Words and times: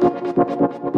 la 0.00 0.97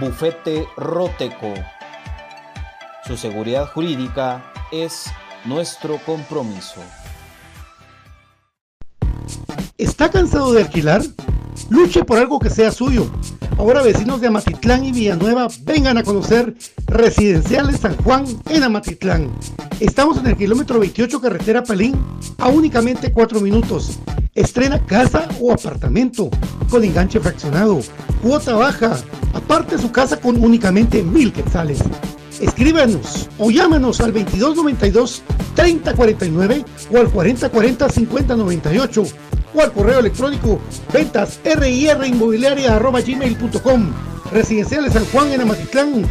Bufete 0.00 0.66
Roteco. 0.76 1.54
Su 3.06 3.16
seguridad 3.16 3.68
jurídica 3.72 4.52
es 4.72 5.04
nuestro 5.44 5.98
compromiso. 6.04 6.80
¿Está 9.78 10.10
cansado 10.10 10.52
de 10.52 10.62
alquilar? 10.62 11.02
Luche 11.70 12.02
por 12.04 12.18
algo 12.18 12.40
que 12.40 12.50
sea 12.50 12.72
suyo. 12.72 13.08
Ahora 13.56 13.82
vecinos 13.82 14.20
de 14.20 14.26
Amatitlán 14.26 14.84
y 14.84 14.90
Villanueva 14.90 15.46
vengan 15.62 15.96
a 15.96 16.02
conocer 16.02 16.56
Residenciales 16.86 17.78
San 17.78 17.96
Juan 17.98 18.24
en 18.48 18.64
Amatitlán. 18.64 19.32
Estamos 19.78 20.18
en 20.18 20.26
el 20.26 20.36
kilómetro 20.36 20.80
28 20.80 21.20
carretera 21.20 21.62
Palín 21.62 21.94
a 22.38 22.48
únicamente 22.48 23.12
4 23.12 23.40
minutos. 23.40 24.00
Estrena 24.34 24.84
casa 24.84 25.28
o 25.40 25.52
apartamento 25.52 26.30
con 26.68 26.82
enganche 26.82 27.20
fraccionado, 27.20 27.78
cuota 28.20 28.54
baja, 28.54 28.96
aparte 29.34 29.78
su 29.78 29.92
casa 29.92 30.18
con 30.18 30.42
únicamente 30.42 31.02
mil 31.02 31.32
quetzales. 31.32 31.80
Escríbanos 32.40 33.28
o 33.38 33.50
llámanos 33.50 34.00
al 34.00 34.12
2292 34.12 35.22
3049 35.54 36.64
o 36.92 36.98
al 36.98 37.10
4040 37.10 37.88
5098 37.88 39.04
o 39.54 39.60
al 39.60 39.72
correo 39.72 40.00
electrónico 40.00 40.60
ventas 40.92 41.38
gmail.com 43.06 43.92
Residenciales 44.32 44.92
San 44.94 45.04
Juan 45.06 45.32
en 45.32 45.42
Amatitlán, 45.42 46.04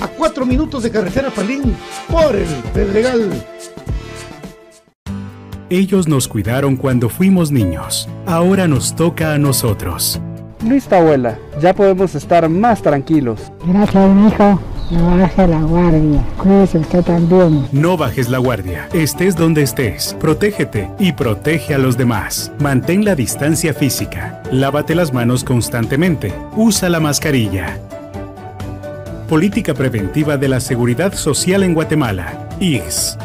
a 0.00 0.08
4 0.08 0.46
minutos 0.46 0.82
de 0.82 0.90
carretera 0.90 1.30
Palín, 1.30 1.76
por 2.10 2.34
el 2.34 2.48
Pedregal. 2.72 3.46
Ellos 5.70 6.08
nos 6.08 6.28
cuidaron 6.28 6.76
cuando 6.76 7.10
fuimos 7.10 7.50
niños. 7.50 8.08
Ahora 8.24 8.66
nos 8.68 8.96
toca 8.96 9.34
a 9.34 9.38
nosotros. 9.38 10.18
Listo, 10.64 10.96
abuela. 10.96 11.38
Ya 11.60 11.72
podemos 11.72 12.14
estar 12.14 12.48
más 12.48 12.82
tranquilos. 12.82 13.52
Gracias, 13.64 14.10
hijo. 14.26 14.60
No 14.90 15.18
baje 15.18 15.46
la 15.46 15.60
guardia. 15.60 16.24
Cuídese 16.38 16.78
usted 16.78 17.04
también. 17.04 17.68
No 17.72 17.96
bajes 17.96 18.28
la 18.28 18.38
guardia. 18.38 18.88
Estés 18.92 19.36
donde 19.36 19.62
estés. 19.62 20.16
Protégete 20.18 20.90
y 20.98 21.12
protege 21.12 21.74
a 21.74 21.78
los 21.78 21.96
demás. 21.96 22.50
Mantén 22.58 23.04
la 23.04 23.14
distancia 23.14 23.74
física. 23.74 24.42
Lávate 24.50 24.94
las 24.94 25.12
manos 25.12 25.44
constantemente. 25.44 26.32
Usa 26.56 26.88
la 26.88 27.00
mascarilla. 27.00 27.78
Política 29.28 29.74
Preventiva 29.74 30.38
de 30.38 30.48
la 30.48 30.58
Seguridad 30.58 31.12
Social 31.12 31.62
en 31.62 31.74
Guatemala. 31.74 32.48
IGS. 32.60 33.18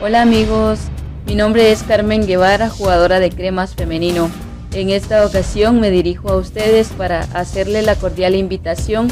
Hola 0.00 0.22
amigos, 0.22 0.78
mi 1.26 1.34
nombre 1.34 1.72
es 1.72 1.82
Carmen 1.82 2.26
Guevara, 2.26 2.70
jugadora 2.70 3.20
de 3.20 3.30
cremas 3.30 3.74
femenino. 3.74 4.30
En 4.72 4.90
esta 4.90 5.26
ocasión 5.26 5.80
me 5.80 5.90
dirijo 5.90 6.28
a 6.28 6.36
ustedes 6.36 6.88
para 6.88 7.22
hacerle 7.34 7.82
la 7.82 7.96
cordial 7.96 8.36
invitación 8.36 9.08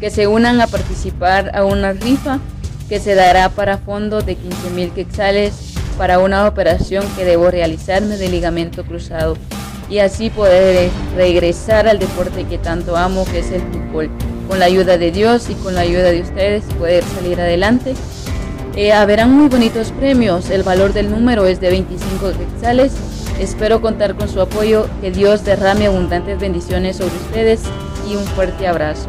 que 0.00 0.10
se 0.10 0.26
unan 0.26 0.60
a 0.60 0.66
participar 0.66 1.54
a 1.54 1.64
una 1.64 1.92
rifa 1.92 2.40
que 2.88 2.98
se 2.98 3.14
dará 3.14 3.50
para 3.50 3.78
fondo 3.78 4.22
de 4.22 4.36
15 4.36 4.70
mil 4.70 4.90
quetzales 4.90 5.74
para 5.98 6.18
una 6.18 6.46
operación 6.48 7.04
que 7.16 7.24
debo 7.24 7.50
realizarme 7.50 8.16
de 8.16 8.28
ligamento 8.28 8.84
cruzado 8.84 9.36
y 9.90 9.98
así 9.98 10.30
poder 10.30 10.90
regresar 11.14 11.86
al 11.86 11.98
deporte 11.98 12.44
que 12.44 12.56
tanto 12.56 12.96
amo 12.96 13.26
que 13.26 13.40
es 13.40 13.50
el 13.50 13.60
fútbol. 13.60 14.10
Con 14.48 14.58
la 14.58 14.64
ayuda 14.64 14.96
de 14.96 15.12
Dios 15.12 15.50
y 15.50 15.54
con 15.54 15.74
la 15.74 15.82
ayuda 15.82 16.10
de 16.10 16.22
ustedes 16.22 16.64
poder 16.78 17.04
salir 17.04 17.40
adelante 17.40 17.94
eh, 18.74 18.92
haberán 18.92 19.30
muy 19.30 19.48
bonitos 19.48 19.92
premios. 19.92 20.48
El 20.48 20.62
valor 20.62 20.94
del 20.94 21.10
número 21.10 21.44
es 21.44 21.60
de 21.60 21.68
25 21.68 22.32
quetzales. 22.32 22.92
Espero 23.38 23.80
contar 23.80 24.14
con 24.14 24.28
su 24.28 24.40
apoyo. 24.40 24.86
Que 25.00 25.10
Dios 25.10 25.44
derrame 25.44 25.86
abundantes 25.86 26.38
bendiciones 26.38 26.96
sobre 26.96 27.16
ustedes 27.16 27.62
y 28.08 28.16
un 28.16 28.24
fuerte 28.24 28.66
abrazo. 28.66 29.08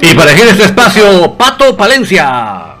Y 0.00 0.14
para 0.14 0.30
elegir 0.30 0.48
este 0.48 0.64
espacio, 0.64 1.36
Pato 1.36 1.76
Palencia. 1.76 2.76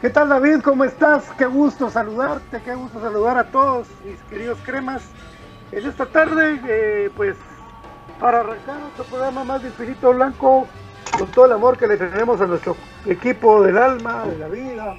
¿Qué 0.00 0.10
tal 0.10 0.28
David? 0.28 0.60
¿Cómo 0.62 0.84
estás? 0.84 1.24
Qué 1.38 1.46
gusto 1.46 1.90
saludarte, 1.90 2.60
qué 2.62 2.74
gusto 2.74 3.00
saludar 3.00 3.38
a 3.38 3.44
todos 3.44 3.86
mis 4.04 4.18
queridos 4.30 4.58
cremas. 4.64 5.02
En 5.72 5.86
esta 5.86 6.06
tarde, 6.06 6.60
eh, 6.66 7.10
pues, 7.16 7.36
para 8.20 8.40
arrancar 8.40 8.78
nuestro 8.80 9.04
programa 9.04 9.44
más 9.44 9.62
de 9.62 9.68
Infinito 9.68 10.12
Blanco, 10.12 10.66
con 11.18 11.26
todo 11.28 11.46
el 11.46 11.52
amor 11.52 11.78
que 11.78 11.86
le 11.86 11.96
tenemos 11.96 12.40
a 12.40 12.46
nuestro 12.46 12.76
equipo 13.06 13.62
del 13.62 13.78
alma, 13.78 14.24
de 14.26 14.38
la 14.38 14.48
vida, 14.48 14.94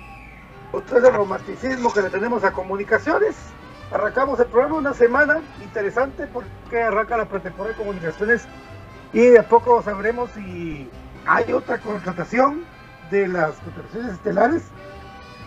con 0.72 0.84
todo 0.84 1.00
ese 1.00 1.12
romanticismo 1.12 1.94
que 1.94 2.02
le 2.02 2.10
tenemos 2.10 2.44
a 2.44 2.52
comunicaciones. 2.52 3.36
Arrancamos 3.92 4.40
el 4.40 4.48
programa 4.48 4.78
una 4.78 4.94
semana 4.94 5.42
interesante 5.62 6.28
porque 6.28 6.82
arranca 6.82 7.18
la 7.18 7.26
pretemporada 7.26 7.76
de 7.76 7.84
comunicaciones 7.84 8.48
y 9.16 9.28
de 9.28 9.40
a 9.40 9.48
poco 9.48 9.82
sabremos 9.82 10.30
si 10.32 10.90
hay 11.26 11.54
otra 11.54 11.78
contratación 11.78 12.66
de 13.10 13.30
las 13.30 13.56
contrataciones 13.60 14.12
estelares 14.12 14.64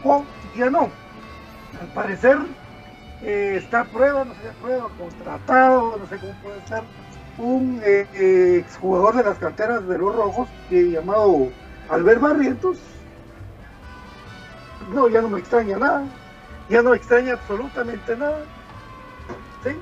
o 0.02 0.24
ya 0.56 0.70
no. 0.70 0.88
Al 1.78 1.86
parecer 1.94 2.38
eh, 3.22 3.56
está 3.58 3.80
a 3.80 3.84
prueba, 3.84 4.24
no 4.24 4.32
sé 4.32 4.40
si 4.40 4.48
a 4.48 4.52
prueba, 4.52 4.88
contratado, 4.98 5.98
no 5.98 6.06
sé 6.06 6.16
cómo 6.16 6.32
puede 6.42 6.66
ser, 6.66 6.82
un 7.36 7.82
eh, 7.84 8.06
eh, 8.14 8.56
exjugador 8.64 9.16
de 9.16 9.24
las 9.24 9.38
canteras 9.38 9.86
de 9.86 9.98
los 9.98 10.16
rojos 10.16 10.48
llamado 10.70 11.48
Albert 11.90 12.22
Barrientos. 12.22 12.78
No, 14.94 15.10
ya 15.10 15.20
no 15.20 15.28
me 15.28 15.40
extraña 15.40 15.76
nada, 15.76 16.04
ya 16.70 16.80
no 16.80 16.92
me 16.92 16.96
extraña 16.96 17.34
absolutamente 17.34 18.16
nada. 18.16 18.38
¿sí? 19.62 19.76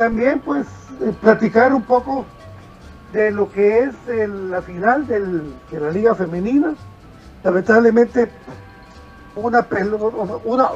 También 0.00 0.40
pues 0.40 0.66
platicar 1.20 1.74
un 1.74 1.82
poco 1.82 2.24
de 3.12 3.30
lo 3.30 3.52
que 3.52 3.80
es 3.80 3.94
la 4.26 4.62
final 4.62 5.06
de 5.06 5.78
la 5.78 5.90
liga 5.90 6.14
femenina. 6.14 6.72
Lamentablemente 7.44 8.30
una, 9.36 9.66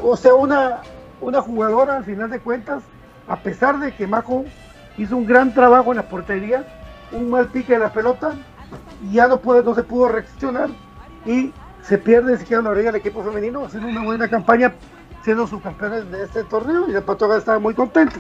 o 0.02 0.16
sea 0.18 0.34
una, 0.34 0.82
una 1.22 1.40
jugadora 1.40 1.96
al 1.96 2.04
final 2.04 2.28
de 2.28 2.38
cuentas, 2.38 2.82
a 3.26 3.36
pesar 3.36 3.78
de 3.78 3.94
que 3.94 4.06
Majo 4.06 4.44
hizo 4.98 5.16
un 5.16 5.24
gran 5.24 5.54
trabajo 5.54 5.92
en 5.92 5.96
la 5.96 6.08
portería, 6.10 6.66
un 7.10 7.30
mal 7.30 7.46
pique 7.46 7.72
de 7.72 7.78
la 7.78 7.94
pelota, 7.94 8.32
ya 9.10 9.26
no 9.26 9.40
se 9.74 9.82
pudo 9.84 10.08
reaccionar 10.08 10.68
y 11.24 11.50
se 11.82 11.96
pierde 11.96 12.36
siquiera 12.36 12.62
la 12.62 12.70
orilla 12.70 12.92
del 12.92 13.00
equipo 13.00 13.24
femenino, 13.24 13.64
haciendo 13.64 13.88
una 13.88 14.04
buena 14.04 14.28
campaña, 14.28 14.74
siendo 15.22 15.46
subcampeones 15.46 16.10
de 16.10 16.24
este 16.24 16.44
torneo 16.44 16.90
y 16.90 16.92
la 16.92 17.00
Patoga 17.00 17.38
estaba 17.38 17.58
muy 17.58 17.72
contenta. 17.72 18.16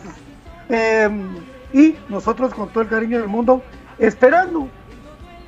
Eh, 0.68 1.10
y 1.72 1.96
nosotros 2.08 2.54
con 2.54 2.68
todo 2.68 2.82
el 2.82 2.88
cariño 2.88 3.18
del 3.18 3.28
mundo, 3.28 3.62
esperando 3.98 4.68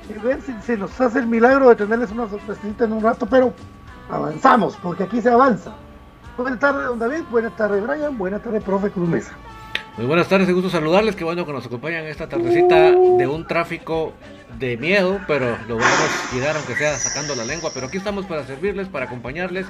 y 0.09 0.13
ver 0.19 0.41
si 0.41 0.53
se 0.61 0.77
nos 0.77 0.99
hace 0.99 1.19
el 1.19 1.27
milagro 1.27 1.69
de 1.69 1.75
tenerles 1.75 2.11
una 2.11 2.29
sorpresita 2.29 2.85
en 2.85 2.93
un 2.93 3.01
rato, 3.01 3.25
pero 3.25 3.53
avanzamos, 4.09 4.77
porque 4.77 5.03
aquí 5.03 5.21
se 5.21 5.29
avanza. 5.29 5.73
Buenas 6.37 6.59
tardes, 6.59 6.85
don 6.85 6.99
David, 6.99 7.23
buenas 7.31 7.55
tardes, 7.55 7.85
Brian, 7.85 8.17
buenas 8.17 8.43
tardes, 8.43 8.63
profe 8.63 8.91
Cruz 8.91 9.09
Mesa. 9.09 9.31
Muy 9.97 10.05
buenas 10.05 10.27
tardes, 10.27 10.53
gusto 10.53 10.69
saludarles, 10.69 11.15
qué 11.15 11.23
bueno 11.23 11.45
que 11.45 11.53
nos 11.53 11.65
acompañan 11.65 12.05
esta 12.05 12.29
tardecita 12.29 12.91
de 12.91 13.27
un 13.27 13.47
tráfico 13.47 14.13
de 14.59 14.77
miedo, 14.77 15.19
pero 15.27 15.57
lo 15.67 15.77
vamos 15.77 15.91
a 15.91 16.29
cuidar 16.31 16.55
aunque 16.55 16.75
sea 16.75 16.93
sacando 16.95 17.33
la 17.35 17.45
lengua, 17.45 17.71
pero 17.73 17.87
aquí 17.87 17.97
estamos 17.97 18.25
para 18.27 18.43
servirles, 18.45 18.87
para 18.89 19.05
acompañarles 19.05 19.65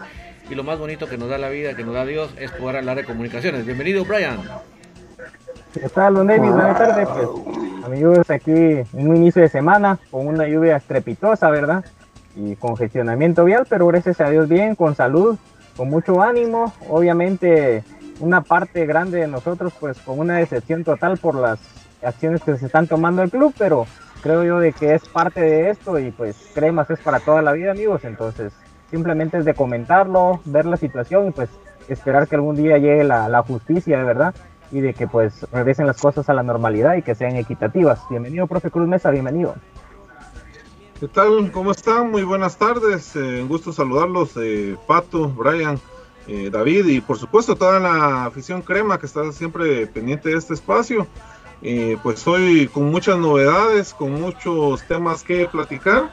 y 0.49 0.55
lo 0.55 0.63
más 0.63 0.77
bonito 0.79 1.07
que 1.07 1.17
nos 1.17 1.29
da 1.29 1.38
la 1.38 1.49
vida, 1.49 1.75
que 1.75 1.85
nos 1.85 1.94
da 1.94 2.05
Dios, 2.05 2.31
es 2.38 2.51
poder 2.51 2.77
hablar 2.77 2.97
de 2.97 3.05
comunicaciones. 3.05 3.65
Bienvenido, 3.65 4.03
Brian. 4.03 4.39
¿Qué 5.74 5.90
tal, 5.90 6.16
don 6.16 6.28
David? 6.28 6.50
Buenas 6.50 6.78
tardes. 6.78 7.08
Pues, 7.10 7.86
amigos, 7.86 8.30
aquí 8.30 8.52
un 8.94 9.16
inicio 9.16 9.42
de 9.42 9.50
semana 9.50 10.00
con 10.10 10.25
una 10.25 10.48
lluvia 10.48 10.78
estrepitosa, 10.78 11.50
¿verdad? 11.50 11.84
Y 12.36 12.56
congestionamiento 12.56 13.44
vial, 13.44 13.66
pero 13.69 13.86
gracias 13.88 14.22
a 14.22 14.30
Dios 14.30 14.48
bien, 14.48 14.75
con 14.75 14.96
salud, 14.96 15.38
con 15.75 15.90
mucho 15.90 16.22
ánimo. 16.22 16.74
Obviamente, 16.90 17.84
una 18.22 18.42
parte 18.42 18.86
grande 18.86 19.19
de 19.19 19.28
nosotros, 19.28 19.74
pues 19.80 20.00
con 20.00 20.19
una 20.19 20.38
decepción 20.38 20.84
total 20.84 21.18
por 21.18 21.36
las 21.36 21.60
acciones 22.02 22.42
que 22.44 22.58
se 22.58 22.66
están 22.66 22.88
tomando 22.88 23.22
el 23.22 23.30
club, 23.30 23.54
pero 23.58 23.86
creo 24.22 24.44
yo 24.44 24.60
de 24.60 24.72
que 24.72 24.96
es 24.96 25.08
parte 25.10 25.42
de 25.42 25.69
esto 25.69 26.00
y 26.00 26.12
pues 26.12 26.50
cremas 26.56 26.90
es 26.90 27.00
para 27.00 27.19
toda 27.19 27.42
la 27.42 27.52
vida, 27.52 27.71
amigos. 27.71 28.06
Entonces, 28.06 28.54
simplemente 28.90 29.38
es 29.38 29.45
de 29.45 29.54
comentarlo, 29.54 30.40
ver 30.45 30.66
la 30.66 30.78
situación 30.78 31.28
y 31.28 31.31
pues 31.31 31.50
esperar 31.90 32.28
que 32.28 32.36
algún 32.36 32.56
día 32.56 32.78
llegue 32.78 33.04
la, 33.04 33.28
la 33.28 33.44
justicia, 33.44 33.97
de 33.97 34.04
verdad 34.04 34.33
y 34.71 34.81
de 34.81 34.94
que 34.94 35.07
pues 35.07 35.45
regresen 35.52 35.88
las 35.88 36.02
cosas 36.02 36.30
a 36.30 36.33
la 36.33 36.44
normalidad 36.44 36.95
y 36.95 37.02
que 37.02 37.16
sean 37.16 37.36
equitativas. 37.36 38.02
Bienvenido, 38.09 38.47
profe 38.47 38.71
Cruz 38.71 38.88
Mesa, 38.88 39.12
bienvenido. 39.12 39.56
¿Qué 41.00 41.07
tal? 41.07 41.52
¿Cómo 41.52 41.71
están? 41.71 42.09
Muy 42.09 42.24
buenas 42.24 42.57
tardes. 42.57 43.16
Eh, 43.16 43.42
un 43.44 43.47
gusto 43.47 43.71
saludarlos, 43.71 44.31
eh, 44.38 44.76
Pato, 44.88 45.30
Brian, 45.30 45.80
eh, 46.26 46.50
David 46.52 46.88
y 46.88 47.02
por 47.02 47.19
supuesto 47.19 47.56
toda 47.56 47.80
la 47.80 48.26
afición 48.26 48.64
crema 48.64 49.00
que 49.00 49.06
está 49.06 49.31
siempre 49.31 49.86
pendiente 49.86 50.30
de 50.30 50.38
este 50.38 50.56
espacio. 50.56 51.06
pues 52.02 52.28
hoy 52.28 52.68
con 52.68 52.86
muchas 52.92 53.18
novedades, 53.18 53.94
con 53.94 54.12
muchos 54.19 54.83
temas 54.88 55.24
que 55.24 55.47
platicar 55.47 56.12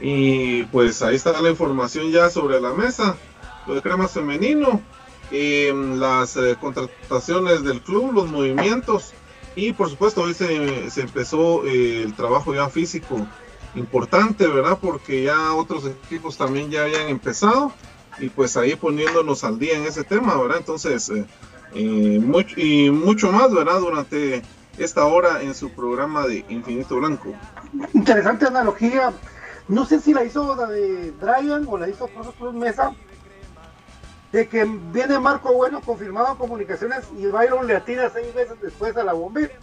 y 0.00 0.64
pues 0.64 1.02
ahí 1.02 1.16
está 1.16 1.40
la 1.40 1.50
información 1.50 2.10
ya 2.10 2.30
sobre 2.30 2.60
la 2.60 2.72
mesa, 2.72 3.16
lo 3.66 3.74
de 3.74 3.82
crema 3.82 4.08
femenino, 4.08 4.80
las 5.30 6.36
eh, 6.36 6.56
contrataciones 6.60 7.64
del 7.64 7.80
club, 7.80 8.12
los 8.12 8.30
movimientos 8.30 9.12
y 9.56 9.72
por 9.72 9.88
supuesto 9.88 10.22
hoy 10.22 10.34
se, 10.34 11.00
empezó 11.00 11.64
eh, 11.64 12.02
el 12.02 12.14
trabajo 12.14 12.54
ya 12.54 12.68
físico 12.68 13.26
importante, 13.74 14.46
¿verdad? 14.46 14.78
Porque 14.80 15.24
ya 15.24 15.52
otros 15.54 15.86
equipos 15.86 16.36
también 16.36 16.70
ya 16.70 16.82
habían 16.82 17.08
empezado 17.08 17.72
y 18.18 18.28
pues 18.28 18.56
ahí 18.56 18.76
poniéndonos 18.76 19.44
al 19.44 19.58
día 19.58 19.76
en 19.76 19.84
ese 19.84 20.04
tema, 20.04 20.40
¿verdad? 20.40 20.58
Entonces, 20.58 21.10
eh, 21.74 22.20
mucho, 22.20 22.54
y 22.60 22.90
mucho 22.90 23.32
más, 23.32 23.52
¿verdad? 23.52 23.80
Durante 23.80 24.42
esta 24.78 25.04
hora 25.04 25.42
en 25.42 25.54
su 25.54 25.70
programa 25.70 26.26
de 26.26 26.44
Infinito 26.48 26.96
Blanco. 26.96 27.32
Interesante 27.92 28.46
analogía. 28.46 29.12
No 29.66 29.86
sé 29.86 30.00
si 30.00 30.12
la 30.12 30.24
hizo 30.24 30.54
la 30.56 30.66
de 30.66 31.12
Brian 31.20 31.64
o 31.68 31.78
la 31.78 31.88
hizo 31.88 32.08
Cruz 32.08 32.54
Mesa, 32.54 32.94
de 34.34 34.48
que 34.48 34.64
viene 34.64 35.16
Marco 35.20 35.52
Bueno 35.52 35.80
confirmado 35.80 36.32
en 36.32 36.38
comunicaciones 36.38 37.04
y 37.16 37.26
Byron 37.26 37.68
le 37.68 37.76
atira 37.76 38.10
seis 38.10 38.34
veces 38.34 38.60
después 38.60 38.96
a 38.96 39.04
la 39.04 39.12
bombita. 39.12 39.54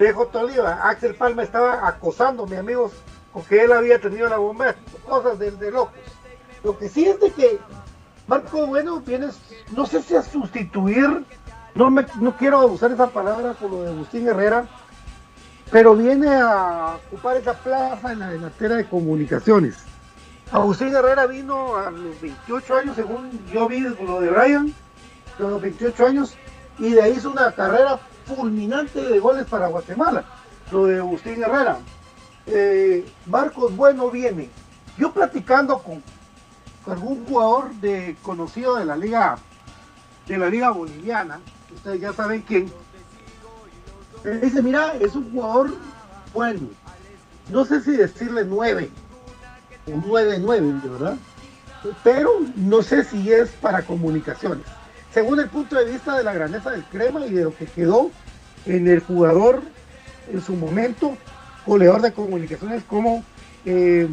Dejo 0.00 0.26
Toliva, 0.26 0.80
Axel 0.82 1.14
Palma 1.14 1.44
estaba 1.44 1.86
acosando, 1.86 2.44
mis 2.44 2.58
amigos, 2.58 2.90
porque 3.32 3.62
él 3.62 3.70
había 3.70 4.00
tenido 4.00 4.28
la 4.28 4.38
bombera, 4.38 4.74
cosas 5.06 5.38
de, 5.38 5.70
locos. 5.70 5.94
Lo 6.64 6.76
que 6.76 6.88
sí 6.88 7.04
es 7.04 7.20
de 7.20 7.30
que 7.30 7.60
Marco 8.26 8.66
Bueno 8.66 8.98
viene, 8.98 9.28
no 9.70 9.86
sé 9.86 10.02
si 10.02 10.16
a 10.16 10.22
sustituir, 10.22 11.24
no, 11.76 11.88
me, 11.88 12.04
no 12.20 12.36
quiero 12.36 12.66
usar 12.66 12.90
esa 12.90 13.06
palabra 13.06 13.52
por 13.52 13.70
lo 13.70 13.82
de 13.82 13.90
Agustín 13.90 14.26
Herrera, 14.26 14.66
pero 15.70 15.94
viene 15.94 16.34
a 16.34 16.96
ocupar 17.06 17.36
esa 17.36 17.54
plaza 17.54 18.12
en 18.12 18.18
la 18.18 18.30
delantera 18.30 18.74
de 18.74 18.88
comunicaciones 18.88 19.84
Agustín 20.50 20.94
Herrera 20.94 21.26
vino 21.26 21.76
a 21.76 21.90
los 21.90 22.20
28 22.20 22.76
años, 22.76 22.96
según 22.96 23.30
yo 23.52 23.68
vi 23.68 23.80
lo 23.80 24.20
de 24.20 24.30
Brian, 24.30 24.74
a 25.38 25.42
los 25.42 25.60
28 25.60 26.06
años, 26.06 26.36
y 26.78 26.90
de 26.90 27.02
ahí 27.02 27.12
hizo 27.12 27.30
una 27.30 27.52
carrera 27.52 27.98
fulminante 28.24 29.00
de 29.02 29.18
goles 29.18 29.46
para 29.46 29.68
Guatemala, 29.68 30.24
lo 30.70 30.86
de 30.86 30.98
Agustín 30.98 31.42
Herrera. 31.42 31.78
Eh, 32.46 33.06
Marcos 33.26 33.76
Bueno 33.76 34.10
viene, 34.10 34.48
Yo 34.96 35.12
platicando 35.12 35.78
con, 35.78 36.02
algún 36.86 37.26
jugador 37.26 37.74
de, 37.74 38.16
conocido 38.22 38.76
de 38.76 38.86
la 38.86 38.96
liga 38.96 39.36
de 40.26 40.38
la 40.38 40.48
liga 40.48 40.70
boliviana, 40.70 41.40
ustedes 41.74 42.00
ya 42.00 42.12
saben 42.12 42.42
quién, 42.42 42.70
él 44.24 44.40
dice, 44.40 44.62
mira, 44.62 44.94
es 45.00 45.14
un 45.14 45.30
jugador 45.30 45.74
bueno, 46.34 46.68
no 47.50 47.64
sé 47.64 47.80
si 47.82 47.92
decirle 47.92 48.44
9 48.44 48.90
o 48.90 49.07
9-9, 49.94 50.90
¿verdad? 50.90 51.16
Pero 52.02 52.30
no 52.56 52.82
sé 52.82 53.04
si 53.04 53.32
es 53.32 53.50
para 53.50 53.82
comunicaciones. 53.82 54.64
Según 55.12 55.40
el 55.40 55.48
punto 55.48 55.76
de 55.76 55.90
vista 55.90 56.16
de 56.16 56.24
la 56.24 56.32
grandeza 56.32 56.70
del 56.70 56.84
crema 56.84 57.26
y 57.26 57.30
de 57.30 57.44
lo 57.44 57.56
que 57.56 57.66
quedó 57.66 58.10
en 58.66 58.88
el 58.88 59.00
jugador 59.00 59.62
en 60.32 60.42
su 60.42 60.54
momento, 60.54 61.16
goleador 61.66 62.02
de 62.02 62.12
comunicaciones 62.12 62.82
como, 62.84 63.24
eh, 63.64 64.08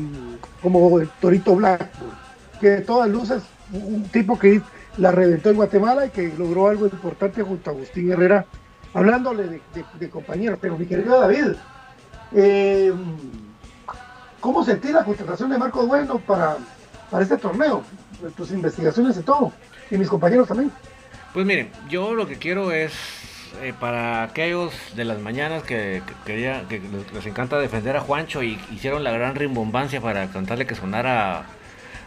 como 0.62 1.00
el 1.00 1.10
Torito 1.20 1.56
Blackburn, 1.56 2.12
que 2.60 2.70
de 2.70 2.82
todas 2.82 3.10
luces, 3.10 3.44
un 3.74 4.04
tipo 4.10 4.40
que 4.40 4.62
la 4.98 5.12
reventó 5.12 5.50
en 5.50 5.58
Guatemala 5.58 6.06
y 6.06 6.10
que 6.10 6.34
logró 6.38 6.70
algo 6.70 6.86
importante 6.86 7.42
junto 7.42 7.70
a 7.70 7.74
Agustín 7.74 8.12
Herrera, 8.12 8.46
hablándole 8.94 9.62
de, 10.00 10.10
compañeros. 10.10 10.60
Pero 10.62 10.78
mi 10.78 10.86
querido 10.86 11.20
David, 11.20 11.56
eh, 12.34 12.94
¿cómo 14.46 14.64
sentí 14.64 14.90
la 14.90 15.04
contratación 15.04 15.50
de 15.50 15.58
Marco 15.58 15.88
Bueno 15.88 16.20
para, 16.20 16.58
para 17.10 17.24
este 17.24 17.36
torneo? 17.36 17.82
Tus 18.38 18.52
investigaciones 18.52 19.18
y 19.18 19.24
todo, 19.24 19.52
y 19.90 19.98
mis 19.98 20.08
compañeros 20.08 20.48
también. 20.48 20.72
Pues 21.34 21.48
miren, 21.48 21.72
yo 21.90 22.14
lo 22.14 22.28
que 22.28 22.38
quiero 22.38 22.72
es 22.72 22.94
eh, 23.64 23.74
para 23.78 24.22
aquellos 24.22 24.72
de 24.96 25.04
las 25.04 25.20
mañanas 25.20 25.64
que, 25.64 26.04
quería, 26.26 26.64
que 26.70 26.80
les, 27.14 27.26
encanta 27.26 27.58
defender 27.58 27.98
a 27.98 28.02
Juancho 28.02 28.44
y 28.44 28.60
hicieron 28.72 29.04
la 29.04 29.12
gran 29.12 29.34
rimbombancia 29.34 30.00
para 30.00 30.28
cantarle 30.28 30.68
que 30.68 30.76
sonara 30.76 31.46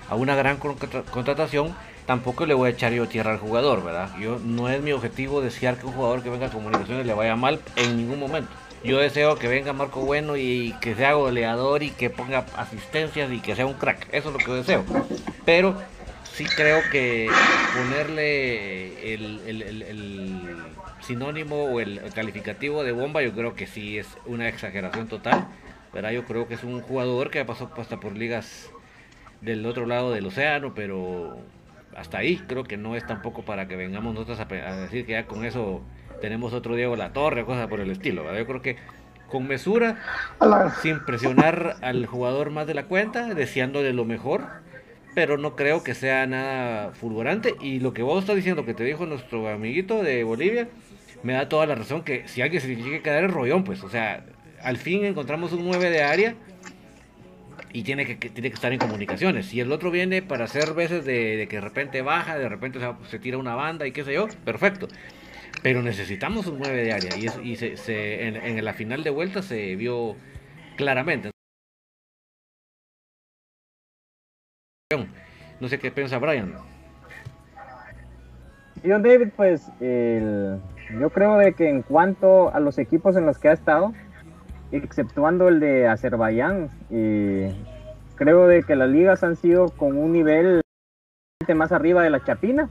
a 0.08 0.14
una 0.14 0.36
gran 0.36 0.58
contratación, 0.58 1.74
tampoco 2.06 2.46
le 2.46 2.54
voy 2.54 2.68
a 2.68 2.72
echar 2.72 2.92
yo 2.92 3.08
tierra 3.08 3.32
al 3.32 3.38
jugador, 3.38 3.82
¿verdad? 3.82 4.16
Yo 4.16 4.38
no 4.38 4.68
es 4.68 4.80
mi 4.80 4.92
objetivo 4.92 5.40
desear 5.40 5.76
que 5.76 5.86
un 5.86 5.92
jugador 5.92 6.22
que 6.22 6.30
venga 6.30 6.46
a 6.46 6.50
comunicaciones 6.50 7.04
le 7.04 7.14
vaya 7.14 7.34
mal 7.34 7.60
en 7.74 7.96
ningún 7.96 8.20
momento. 8.20 8.52
Yo 8.84 8.98
deseo 8.98 9.36
que 9.36 9.48
venga 9.48 9.72
Marco 9.72 10.00
Bueno 10.00 10.36
y 10.36 10.74
que 10.80 10.94
sea 10.94 11.14
goleador 11.14 11.82
y 11.82 11.90
que 11.90 12.10
ponga 12.10 12.46
asistencias 12.56 13.30
y 13.32 13.40
que 13.40 13.56
sea 13.56 13.66
un 13.66 13.74
crack. 13.74 14.08
Eso 14.12 14.28
es 14.28 14.34
lo 14.34 14.38
que 14.38 14.52
deseo. 14.52 14.84
Pero 15.44 15.76
sí 16.32 16.44
creo 16.44 16.80
que 16.90 17.28
ponerle 17.74 19.14
el, 19.14 20.56
sinónimo 21.00 21.64
o 21.64 21.80
el 21.80 22.00
calificativo 22.14 22.84
de 22.84 22.92
bomba, 22.92 23.22
yo 23.22 23.32
creo 23.32 23.54
que 23.54 23.66
sí 23.66 23.98
es 23.98 24.06
una 24.26 24.48
exageración 24.48 25.08
total. 25.08 25.48
pero 25.92 26.10
Yo 26.12 26.24
creo 26.24 26.46
que 26.46 26.54
es 26.54 26.64
un 26.64 26.80
jugador 26.80 27.30
que 27.30 27.44
pasó 27.44 27.70
hasta 27.76 27.98
por 27.98 28.16
ligas 28.16 28.70
del 29.40 29.66
otro 29.66 29.86
lado 29.86 30.12
del 30.12 30.26
océano, 30.26 30.74
pero 30.74 31.38
hasta 31.96 32.18
ahí 32.18 32.36
creo 32.46 32.64
que 32.64 32.76
no 32.76 32.96
es 32.96 33.06
tampoco 33.06 33.42
para 33.42 33.66
que 33.66 33.76
vengamos 33.76 34.14
nosotros 34.14 34.38
a, 34.38 34.76
decir 34.76 35.04
que 35.06 35.12
ya 35.12 35.26
con 35.26 35.44
eso 35.44 35.82
tenemos 36.20 36.52
otro 36.52 36.74
Diego 36.74 36.96
La 36.96 37.12
Torre 37.12 37.44
cosas 37.44 37.66
por 37.68 37.80
el 37.80 37.90
estilo. 37.90 38.24
Yo 38.36 38.46
creo 38.46 38.62
que 38.62 38.76
con 39.28 39.46
mesura, 39.46 39.98
sin 40.82 41.04
presionar 41.04 41.76
al 41.82 42.06
jugador 42.06 42.50
más 42.50 42.66
de 42.66 42.74
la 42.74 42.84
cuenta, 42.84 43.34
deseándole 43.34 43.92
lo 43.92 44.04
mejor 44.04 44.42
pero 45.18 45.36
no 45.36 45.56
creo 45.56 45.82
que 45.82 45.94
sea 45.94 46.28
nada 46.28 46.92
fulgurante. 46.92 47.56
Y 47.60 47.80
lo 47.80 47.92
que 47.92 48.04
vos 48.04 48.20
estás 48.20 48.36
diciendo, 48.36 48.64
que 48.64 48.72
te 48.72 48.84
dijo 48.84 49.04
nuestro 49.04 49.48
amiguito 49.48 50.00
de 50.00 50.22
Bolivia, 50.22 50.68
me 51.24 51.32
da 51.32 51.48
toda 51.48 51.66
la 51.66 51.74
razón 51.74 52.02
que 52.04 52.28
si 52.28 52.40
alguien 52.40 52.62
se 52.62 52.68
tiene 52.68 52.88
que 52.88 53.02
quedar 53.02 53.24
el 53.24 53.32
rollón, 53.32 53.64
pues, 53.64 53.82
o 53.82 53.90
sea, 53.90 54.24
al 54.62 54.76
fin 54.76 55.04
encontramos 55.04 55.52
un 55.52 55.64
9 55.64 55.90
de 55.90 56.04
área 56.04 56.34
y 57.72 57.82
tiene 57.82 58.06
que, 58.06 58.14
tiene 58.30 58.48
que 58.48 58.54
estar 58.54 58.72
en 58.72 58.78
comunicaciones. 58.78 59.46
Si 59.46 59.58
el 59.58 59.72
otro 59.72 59.90
viene 59.90 60.22
para 60.22 60.44
hacer 60.44 60.74
veces 60.74 61.04
de, 61.04 61.46
que 61.50 61.56
de 61.56 61.62
repente 61.62 62.02
baja, 62.02 62.38
de 62.38 62.48
repente 62.48 62.78
se, 63.10 63.18
tira 63.18 63.38
una 63.38 63.54
banda 63.54 63.86
y 63.86 63.92
qué 63.92 64.04
sé 64.04 64.14
yo, 64.14 64.28
perfecto. 64.44 64.88
Pero 65.62 65.82
necesitamos 65.82 66.46
un 66.46 66.58
9 66.58 66.84
de 66.84 66.92
área 66.92 67.16
y, 67.16 67.26
y 67.50 67.56
se, 67.56 68.26
en, 68.26 68.36
en 68.36 68.64
la 68.64 68.72
final 68.72 69.02
de 69.02 69.10
vuelta 69.10 69.42
se 69.42 69.76
vio 69.76 70.16
claramente. 70.76 71.30
No 75.60 75.68
sé 75.68 75.78
qué 75.78 75.90
piensa 75.90 76.18
Brian. 76.18 76.54
Yo, 78.84 78.98
David, 79.00 79.30
pues 79.36 79.66
yo 79.80 81.10
creo 81.10 81.36
de 81.36 81.52
que 81.52 81.68
en 81.68 81.82
cuanto 81.82 82.54
a 82.54 82.60
los 82.60 82.78
equipos 82.78 83.16
en 83.16 83.26
los 83.26 83.38
que 83.38 83.48
ha 83.48 83.52
estado, 83.52 83.92
exceptuando 84.70 85.48
el 85.48 85.60
de 85.60 85.88
Azerbaiyán, 85.88 86.70
creo 86.88 88.46
de 88.46 88.62
que 88.62 88.76
las 88.76 88.88
ligas 88.88 89.24
han 89.24 89.36
sido 89.36 89.68
con 89.70 89.96
un 89.96 90.12
nivel 90.12 90.60
más 91.54 91.72
arriba 91.72 92.02
de 92.02 92.10
la 92.10 92.22
Chapina. 92.24 92.68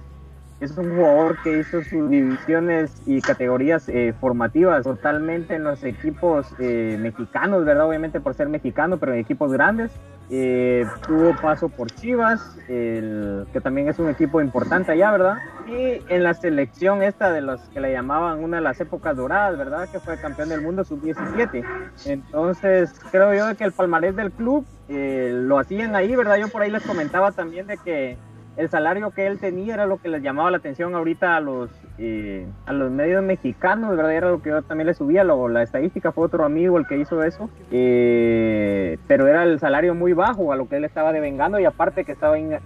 Es 0.59 0.75
un 0.77 0.95
jugador 0.95 1.37
que 1.43 1.59
hizo 1.59 1.83
sus 1.83 2.09
divisiones 2.09 2.91
y 3.05 3.21
categorías 3.21 3.87
eh, 3.89 4.13
formativas 4.19 4.83
totalmente 4.83 5.55
en 5.55 5.63
los 5.63 5.83
equipos 5.83 6.47
eh, 6.59 6.97
mexicanos, 6.99 7.63
¿verdad? 7.63 7.87
Obviamente 7.87 8.19
por 8.19 8.33
ser 8.33 8.49
mexicano, 8.49 8.97
pero 8.97 9.13
en 9.13 9.19
equipos 9.19 9.51
grandes. 9.51 9.91
Eh, 10.29 10.85
tuvo 11.07 11.33
paso 11.41 11.69
por 11.69 11.89
Chivas, 11.89 12.57
que 12.67 13.61
también 13.63 13.87
es 13.87 13.97
un 13.97 14.09
equipo 14.09 14.41
importante 14.41 14.91
allá, 14.91 15.11
¿verdad? 15.11 15.37
Y 15.67 16.01
en 16.09 16.23
la 16.23 16.33
selección 16.33 17.01
esta 17.01 17.31
de 17.31 17.39
los 17.39 17.61
que 17.69 17.79
le 17.79 17.93
llamaban 17.93 18.43
una 18.43 18.57
de 18.57 18.63
las 18.63 18.81
épocas 18.81 19.15
doradas, 19.15 19.57
¿verdad? 19.57 19.87
Que 19.89 19.99
fue 19.99 20.19
campeón 20.19 20.49
del 20.49 20.61
mundo 20.61 20.83
sub-17. 20.83 21.63
Entonces, 22.05 22.93
creo 23.09 23.33
yo 23.33 23.55
que 23.55 23.63
el 23.63 23.71
palmarés 23.71 24.17
del 24.17 24.31
club 24.31 24.65
eh, 24.89 25.31
lo 25.33 25.59
hacían 25.59 25.95
ahí, 25.95 26.15
¿verdad? 26.15 26.37
Yo 26.37 26.47
por 26.47 26.61
ahí 26.61 26.71
les 26.71 26.83
comentaba 26.83 27.31
también 27.31 27.67
de 27.67 27.77
que 27.77 28.17
el 28.57 28.69
salario 28.69 29.11
que 29.11 29.27
él 29.27 29.39
tenía 29.39 29.75
era 29.75 29.85
lo 29.85 30.01
que 30.01 30.09
les 30.09 30.21
llamaba 30.21 30.51
la 30.51 30.57
atención 30.57 30.95
ahorita 30.95 31.37
a 31.37 31.39
los 31.39 31.69
eh, 31.99 32.47
a 32.65 32.73
los 32.73 32.91
medios 32.91 33.23
mexicanos, 33.23 33.95
¿verdad? 33.95 34.13
Era 34.13 34.29
lo 34.31 34.41
que 34.41 34.49
yo 34.49 34.61
también 34.63 34.87
le 34.87 34.93
subía, 34.93 35.23
luego 35.23 35.47
la 35.47 35.61
estadística 35.63 36.11
fue 36.11 36.25
otro 36.25 36.43
amigo 36.43 36.77
el 36.77 36.87
que 36.87 36.97
hizo 36.97 37.23
eso, 37.23 37.49
eh, 37.71 38.97
pero 39.07 39.27
era 39.27 39.43
el 39.43 39.59
salario 39.59 39.95
muy 39.95 40.13
bajo 40.13 40.51
a 40.51 40.55
lo 40.55 40.67
que 40.67 40.77
él 40.77 40.85
estaba 40.85 41.13
devengando 41.13 41.59
y 41.59 41.65
aparte 41.65 42.03
que 42.03 42.11
estaba 42.11 42.37
en 42.37 42.59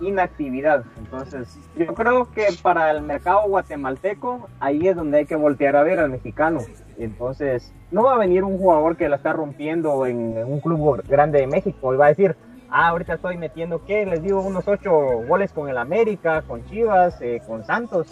inactividad. 0.00 0.84
Entonces, 0.98 1.58
yo 1.76 1.94
creo 1.94 2.30
que 2.32 2.46
para 2.62 2.90
el 2.90 3.02
mercado 3.02 3.48
guatemalteco, 3.48 4.48
ahí 4.60 4.88
es 4.88 4.96
donde 4.96 5.18
hay 5.18 5.26
que 5.26 5.36
voltear 5.36 5.76
a 5.76 5.82
ver 5.82 6.00
al 6.00 6.10
mexicano. 6.10 6.60
Entonces, 6.98 7.72
no 7.90 8.02
va 8.04 8.14
a 8.14 8.18
venir 8.18 8.44
un 8.44 8.58
jugador 8.58 8.96
que 8.96 9.08
la 9.08 9.16
está 9.16 9.32
rompiendo 9.32 10.06
en, 10.06 10.36
en 10.36 10.46
un 10.52 10.60
club 10.60 11.02
grande 11.08 11.40
de 11.40 11.46
México 11.46 11.94
y 11.94 11.96
va 11.96 12.06
a 12.06 12.08
decir, 12.08 12.36
Ah, 12.76 12.88
ahorita 12.88 13.14
estoy 13.14 13.36
metiendo, 13.36 13.84
¿qué? 13.84 14.04
Les 14.04 14.20
digo, 14.20 14.40
unos 14.40 14.66
ocho 14.66 14.90
goles 15.28 15.52
con 15.52 15.68
el 15.68 15.78
América, 15.78 16.42
con 16.42 16.64
Chivas, 16.64 17.16
eh, 17.20 17.40
con 17.46 17.64
Santos. 17.64 18.08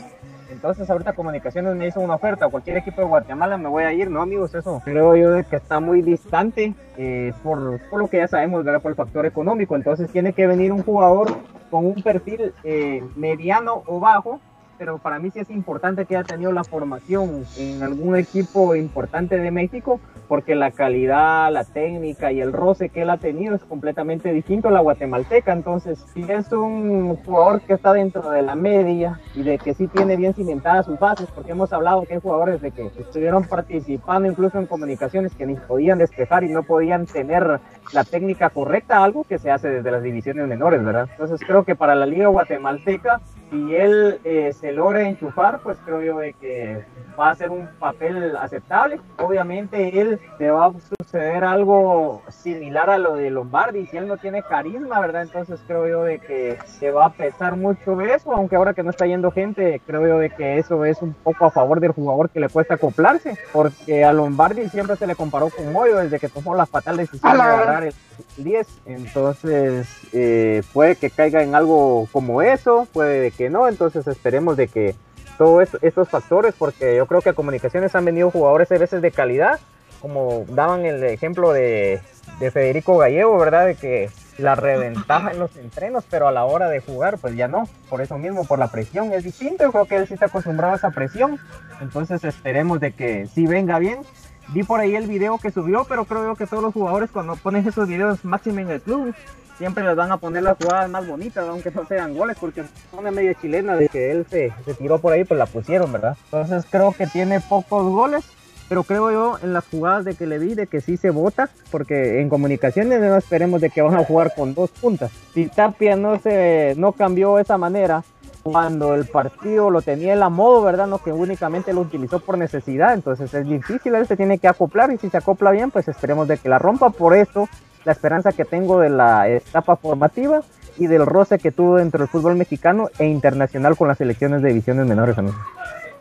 Entonces 0.53 0.89
ahorita 0.89 1.15
Comunicaciones 1.15 1.75
me 1.75 1.89
hizo 1.89 1.99
una 1.99 2.15
oferta, 2.15 2.49
cualquier 2.49 2.77
equipo 2.77 3.01
de 3.01 3.09
Guatemala 3.09 3.57
me 3.57 3.69
voy 3.69 3.83
a 3.83 3.93
ir, 3.93 4.09
¿no 4.09 4.23
amigos? 4.23 4.55
Eso 4.55 4.81
creo 4.85 5.17
yo 5.17 5.49
que 5.49 5.57
está 5.57 5.81
muy 5.81 6.01
distante 6.01 6.75
eh, 6.97 7.33
por, 7.43 7.59
lo 7.59 8.07
que 8.07 8.19
ya 8.19 8.29
sabemos, 8.29 8.63
¿verdad? 8.63 8.81
Por 8.81 8.93
el 8.93 8.97
factor 8.97 9.27
económico. 9.27 9.75
Entonces 9.75 10.09
tiene 10.13 10.33
que 10.33 10.47
venir 10.47 10.71
un 10.71 10.85
jugador 10.85 11.37
con 11.69 11.85
un 11.85 12.01
perfil 12.01 12.55
eh, 12.63 13.03
mediano 13.17 13.83
o 13.87 13.99
bajo 13.99 14.39
pero 14.83 14.99
para 14.99 15.21
mí 15.21 15.31
sí 15.31 15.39
es 15.39 15.49
importante 15.51 16.07
que 16.07 16.17
haya 16.17 16.27
tenido 16.27 16.51
la 16.51 16.65
formación 16.65 17.45
en 17.57 17.85
algún 17.85 18.17
equipo 18.17 18.75
importante 18.75 19.39
de 19.39 19.53
México, 19.53 20.01
porque 20.27 20.57
la 20.57 20.73
calidad, 20.73 21.53
la 21.53 21.63
técnica 21.63 22.33
y 22.33 22.41
el 22.41 22.53
roce 22.53 22.89
que 22.89 23.03
él 23.03 23.11
ha 23.11 23.17
tenido 23.17 23.55
es 23.55 23.63
completamente 23.63 24.33
distinto 24.33 24.67
a 24.67 24.71
la 24.73 24.81
guatemalteca. 24.81 25.53
Entonces, 25.53 26.05
si 26.13 26.23
es 26.29 26.51
un 26.51 27.15
jugador 27.15 27.61
que 27.61 27.75
está 27.75 27.93
dentro 27.93 28.29
de 28.31 28.43
la 28.43 28.57
media 28.57 29.21
y 29.37 29.45
de 29.45 29.57
que 29.57 29.73
sí 29.73 29.87
tiene 29.87 30.17
bien 30.17 30.35
cimentadas 30.35 30.87
sus 30.87 30.99
bases, 30.99 31.29
porque 31.33 31.53
hemos 31.53 31.73
hablado 31.73 32.03
que 32.03 32.15
hay 32.15 32.21
jugadores 32.21 32.61
de 32.61 32.73
que 32.73 32.91
estuvieron 32.99 33.45
participando 33.45 34.29
incluso 34.29 34.59
en 34.59 34.67
comunicaciones 34.67 35.33
que 35.37 35.47
ni 35.47 35.55
podían 35.55 35.99
despejar 35.99 36.43
y 36.43 36.49
no 36.49 36.65
podían 36.65 37.07
tener 37.07 37.61
la 37.93 38.03
técnica 38.03 38.51
correcta, 38.51 39.05
algo 39.05 39.23
que 39.23 39.39
se 39.39 39.53
hace 39.53 39.69
desde 39.69 39.93
las 39.93 40.03
divisiones 40.03 40.49
menores, 40.49 40.85
¿verdad? 40.85 41.07
Entonces, 41.09 41.41
creo 41.47 41.63
que 41.63 41.77
para 41.77 41.95
la 41.95 42.05
liga 42.05 42.27
guatemalteca 42.27 43.21
si 43.53 43.77
él 43.77 44.19
eh, 44.25 44.51
se 44.55 44.73
logra 44.73 45.07
enchufar, 45.07 45.61
pues 45.61 45.77
creo 45.85 46.03
yo 46.03 46.19
de 46.19 46.33
que 46.33 46.85
va 47.21 47.31
a 47.31 47.35
ser 47.35 47.51
un 47.51 47.69
papel 47.79 48.35
aceptable. 48.35 48.99
Obviamente 49.19 50.01
él 50.01 50.19
se 50.39 50.51
va 50.51 50.65
a 50.65 50.69
suceder 51.03 51.45
algo 51.45 52.23
similar 52.29 52.91
a 52.91 52.99
lo 52.99 53.17
de 53.17 53.31
Lombardi, 53.31 53.87
si 53.87 53.97
él 53.97 54.07
no 54.07 54.17
tiene 54.17 54.43
carisma, 54.43 55.01
¿verdad? 55.01 55.23
Entonces 55.23 55.61
creo 55.67 55.89
yo 55.89 56.03
de 56.05 56.19
que 56.19 56.59
se 56.67 56.91
va 56.91 57.07
a 57.07 57.13
pesar 57.13 57.57
mucho 57.57 58.01
eso, 58.01 58.33
aunque 58.33 58.57
ahora 58.57 58.75
que 58.75 58.83
no 58.83 58.91
está 58.91 59.07
yendo 59.07 59.31
gente, 59.31 59.81
creo 59.87 60.07
yo 60.07 60.19
de 60.19 60.31
que 60.31 60.59
eso 60.59 60.85
es 60.85 61.03
un 61.03 61.15
poco 61.15 61.47
a 61.47 61.51
favor 61.51 61.81
del 61.81 61.93
jugador 61.93 62.31
que 62.31 62.41
le 62.41 62.49
cuesta 62.49 62.75
acoplarse, 62.75 63.37
porque 63.53 64.05
a 64.05 64.13
Lombardi 64.13 64.69
siempre 64.69 64.97
se 64.97 65.07
le 65.07 65.15
comparó 65.15 65.51
con 65.51 65.73
Moyo 65.73 65.97
desde 65.97 66.19
que 66.19 66.29
tomó 66.29 66.55
la 66.55 66.67
fatal 66.67 66.97
decisión 66.97 67.37
de 67.37 67.43
agarrar 67.43 67.85
el 67.85 67.95
10, 68.37 68.67
entonces 68.87 69.89
eh, 70.13 70.63
puede 70.73 70.97
que 70.97 71.11
caiga 71.11 71.43
en 71.43 71.55
algo 71.55 72.09
como 72.13 72.43
eso, 72.43 72.87
puede 72.93 73.31
que 73.31 73.51
no, 73.51 73.69
entonces 73.69 74.07
esperemos 74.07 74.57
de 74.57 74.69
que 74.69 74.95
todos 75.39 75.69
estos 75.81 76.09
factores, 76.09 76.55
porque 76.57 76.97
yo 76.97 77.07
creo 77.07 77.21
que 77.21 77.31
a 77.31 77.33
comunicaciones 77.33 77.95
han 77.95 78.05
venido 78.05 78.31
jugadores 78.31 78.71
a 78.71 78.79
veces 78.79 79.03
de 79.03 79.11
calidad, 79.11 79.59
como 80.03 80.45
daban 80.49 80.85
el 80.85 81.03
ejemplo 81.05 81.53
de, 81.53 82.01
Federico 82.41 82.99
Gallego, 82.99 83.39
¿verdad? 83.39 83.67
De 83.67 83.77
que 83.77 84.11
la 84.37 84.57
reventaja 84.57 85.31
en 85.31 85.39
los 85.39 85.57
entrenos, 85.57 86.05
pero 86.11 86.27
a 86.27 86.33
la 86.33 86.45
hora 86.45 86.69
de 86.69 86.81
jugar, 86.81 87.19
pues 87.19 87.37
ya 87.37 87.47
no. 87.47 87.69
Por 87.89 88.01
eso 88.01 88.19
mismo, 88.19 88.45
por 88.45 88.59
la 88.59 88.67
presión 88.67 89.13
es 89.13 89.23
distinto. 89.23 89.63
Yo 89.63 89.71
creo 89.71 89.85
que 89.85 89.97
él 89.97 90.09
sí 90.09 90.15
está 90.15 90.27
acostumbrado 90.27 90.73
a 90.73 90.77
esa 90.77 90.91
presión. 90.91 91.39
Entonces 91.81 92.25
esperemos 92.25 92.81
de 92.81 92.93
que 92.93 93.29
sí 93.29 93.47
venga 93.47 93.79
bien. 93.79 94.01
Vi 94.49 94.65
por 94.65 94.81
ahí 94.81 94.97
el 94.97 95.07
video 95.07 95.39
que 95.39 95.53
subió, 95.53 95.85
pero 95.89 96.05
creo 96.05 96.35
que 96.35 96.49
todos 96.49 96.65
los 96.65 96.75
jugadores 96.75 97.11
cuando 97.13 97.37
ponen 97.37 97.67
esos 97.67 97.87
videos 97.87 98.25
máximo 98.25 98.59
en 98.59 98.71
el 98.71 98.81
club, 98.81 99.15
siempre 99.57 99.85
les 99.85 99.95
van 99.95 100.11
a 100.11 100.17
poner 100.17 100.43
las 100.43 100.57
jugadas 100.57 100.91
más 100.91 101.07
bonitas, 101.07 101.47
aunque 101.49 101.71
no 101.71 101.87
sean 101.87 102.15
goles, 102.17 102.37
porque 102.41 102.65
una 102.93 103.13
media 103.13 103.35
chilena 103.35 103.77
de 103.77 103.89
que 103.89 104.11
él 104.11 104.27
se, 104.29 104.53
se 104.65 104.75
tiró 104.75 104.99
por 104.99 105.13
ahí, 105.13 105.23
pues 105.23 105.39
la 105.39 105.47
pusieron, 105.47 105.93
¿verdad? 105.93 106.17
Entonces 106.25 106.67
creo 106.69 106.93
que 106.93 107.07
tiene 107.07 107.41
pocos 107.41 107.85
goles, 107.85 108.25
pero 108.73 108.85
creo 108.85 109.13
yo 109.13 109.37
en 109.43 109.53
las 109.53 109.69
jugadas 109.69 110.07
de 110.07 110.15
que 110.15 110.27
le 110.27 110.39
vi 110.39 110.55
de 110.55 110.67
que 110.67 110.81
sí 110.81 110.97
se 110.97 111.11
vota, 111.11 111.51
porque 111.71 112.23
en 112.23 112.31
comunicaciones 112.31 113.03
no 113.03 113.19
esperemos 113.19 113.61
de 113.61 113.69
que 113.69 113.83
van 113.83 113.97
a 113.97 114.03
jugar 114.03 114.33
con 114.35 114.55
dos 114.55 114.71
puntas. 114.71 115.11
Si 115.35 115.45
Tapia 115.49 115.95
no 115.95 116.19
se 116.19 116.73
no 116.79 116.93
cambió 116.93 117.39
esa 117.39 117.59
manera 117.59 118.03
cuando 118.43 118.95
el 118.95 119.05
partido 119.05 119.69
lo 119.69 119.83
tenía 119.83 120.15
en 120.15 120.21
la 120.21 120.31
modo, 120.31 120.63
¿verdad? 120.63 120.87
No 120.87 121.03
que 121.03 121.13
únicamente 121.13 121.75
lo 121.75 121.83
utilizó 121.83 122.21
por 122.21 122.39
necesidad, 122.39 122.95
entonces 122.95 123.35
es 123.35 123.47
difícil, 123.47 123.95
él 123.95 124.07
se 124.07 124.17
tiene 124.17 124.39
que 124.39 124.49
acoplar 124.49 124.91
y 124.91 124.97
si 124.97 125.11
se 125.11 125.19
acopla 125.19 125.51
bien, 125.51 125.71
pues 125.71 125.87
esperemos 125.89 126.27
de 126.27 126.39
que 126.39 126.49
la 126.49 126.59
rompa, 126.59 126.89
por 126.89 127.15
eso 127.15 127.51
la 127.85 127.93
esperanza 127.93 128.33
que 128.33 128.47
tengo 128.47 128.81
de 128.81 128.89
la 128.89 129.29
etapa 129.29 129.77
formativa 129.77 130.41
y 130.79 130.87
del 130.87 131.05
roce 131.05 131.39
que 131.39 131.53
tuvo 131.53 131.77
dentro 131.77 131.99
del 131.99 132.09
fútbol 132.09 132.37
mexicano 132.37 132.89
e 132.99 133.05
internacional 133.05 133.77
con 133.77 133.89
las 133.89 133.99
selecciones 133.99 134.41
de 134.41 134.49
divisiones 134.49 134.87
menores. 134.87 135.19
Amigos. 135.19 135.37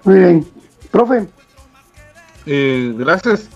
Muy 0.05 0.19
bien, 0.19 0.45
profe. 0.89 1.27
Eh, 2.45 2.93
gracias. 2.98 3.50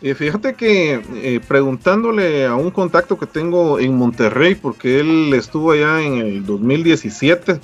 Eh, 0.00 0.14
fíjate 0.14 0.54
que 0.54 1.02
eh, 1.14 1.40
preguntándole 1.46 2.46
a 2.46 2.54
un 2.54 2.70
contacto 2.70 3.18
que 3.18 3.26
tengo 3.26 3.80
en 3.80 3.96
Monterrey, 3.96 4.54
porque 4.54 5.00
él 5.00 5.34
estuvo 5.34 5.72
allá 5.72 6.00
en 6.02 6.14
el 6.18 6.46
2017, 6.46 7.58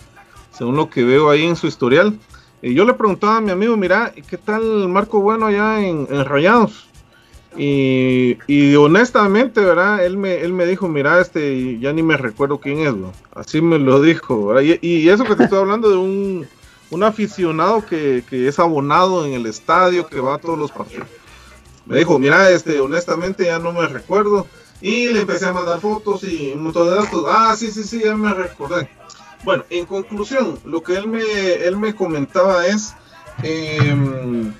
según 0.53 0.77
lo 0.77 0.91
que 0.91 1.05
veo 1.05 1.31
ahí 1.31 1.45
en 1.45 1.55
su 1.55 1.69
historial, 1.69 2.19
y 2.61 2.75
yo 2.75 2.85
le 2.85 2.95
preguntaba 2.95 3.37
a 3.37 3.41
mi 3.41 3.51
amigo, 3.51 3.77
mira, 3.77 4.13
¿qué 4.29 4.37
tal 4.37 4.89
Marco 4.89 5.21
Bueno 5.21 5.47
allá 5.47 5.87
en, 5.87 6.07
Rayados? 6.25 6.89
Y, 7.57 8.37
y, 8.49 8.75
honestamente, 8.75 9.61
¿verdad? 9.61 10.05
Él 10.05 10.17
me, 10.17 10.41
él 10.41 10.53
me 10.53 10.67
dijo, 10.67 10.89
mira, 10.89 11.21
este, 11.21 11.79
ya 11.79 11.93
ni 11.93 12.03
me 12.03 12.17
recuerdo 12.17 12.59
quién 12.59 12.81
es, 12.81 12.97
¿no? 12.97 13.13
Así 13.33 13.61
me 13.61 13.79
lo 13.79 14.01
dijo, 14.03 14.47
¿verdad? 14.47 14.63
Y, 14.63 14.79
y, 14.81 15.09
eso 15.09 15.25
que 15.25 15.37
te 15.37 15.45
estoy 15.45 15.61
hablando 15.61 15.89
de 15.89 15.99
un, 15.99 16.47
un 16.91 17.03
aficionado 17.03 17.85
que, 17.85 18.25
que, 18.29 18.49
es 18.49 18.59
abonado 18.59 19.25
en 19.25 19.33
el 19.33 19.47
estadio, 19.47 20.07
que 20.07 20.21
va 20.21 20.35
a 20.35 20.39
todos 20.39 20.59
los 20.59 20.71
partidos. 20.71 21.09
Me 21.87 21.99
dijo, 21.99 22.19
mira, 22.19 22.51
este, 22.51 22.81
honestamente 22.81 23.45
ya 23.45 23.59
no 23.59 23.73
me 23.73 23.87
recuerdo. 23.87 24.47
Y 24.81 25.09
le 25.09 25.21
empecé 25.21 25.47
a 25.47 25.53
mandar 25.53 25.81
fotos 25.81 26.25
y 26.25 26.53
un 26.53 26.65
montón 26.65 26.89
de 26.89 26.97
datos. 26.97 27.25
Ah, 27.29 27.55
sí, 27.57 27.71
sí, 27.71 27.85
sí, 27.85 28.03
ya 28.05 28.15
me 28.15 28.35
recordé. 28.35 28.89
Bueno, 29.45 29.65
en 29.71 29.87
conclusión, 29.87 30.59
lo 30.65 30.83
que 30.83 30.97
él 30.97 31.07
me, 31.07 31.23
él 31.23 31.77
me 31.77 31.95
comentaba 31.95 32.67
es 32.67 32.95
eh, 33.43 34.53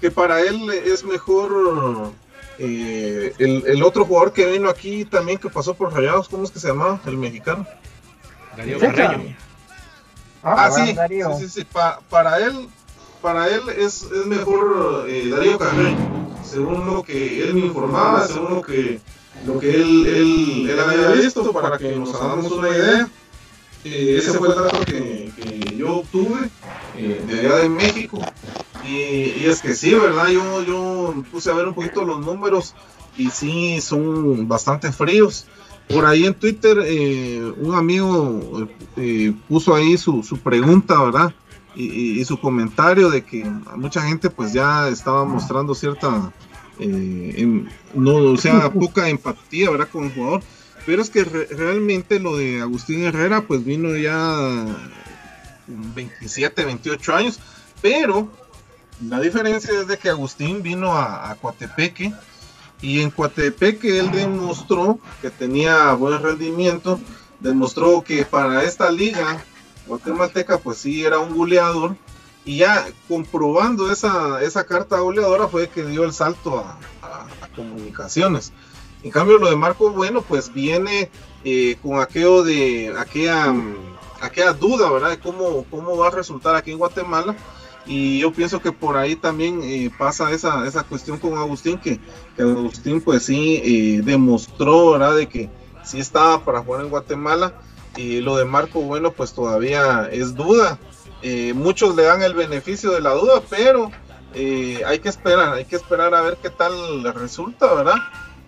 que 0.00 0.10
para 0.10 0.40
él 0.40 0.70
es 0.70 1.04
mejor 1.04 2.12
eh, 2.58 3.32
el, 3.38 3.64
el, 3.66 3.82
otro 3.82 4.04
jugador 4.04 4.32
que 4.32 4.46
vino 4.46 4.68
aquí 4.68 5.04
también 5.04 5.38
que 5.38 5.50
pasó 5.50 5.74
por 5.74 5.92
Rayados, 5.92 6.28
¿cómo 6.28 6.44
es 6.44 6.50
que 6.50 6.58
se 6.58 6.68
llamaba? 6.68 7.00
El 7.06 7.16
mexicano. 7.16 7.66
Darío 8.56 8.78
Carreño. 8.78 9.36
Ah, 10.44 10.70
sí, 10.70 10.94
sí, 11.08 11.22
sí, 11.38 11.48
sí, 11.48 11.64
Pa, 11.64 12.00
para 12.10 12.38
él, 12.38 12.68
para 13.22 13.48
él 13.48 13.62
es, 13.78 14.02
es 14.02 14.26
mejor 14.26 15.06
eh, 15.08 15.30
Darío 15.30 15.58
Carreño, 15.58 15.96
según 16.44 16.84
lo 16.86 17.02
que 17.02 17.42
él 17.42 17.54
me 17.54 17.60
informaba, 17.60 18.26
según 18.26 18.56
lo 18.56 18.62
que, 18.62 19.00
lo 19.46 19.58
que 19.58 19.74
él, 19.74 20.06
él, 20.06 20.70
él 20.70 20.80
había 20.80 21.08
visto, 21.12 21.50
para 21.52 21.78
que 21.78 21.96
nos 21.96 22.14
hagamos 22.14 22.52
una 22.52 22.68
idea. 22.68 23.08
Eh, 23.84 24.16
ese 24.18 24.32
fue 24.32 24.48
el 24.48 24.54
dato 24.54 24.80
que, 24.84 25.30
que 25.36 25.76
yo 25.76 25.98
obtuve 25.98 26.48
eh, 26.96 27.22
de 27.26 27.40
allá 27.40 27.56
de 27.56 27.68
México. 27.68 28.18
Y, 28.84 28.96
y, 28.96 29.46
es 29.46 29.60
que 29.60 29.74
sí, 29.74 29.94
¿verdad? 29.94 30.28
Yo, 30.28 30.62
yo 30.62 31.14
puse 31.30 31.50
a 31.50 31.54
ver 31.54 31.68
un 31.68 31.74
poquito 31.74 32.04
los 32.04 32.20
números 32.20 32.74
y 33.16 33.30
sí, 33.30 33.80
son 33.80 34.46
bastante 34.48 34.92
fríos. 34.92 35.46
Por 35.88 36.06
ahí 36.06 36.24
en 36.24 36.34
Twitter, 36.34 36.78
eh, 36.84 37.52
un 37.58 37.74
amigo 37.74 38.68
eh, 38.96 39.34
puso 39.48 39.74
ahí 39.74 39.98
su, 39.98 40.22
su 40.22 40.38
pregunta, 40.38 41.02
¿verdad? 41.02 41.34
Y, 41.76 42.20
y, 42.20 42.24
su 42.24 42.38
comentario 42.40 43.10
de 43.10 43.24
que 43.24 43.44
mucha 43.76 44.00
gente 44.02 44.30
pues 44.30 44.52
ya 44.52 44.88
estaba 44.88 45.24
mostrando 45.24 45.74
cierta, 45.74 46.32
eh, 46.78 47.34
en, 47.36 47.68
no, 47.94 48.14
o 48.16 48.36
sea, 48.36 48.72
poca 48.72 49.08
empatía, 49.08 49.70
¿verdad? 49.70 49.88
Con 49.90 50.04
el 50.04 50.14
jugador. 50.14 50.42
Pero 50.86 51.02
es 51.02 51.10
que 51.10 51.24
re 51.24 51.46
realmente 51.46 52.20
lo 52.20 52.36
de 52.36 52.60
Agustín 52.60 53.04
Herrera 53.04 53.42
pues 53.42 53.64
vino 53.64 53.96
ya 53.96 54.66
27, 55.66 56.64
28 56.64 57.14
años. 57.14 57.40
Pero 57.82 58.30
la 59.06 59.20
diferencia 59.20 59.80
es 59.80 59.88
de 59.88 59.98
que 59.98 60.10
Agustín 60.10 60.62
vino 60.62 60.92
a, 60.92 61.30
a 61.30 61.34
Coatepeque 61.34 62.12
y 62.84 63.00
en 63.00 63.10
Coatepeque 63.10 63.98
él 63.98 64.10
demostró 64.10 64.98
que 65.22 65.30
tenía 65.30 65.94
buen 65.94 66.22
rendimiento, 66.22 67.00
demostró 67.40 68.02
que 68.02 68.26
para 68.26 68.62
esta 68.62 68.90
liga 68.90 69.42
guatemalteca 69.86 70.58
pues 70.58 70.78
sí 70.78 71.02
era 71.02 71.18
un 71.18 71.34
goleador 71.34 71.96
y 72.44 72.58
ya 72.58 72.86
comprobando 73.08 73.90
esa, 73.90 74.42
esa 74.42 74.66
carta 74.66 74.98
goleadora 74.98 75.48
fue 75.48 75.68
que 75.68 75.82
dio 75.86 76.04
el 76.04 76.12
salto 76.12 76.58
a, 76.58 76.78
a, 77.00 77.48
comunicaciones. 77.56 78.52
En 79.02 79.10
cambio 79.10 79.38
lo 79.38 79.48
de 79.48 79.56
Marco 79.56 79.90
Bueno 79.90 80.20
pues 80.20 80.52
viene 80.52 81.10
eh, 81.42 81.78
con 81.82 82.00
aquello 82.00 82.42
de 82.42 82.94
aquella, 82.98 83.54
aquella 84.20 84.52
duda, 84.52 84.90
¿verdad? 84.90 85.08
De 85.08 85.20
cómo, 85.20 85.64
cómo 85.70 85.96
va 85.96 86.08
a 86.08 86.10
resultar 86.10 86.54
aquí 86.54 86.72
en 86.72 86.78
Guatemala 86.78 87.34
y 87.86 88.18
yo 88.18 88.32
pienso 88.32 88.60
que 88.60 88.72
por 88.72 88.96
ahí 88.96 89.16
también 89.16 89.60
eh, 89.62 89.90
pasa 89.96 90.30
esa, 90.32 90.66
esa 90.66 90.84
cuestión 90.84 91.18
con 91.18 91.36
Agustín, 91.36 91.78
que, 91.78 92.00
que 92.36 92.42
Agustín 92.42 93.00
pues 93.00 93.24
sí 93.24 93.60
eh, 93.64 94.00
demostró, 94.02 94.92
¿verdad? 94.92 95.16
De 95.16 95.28
que 95.28 95.50
sí 95.84 95.98
estaba 95.98 96.44
para 96.44 96.62
jugar 96.62 96.82
en 96.82 96.90
Guatemala 96.90 97.54
y 97.96 98.20
lo 98.20 98.36
de 98.36 98.44
Marco 98.44 98.80
Bueno 98.80 99.12
pues 99.12 99.32
todavía 99.34 100.08
es 100.10 100.34
duda. 100.34 100.78
Eh, 101.22 101.52
muchos 101.54 101.94
le 101.94 102.04
dan 102.04 102.22
el 102.22 102.34
beneficio 102.34 102.90
de 102.90 103.00
la 103.00 103.10
duda, 103.10 103.42
pero 103.48 103.90
hay 104.34 104.98
que 104.98 105.08
esperar, 105.08 105.54
hay 105.54 105.64
que 105.64 105.76
esperar 105.76 106.14
a 106.14 106.22
ver 106.22 106.36
qué 106.42 106.50
tal 106.50 107.04
resulta, 107.14 107.72
¿verdad? 107.72 107.96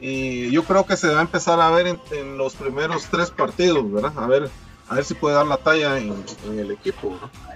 Y 0.00 0.50
yo 0.50 0.64
creo 0.64 0.84
que 0.84 0.96
se 0.96 1.08
va 1.08 1.18
a 1.20 1.22
empezar 1.22 1.60
a 1.60 1.70
ver 1.70 1.86
en, 1.86 2.00
en 2.10 2.36
los 2.36 2.54
primeros 2.54 3.06
tres 3.10 3.30
partidos, 3.30 3.90
¿verdad? 3.90 4.12
A 4.16 4.26
ver, 4.26 4.50
a 4.88 4.94
ver 4.96 5.04
si 5.04 5.14
puede 5.14 5.36
dar 5.36 5.46
la 5.46 5.56
talla 5.58 5.96
en, 5.98 6.12
en 6.48 6.58
el 6.58 6.70
equipo, 6.72 7.10
¿verdad? 7.10 7.55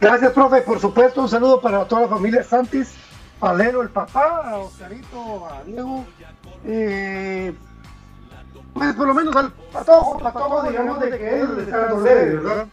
Gracias, 0.00 0.32
profe. 0.32 0.62
Por 0.62 0.80
supuesto, 0.80 1.20
un 1.20 1.28
saludo 1.28 1.60
para 1.60 1.84
toda 1.84 2.02
la 2.02 2.08
familia 2.08 2.42
Santis, 2.42 2.94
Palero, 3.38 3.82
el 3.82 3.90
papá, 3.90 4.50
a 4.50 4.56
Oscarito, 4.56 5.46
a 5.46 5.62
Diego. 5.64 6.06
Eh, 6.64 7.54
pues 8.72 8.94
por 8.94 9.06
lo 9.08 9.14
menos 9.14 9.36
al 9.36 9.52
patojo, 9.52 10.18
patojo, 10.18 10.62
digamos 10.68 11.00
de 11.00 11.10
que 11.10 11.40
él 11.40 11.58
está 11.60 11.92
leve, 11.94 12.36
¿verdad? 12.36 12.66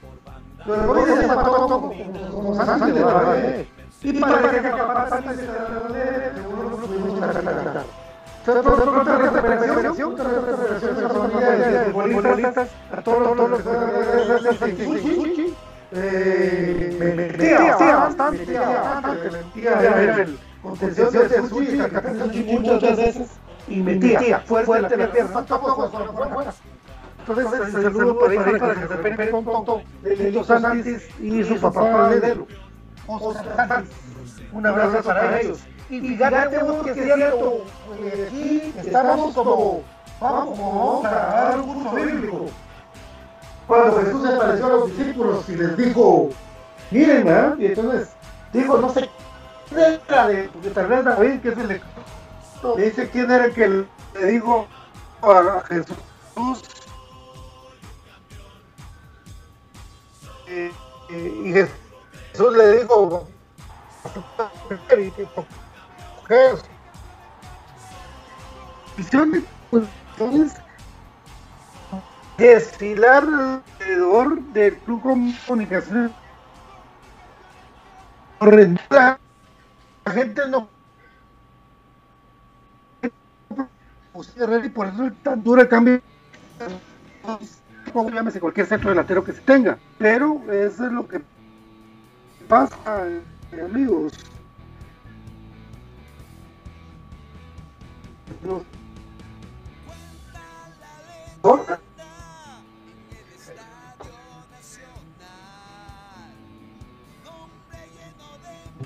Pero 0.66 0.84
no 0.86 1.68
como, 1.68 1.94
como 2.32 2.56
Santis, 2.56 2.94
¿verdad? 2.94 3.66
Y 4.04 4.14
para 4.14 4.50
que 4.50 4.62
capaz 4.62 5.10
Santis 5.10 5.40
está 5.40 5.90
leve, 5.90 6.32
seguro 6.34 6.64
no 6.64 6.70
lo 6.70 6.78
pudimos 6.78 7.20
futbolistas, 11.92 12.70
a 12.94 13.02
todos 13.02 13.36
los 13.38 13.64
eh, 15.92 16.96
me 17.00 17.14
metía, 17.14 17.60
metía 17.60 17.96
bastante, 17.96 18.40
metía 18.40 18.62
bastante, 18.62 19.32
metía 19.32 20.22
el 20.22 20.40
contención 20.62 21.12
de 21.14 21.50
Suchi, 21.50 21.80
el 21.80 22.20
Suchi 22.20 22.44
muchas 22.44 22.98
veces, 22.98 23.30
y 23.68 23.78
metía 23.78 24.40
fuerte 24.40 24.98
la 24.98 25.12
pierna, 25.12 25.46
entonces 27.20 27.76
el 27.76 27.84
saludo 27.84 28.20
por 28.20 28.30
ahí 28.32 28.38
para 28.38 28.76
que 28.76 28.88
se 28.88 28.96
pegue 28.96 29.32
con 29.32 29.46
Tonto, 29.46 29.82
Lelio 30.04 30.44
Santis 30.44 31.08
y 31.22 31.44
su 31.44 31.60
papá 31.60 32.10
Ledelo, 32.10 32.48
un 34.52 34.66
abrazo 34.66 35.04
para 35.04 35.40
ellos. 35.40 35.60
Y 35.90 36.02
fíjate 36.02 36.58
vos 36.64 36.84
que 36.84 36.92
es 36.92 36.96
cierto, 36.98 37.66
aquí 38.28 38.74
estamos 38.78 39.34
como, 39.34 39.84
vamos, 40.20 40.60
vamos 40.60 41.06
a 41.06 41.10
dar 41.10 41.60
un 41.62 41.74
curso 41.74 41.96
bíblico 41.96 42.46
cuando 43.68 44.00
Jesús 44.00 44.22
se 44.24 44.34
apareció 44.34 44.66
a 44.66 44.70
los 44.70 44.98
discípulos 44.98 45.50
y 45.50 45.56
les 45.56 45.78
dijo, 45.78 46.30
miren, 46.90 47.26
¿verdad? 47.26 47.58
Y 47.58 47.66
entonces 47.66 48.10
dijo, 48.54 48.78
no 48.78 48.90
sé, 48.90 49.10
de, 49.72 50.00
porque 50.54 50.70
tal 50.70 50.88
vez 50.88 51.04
David, 51.04 51.42
que 51.42 51.50
es 51.50 51.58
el 51.58 51.82
le 52.76 52.86
dice 52.86 53.10
quién 53.10 53.30
era 53.30 53.46
el 53.46 53.54
que 53.54 53.68
le 53.68 54.26
dijo 54.26 54.68
a 55.22 55.62
Jesús, 55.68 55.98
eh, 60.48 60.72
eh, 61.10 61.42
y 61.46 61.52
Jesús 61.54 62.58
le 62.58 62.80
dijo. 62.80 63.28
Entonces, 70.18 70.56
desfilar 72.38 73.24
alrededor 73.24 74.40
del 74.54 74.78
Club 74.78 75.34
Comunicación. 75.46 76.14
La 78.40 79.18
gente 80.14 80.48
no 80.48 80.70
y 84.64 84.70
por 84.70 84.88
eso 84.88 85.06
es 85.06 85.14
tan 85.24 85.44
duro 85.44 85.62
el 85.62 85.68
cambio. 85.68 86.02
Como 87.94 88.10
llámese 88.10 88.40
cualquier 88.40 88.66
centro 88.68 88.90
delantero 88.90 89.24
que 89.24 89.34
se 89.34 89.42
tenga 89.42 89.78
pero 89.98 90.42
eso 90.52 90.86
es 90.86 90.92
lo 90.92 91.08
que 91.08 91.22
pasa 92.48 92.76
eh, 93.08 93.62
amigos 93.62 94.14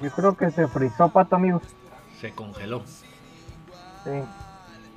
Yo 0.02 0.10
creo 0.12 0.36
que 0.36 0.50
se 0.52 0.68
frizó, 0.68 1.10
Pato, 1.10 1.36
amigos. 1.36 1.62
Se 2.20 2.32
congeló. 2.32 2.82
Sí. 4.04 4.10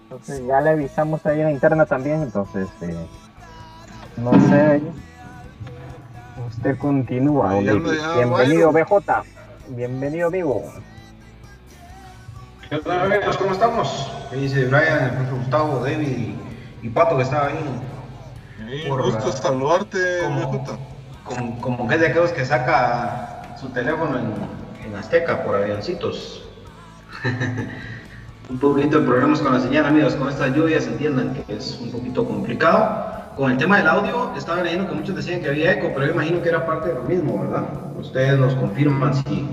Entonces 0.04 0.46
ya 0.46 0.60
le 0.60 0.70
avisamos 0.70 1.24
ahí 1.26 1.40
en 1.40 1.46
la 1.46 1.52
interna 1.52 1.86
también, 1.86 2.22
entonces 2.22 2.68
eh, 2.82 3.06
no 4.16 4.32
sé. 4.48 4.80
Usted 6.48 6.78
continúa. 6.78 7.60
Ya, 7.60 7.72
Bienvenido 7.72 8.70
bueno. 8.70 8.86
BJ. 8.86 9.22
Bienvenido 9.68 10.28
amigo. 10.28 10.62
¿Qué 12.70 12.78
tal 12.78 13.12
amigos? 13.12 13.36
¿Cómo 13.36 13.52
estamos? 13.52 14.12
¿Qué 14.30 14.36
dice 14.36 14.66
Brian, 14.66 15.04
el 15.04 15.10
profe 15.12 15.32
Gustavo, 15.32 15.78
David 15.84 16.34
y, 16.82 16.88
Pato 16.90 17.16
que 17.16 17.22
estaba 17.22 17.46
ahí? 17.48 17.80
Sí, 18.58 18.88
Por- 18.88 19.02
gusto 19.04 19.32
saludarte, 19.32 19.98
como- 20.22 20.52
BJ. 20.52 20.78
Como, 21.24 21.60
como 21.60 21.88
que 21.88 21.94
es 21.94 22.00
de 22.00 22.06
aquellos 22.08 22.32
que 22.32 22.44
saca 22.44 23.56
su 23.58 23.70
teléfono 23.70 24.18
en, 24.18 24.32
en 24.94 25.00
Azteca 25.00 25.42
por 25.44 25.56
avioncitos. 25.56 26.44
un 28.50 28.58
poquito 28.58 29.00
de 29.00 29.06
problemas 29.06 29.40
con 29.40 29.52
la 29.54 29.60
señal, 29.60 29.86
amigos. 29.86 30.14
Con 30.14 30.28
estas 30.28 30.54
lluvias 30.54 30.86
entiendan 30.86 31.34
que 31.34 31.54
es 31.56 31.78
un 31.80 31.90
poquito 31.90 32.24
complicado. 32.24 33.12
Con 33.36 33.50
el 33.50 33.58
tema 33.58 33.78
del 33.78 33.88
audio, 33.88 34.32
estaba 34.36 34.62
leyendo 34.62 34.88
que 34.88 34.94
muchos 34.94 35.16
decían 35.16 35.40
que 35.40 35.48
había 35.48 35.72
eco, 35.72 35.90
pero 35.92 36.06
yo 36.06 36.12
imagino 36.12 36.40
que 36.40 36.48
era 36.48 36.64
parte 36.64 36.88
de 36.90 36.94
lo 36.94 37.02
mismo, 37.02 37.40
¿verdad? 37.40 37.64
Ustedes 37.98 38.38
nos 38.38 38.54
confirman 38.54 39.12
si, 39.12 39.48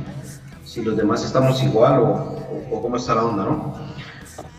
si 0.64 0.84
los 0.84 0.96
demás 0.96 1.26
estamos 1.26 1.64
igual 1.64 2.00
o, 2.00 2.06
o- 2.06 2.68
o 2.78 2.82
cómo 2.84 2.98
está 2.98 3.16
la 3.16 3.24
onda, 3.24 3.44
¿no? 3.46 3.76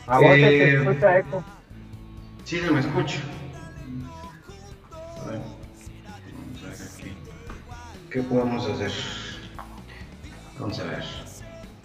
A 0.09 0.18
vos 0.18 0.25
Eh, 0.35 0.40
te 0.40 0.77
escucha 0.90 1.18
eco. 1.18 1.45
Sí, 2.45 2.59
se 2.59 2.71
me 2.73 2.81
escucha. 2.81 3.18
A 5.25 5.31
ver. 5.31 5.38
Vamos 5.38 6.64
a 6.64 6.68
ver 6.68 6.88
aquí. 6.99 7.12
¿Qué 8.11 8.23
podemos 8.23 8.68
hacer? 8.68 8.90
Vamos 10.58 10.78
a 10.78 10.84
ver. 10.84 11.02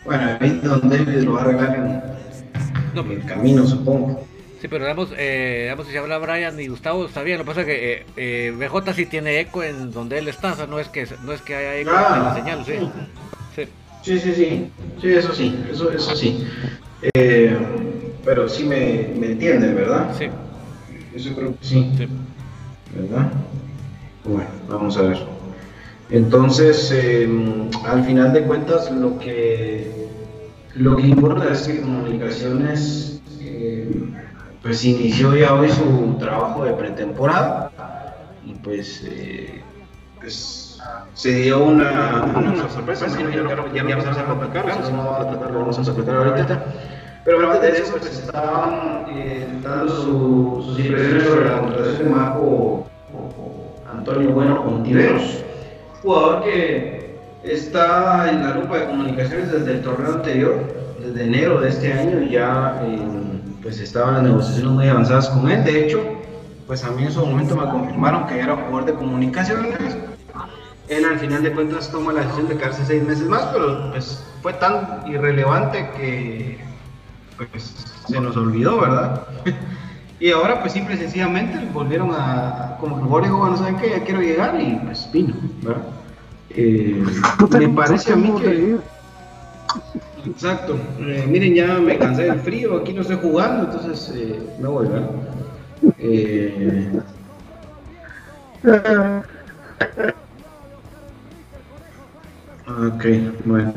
Bueno, 0.05 0.37
ahí 0.39 0.59
Don 0.63 0.89
David 0.89 1.23
lo 1.23 1.33
va 1.33 1.41
a 1.41 1.43
arreglar 1.43 1.75
en, 1.75 2.99
en 2.99 3.11
el 3.11 3.25
camino, 3.25 3.65
supongo. 3.65 4.25
Sí, 4.61 4.67
pero 4.67 4.85
damos, 4.85 5.09
eh, 5.17 5.65
damos 5.69 5.87
si 5.87 5.95
habla 5.97 6.17
Brian 6.17 6.59
y 6.59 6.67
Gustavo, 6.67 7.05
está 7.05 7.21
bien. 7.21 7.37
Lo 7.37 7.43
que 7.43 7.47
pasa 7.47 7.61
es 7.61 7.67
que 7.67 7.93
eh, 7.93 8.05
eh, 8.17 8.53
BJ 8.57 8.93
sí 8.93 9.05
tiene 9.05 9.39
eco 9.39 9.63
en 9.63 9.91
donde 9.91 10.17
él 10.17 10.27
está, 10.27 10.53
o 10.53 10.55
sea, 10.55 10.65
no 10.65 10.79
es 10.79 10.87
que, 10.87 11.07
no 11.23 11.31
es 11.31 11.41
que 11.41 11.55
haya 11.55 11.75
eco 11.75 11.91
Ah, 11.93 12.15
en 12.17 12.23
la 12.23 12.35
señal, 12.35 12.65
sí. 12.65 12.73
sí. 13.55 13.67
Sí, 14.01 14.19
sí, 14.19 14.33
sí. 14.33 14.71
Sí, 15.01 15.11
eso 15.11 15.33
sí, 15.33 15.63
eso, 15.71 15.91
eso 15.91 16.15
sí. 16.15 16.43
Eh, 17.13 17.55
pero 18.25 18.49
sí 18.49 18.63
me, 18.63 19.09
me 19.15 19.31
entienden, 19.33 19.75
¿verdad? 19.75 20.15
Sí. 20.17 20.27
Eso 21.13 21.35
creo 21.35 21.51
que 21.51 21.57
sí. 21.65 21.91
¿Verdad? 22.95 23.31
Bueno, 24.23 24.49
vamos 24.69 24.97
a 24.97 25.01
ver. 25.03 25.17
Entonces, 26.09 26.91
eh, 26.93 27.29
al 27.85 28.03
final 28.03 28.31
de 28.33 28.43
cuentas, 28.43 28.89
lo 28.91 29.19
que, 29.19 30.07
lo 30.75 30.95
que 30.95 31.07
importa 31.07 31.51
es 31.51 31.67
que 31.67 31.81
Comunicaciones 31.81 33.21
eh, 33.41 33.89
pues 34.61 34.83
inició 34.85 35.35
ya 35.35 35.53
hoy 35.53 35.69
su 35.69 36.15
trabajo 36.19 36.63
de 36.63 36.73
pretemporada 36.73 37.71
y 38.45 38.53
pues, 38.53 39.03
eh, 39.05 39.61
se 41.13 41.33
dio 41.33 41.63
una, 41.63 42.23
una 42.35 42.69
sorpresa, 42.69 43.07
ya, 43.07 43.17
ya, 43.29 43.87
ya 43.87 43.95
vamos 43.97 44.17
a 44.17 44.25
platicar, 44.39 44.69
eso 44.69 44.91
no 44.91 45.05
va 45.11 45.21
a 45.21 45.29
tratar, 45.29 45.51
lo 45.51 45.59
vamos 45.59 45.77
a 45.79 45.93
platicar 45.93 46.15
ahorita. 46.15 46.63
Pero 47.25 47.51
antes 47.51 47.73
de 47.73 47.79
eso, 47.79 47.91
pues 47.99 48.19
estaban 48.19 49.05
eh, 49.09 49.45
dando 49.61 49.93
su- 49.93 50.63
sus 50.65 50.79
impresiones 50.79 51.23
sobre 51.23 51.45
la 51.49 51.59
contratación 51.59 52.03
de 52.05 52.09
Marco 52.09 52.39
o 52.41 52.87
Antonio 53.91 54.29
Bueno 54.29 54.63
Contiveros, 54.63 55.43
jugador 56.07 56.43
que 56.45 57.19
está 57.43 58.29
en 58.29 58.41
la 58.41 58.55
lupa 58.55 58.77
de 58.77 58.85
comunicaciones 58.85 59.51
desde 59.51 59.71
el 59.71 59.81
torneo 59.81 60.13
anterior, 60.13 60.73
desde 61.01 61.25
enero 61.25 61.59
de 61.59 61.67
este 61.67 61.91
año, 61.91 62.21
y 62.21 62.29
ya 62.29 62.81
eh, 62.83 62.97
pues 63.61 63.81
estaban 63.81 64.13
las 64.13 64.23
negociaciones 64.23 64.71
muy 64.71 64.87
avanzadas 64.87 65.27
con 65.27 65.51
él. 65.51 65.65
De 65.65 65.85
hecho, 65.85 66.01
pues 66.65 66.85
a 66.85 66.91
mí 66.91 67.03
en 67.03 67.11
su 67.11 67.25
momento 67.25 67.57
me 67.57 67.69
confirmaron 67.69 68.25
que 68.25 68.39
era 68.39 68.55
jugador 68.55 68.85
de 68.85 68.93
comunicaciones. 68.93 69.97
Él 70.87 71.03
al 71.03 71.19
final 71.19 71.43
de 71.43 71.51
cuentas 71.51 71.91
toma 71.91 72.13
la 72.13 72.21
decisión 72.21 72.47
de 72.47 72.55
quedarse 72.55 72.85
seis 72.85 73.03
meses 73.03 73.27
más, 73.27 73.43
pero 73.51 73.91
pues 73.91 74.23
fue 74.41 74.53
tan 74.53 75.05
irrelevante 75.07 75.89
que 75.97 76.57
pues 77.35 77.85
se 78.07 78.21
nos 78.21 78.37
olvidó, 78.37 78.79
¿verdad? 78.79 79.27
y 80.19 80.31
ahora 80.31 80.61
pues 80.61 80.73
simple 80.73 80.95
y 80.95 80.97
sencillamente 80.97 81.59
volvieron 81.73 82.11
a, 82.11 82.77
como 82.79 82.95
que 82.95 83.01
el 83.01 83.07
jugador 83.07 83.23
dijo, 83.25 83.37
bueno, 83.37 83.57
¿saben 83.57 83.77
qué? 83.77 83.89
Ya 83.91 84.03
quiero 84.03 84.21
llegar 84.21 84.59
y 84.59 84.75
pues 84.83 85.09
vino, 85.11 85.35
¿verdad? 85.61 85.83
Eh, 86.49 87.03
me 87.51 87.69
parece 87.69 88.13
a 88.13 88.15
mí 88.15 88.33
que... 88.39 88.77
Exacto. 90.25 90.75
Eh, 90.99 91.25
miren, 91.27 91.53
ya 91.53 91.79
me 91.79 91.97
cansé 91.97 92.23
del 92.23 92.39
frío, 92.39 92.77
aquí 92.77 92.93
no 92.93 93.01
estoy 93.01 93.17
jugando, 93.17 93.65
entonces 93.65 94.11
eh, 94.15 94.39
me 94.59 94.67
voy, 94.67 94.87
¿verdad? 94.87 95.09
Eh, 95.99 96.99
ok, 102.67 103.05
bueno. 103.45 103.73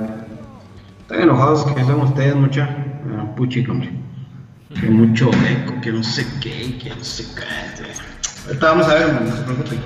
Están 1.03 1.22
enojados 1.22 1.64
que 1.66 1.85
son 1.85 2.00
ustedes, 2.00 2.35
mucha. 2.35 2.68
Ah, 3.12 3.35
puchica, 3.37 3.72
hombre. 3.72 4.00
Que 4.79 4.87
mucho 4.89 5.31
eco, 5.49 5.81
que 5.83 5.93
no 5.93 6.03
sé 6.03 6.27
qué, 6.41 6.79
que 6.79 6.91
no 6.95 7.05
sé 7.05 7.27
qué. 7.35 7.43
Ahorita 8.47 8.69
vamos 8.71 8.87
a 8.89 8.95
ver, 8.95 9.13
no 9.23 9.37
se 9.37 9.43
preocupen. 9.43 9.81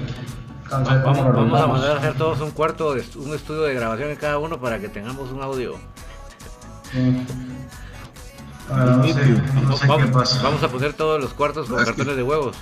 Vamos 0.70 0.88
a 0.90 0.94
ver 0.94 1.02
cómo 1.02 1.14
Vamos, 1.24 1.34
lo 1.34 1.42
vamos 1.42 1.60
a 1.60 1.66
mandar 1.66 1.90
a 1.92 1.98
hacer 1.98 2.14
todos 2.14 2.40
un 2.40 2.50
cuarto, 2.50 2.94
de, 2.94 3.04
un 3.16 3.34
estudio 3.34 3.62
de 3.62 3.74
grabación 3.74 4.10
en 4.10 4.16
cada 4.16 4.38
uno 4.38 4.60
para 4.60 4.78
que 4.78 4.88
tengamos 4.88 5.30
un 5.30 5.42
audio. 5.42 5.76
Ah, 8.70 8.84
no 8.96 9.04
sé, 9.04 9.14
no 9.62 9.76
sé 9.76 9.82
qué 9.82 9.86
vamos, 9.88 10.10
pasa. 10.10 10.42
vamos 10.42 10.62
a 10.62 10.68
poner 10.68 10.92
todos 10.94 11.20
los 11.20 11.34
cuartos 11.34 11.68
con 11.68 11.78
que- 11.78 11.84
cartones 11.84 12.16
de 12.16 12.22
huevos. 12.22 12.56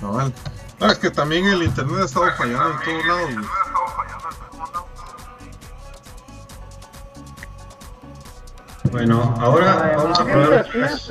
Cabal. 0.00 0.32
Ah, 0.80 0.92
es 0.92 0.98
que 0.98 1.10
también 1.10 1.44
el 1.46 1.62
internet 1.62 1.98
ha 2.02 2.04
estado 2.04 2.26
fallando 2.36 2.70
en 2.70 2.84
todos 2.84 3.06
lados. 3.06 3.46
Bueno, 8.90 9.34
ahora 9.38 9.94
vamos 9.96 10.18
a 10.18 10.24
probar 10.24 10.52
otra 10.52 10.80
vez. 10.80 11.08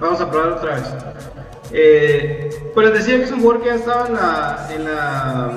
Vamos 0.00 0.20
a 0.20 0.30
probar 0.30 0.52
otra 0.52 0.74
vez. 0.74 0.84
Eh, 1.72 2.70
pues 2.74 2.88
les 2.88 2.98
decía 2.98 3.18
que 3.18 3.24
es 3.24 3.32
un 3.32 3.40
jugador 3.40 3.62
que 3.62 3.68
ya 3.68 3.74
estaba 3.74 4.06
en 4.06 4.14
la, 4.14 4.68
en 4.74 4.84
la, 4.84 5.52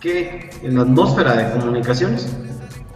¿qué? 0.00 0.50
en 0.62 0.76
la 0.76 0.82
atmósfera 0.82 1.34
de 1.34 1.58
comunicaciones. 1.58 2.28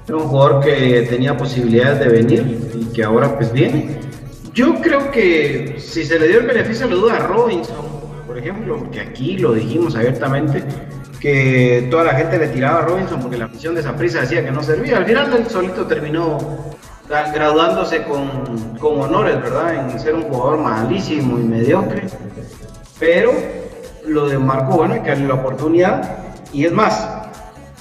Era 0.07 0.17
un 0.17 0.25
jugador 0.25 0.63
que 0.63 1.07
tenía 1.09 1.37
posibilidades 1.37 2.01
de 2.01 2.09
venir 2.09 2.73
y 2.75 2.85
que 2.93 3.05
ahora 3.05 3.37
pues 3.37 3.53
viene. 3.53 4.01
Yo 4.53 4.81
creo 4.81 5.11
que 5.11 5.77
si 5.79 6.05
se 6.05 6.19
le 6.19 6.29
dio 6.29 6.41
el 6.41 6.47
beneficio 6.47 6.87
de 6.87 6.95
la 6.95 7.01
duda 7.01 7.17
a 7.17 7.27
Robinson, 7.27 7.87
por 8.27 8.37
ejemplo, 8.37 8.77
porque 8.79 9.01
aquí 9.01 9.39
lo 9.39 9.53
dijimos 9.53 9.97
abiertamente, 9.97 10.63
que 11.21 11.89
toda 11.91 12.05
la 12.05 12.15
gente 12.15 12.39
le 12.39 12.49
tiraba 12.49 12.81
a 12.81 12.83
Robinson 12.83 13.21
porque 13.21 13.39
la 13.39 13.47
afición 13.47 13.75
de 13.75 13.81
esa 13.81 13.97
prisa 13.97 14.21
decía 14.21 14.45
que 14.45 14.51
no 14.51 14.63
servía. 14.63 14.99
Al 14.99 15.07
final 15.07 15.33
él 15.33 15.47
solito 15.49 15.87
terminó 15.87 16.74
graduándose 17.09 18.03
con, 18.05 18.77
con 18.79 19.01
honores, 19.01 19.41
¿verdad? 19.43 19.91
En 19.91 20.01
ser 20.01 20.15
un 20.15 20.23
jugador 20.23 20.59
malísimo 20.59 21.39
y 21.39 21.43
mediocre. 21.43 22.05
Pero 22.99 23.33
lo 24.07 24.29
de 24.29 24.39
Marco, 24.39 24.77
bueno, 24.77 24.95
hay 24.95 25.01
que 25.01 25.11
darle 25.11 25.29
la 25.29 25.35
oportunidad. 25.35 26.19
Y 26.53 26.65
es 26.65 26.73
más, 26.73 27.09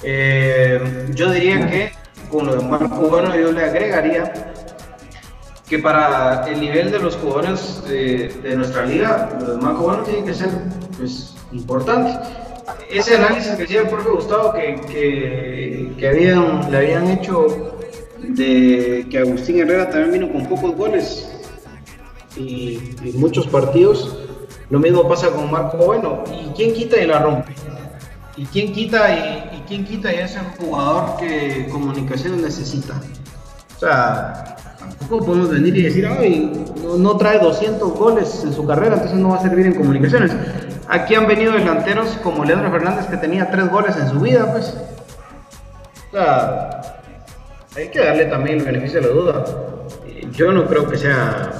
eh, 0.02 1.08
yo 1.14 1.30
diría 1.30 1.66
que 1.68 1.92
con 2.30 2.46
lo 2.46 2.56
de 2.56 2.64
Marco, 2.64 3.08
bueno, 3.08 3.34
yo 3.36 3.52
le 3.52 3.64
agregaría 3.64 4.32
que 5.68 5.78
para 5.78 6.46
el 6.46 6.60
nivel 6.60 6.90
de 6.90 6.98
los 6.98 7.16
jugadores 7.16 7.82
eh, 7.88 8.34
de 8.42 8.56
nuestra 8.56 8.84
liga, 8.84 9.30
lo 9.40 9.56
de 9.56 9.62
Marco 9.62 9.84
Bueno 9.84 10.02
tiene 10.02 10.24
que 10.24 10.34
ser 10.34 10.50
pues, 10.98 11.34
importante. 11.52 12.18
Ese 12.90 13.16
análisis 13.16 13.52
que 13.52 13.62
decía 13.62 13.80
el 13.80 13.88
profe 13.88 14.10
Gustavo 14.10 14.52
que, 14.52 14.76
que, 14.88 15.94
le 16.70 16.76
habían 16.76 17.08
hecho 17.08 17.78
de 18.30 19.06
que 19.10 19.18
Agustín 19.18 19.58
Herrera 19.58 19.90
también 19.90 20.12
vino 20.12 20.32
con 20.32 20.46
pocos 20.46 20.74
goles 20.76 21.28
y, 22.36 22.96
muchos 23.14 23.46
partidos, 23.46 24.18
Lo 24.70 24.78
mismo 24.78 25.06
pasa 25.08 25.30
con 25.30 25.50
Marco 25.50 25.76
Bueno. 25.76 26.24
¿Y 26.32 26.52
quién 26.54 26.74
quita 26.74 27.00
y 27.00 27.06
la 27.06 27.18
rompe? 27.18 27.52
¿Y 28.36 28.46
quién 28.46 28.72
quita 28.72 29.12
y, 29.12 29.62
quién 29.68 29.84
quita 29.84 30.12
y 30.12 30.18
es 30.18 30.34
el 30.34 30.44
jugador 30.58 31.16
que 31.18 31.68
comunicaciones 31.70 32.42
necesita? 32.42 33.00
O 33.76 33.78
sea, 33.78 34.56
tampoco 34.78 35.26
podemos 35.26 35.50
venir 35.50 35.76
y 35.76 35.82
decir, 35.82 36.06
ay, 36.06 36.64
no, 36.98 37.16
trae 37.16 37.38
200 37.38 37.92
goles 37.92 38.42
en 38.44 38.52
su 38.52 38.66
carrera, 38.66 38.94
entonces 38.94 39.18
no 39.18 39.30
va 39.30 39.36
a 39.36 39.42
servir 39.42 39.66
en 39.66 39.74
comunicaciones. 39.74 40.32
Aquí 40.88 41.14
han 41.14 41.26
venido 41.26 41.52
delanteros 41.52 42.08
como 42.22 42.44
Leandro 42.44 42.70
Fernández 42.70 43.06
que 43.06 43.16
tenía 43.16 43.50
3 43.50 43.70
goles 43.70 43.96
en 43.96 44.08
su 44.10 44.18
vida, 44.18 44.50
pues. 44.50 44.76
O 46.08 46.16
sea, 46.16 47.03
hay 47.76 47.90
que 47.90 47.98
darle 47.98 48.26
también 48.26 48.58
el 48.58 48.64
beneficio 48.64 49.00
de 49.00 49.08
la 49.08 49.12
duda. 49.12 49.44
Yo 50.32 50.52
no 50.52 50.66
creo 50.66 50.88
que 50.88 50.96
sea 50.96 51.52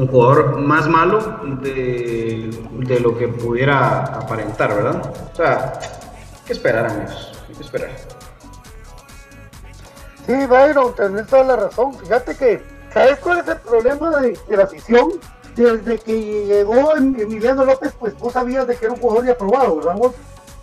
un 0.00 0.06
jugador 0.06 0.58
más 0.58 0.88
malo 0.88 1.18
de, 1.62 2.50
lo 3.00 3.16
que 3.16 3.28
pudiera 3.28 4.04
aparentar, 4.04 4.74
¿verdad? 4.74 5.12
O 5.32 5.36
sea, 5.36 5.72
hay 5.80 6.46
que 6.46 6.52
esperar, 6.52 6.86
amigos, 6.86 7.32
hay 7.48 7.54
que 7.54 7.62
esperar. 7.62 7.90
Sí, 10.26 10.46
Byron, 10.46 10.94
tenés 10.94 11.26
toda 11.26 11.44
la 11.44 11.56
razón. 11.56 11.94
Fíjate 11.94 12.34
que, 12.34 12.62
¿sabes 12.92 13.18
cuál 13.18 13.40
es 13.40 13.48
el 13.48 13.58
problema 13.58 14.20
de, 14.20 14.38
la 14.48 14.64
afición? 14.64 15.12
Desde 15.56 15.98
que 15.98 16.46
llegó 16.46 16.96
Emiliano 16.96 17.64
López, 17.64 17.92
pues 17.98 18.16
vos 18.18 18.32
sabías 18.32 18.66
de 18.66 18.76
que 18.76 18.84
era 18.86 18.94
un 18.94 19.00
jugador 19.00 19.26
ya 19.26 19.32
aprobado, 19.32 19.76
¿verdad? 19.76 19.96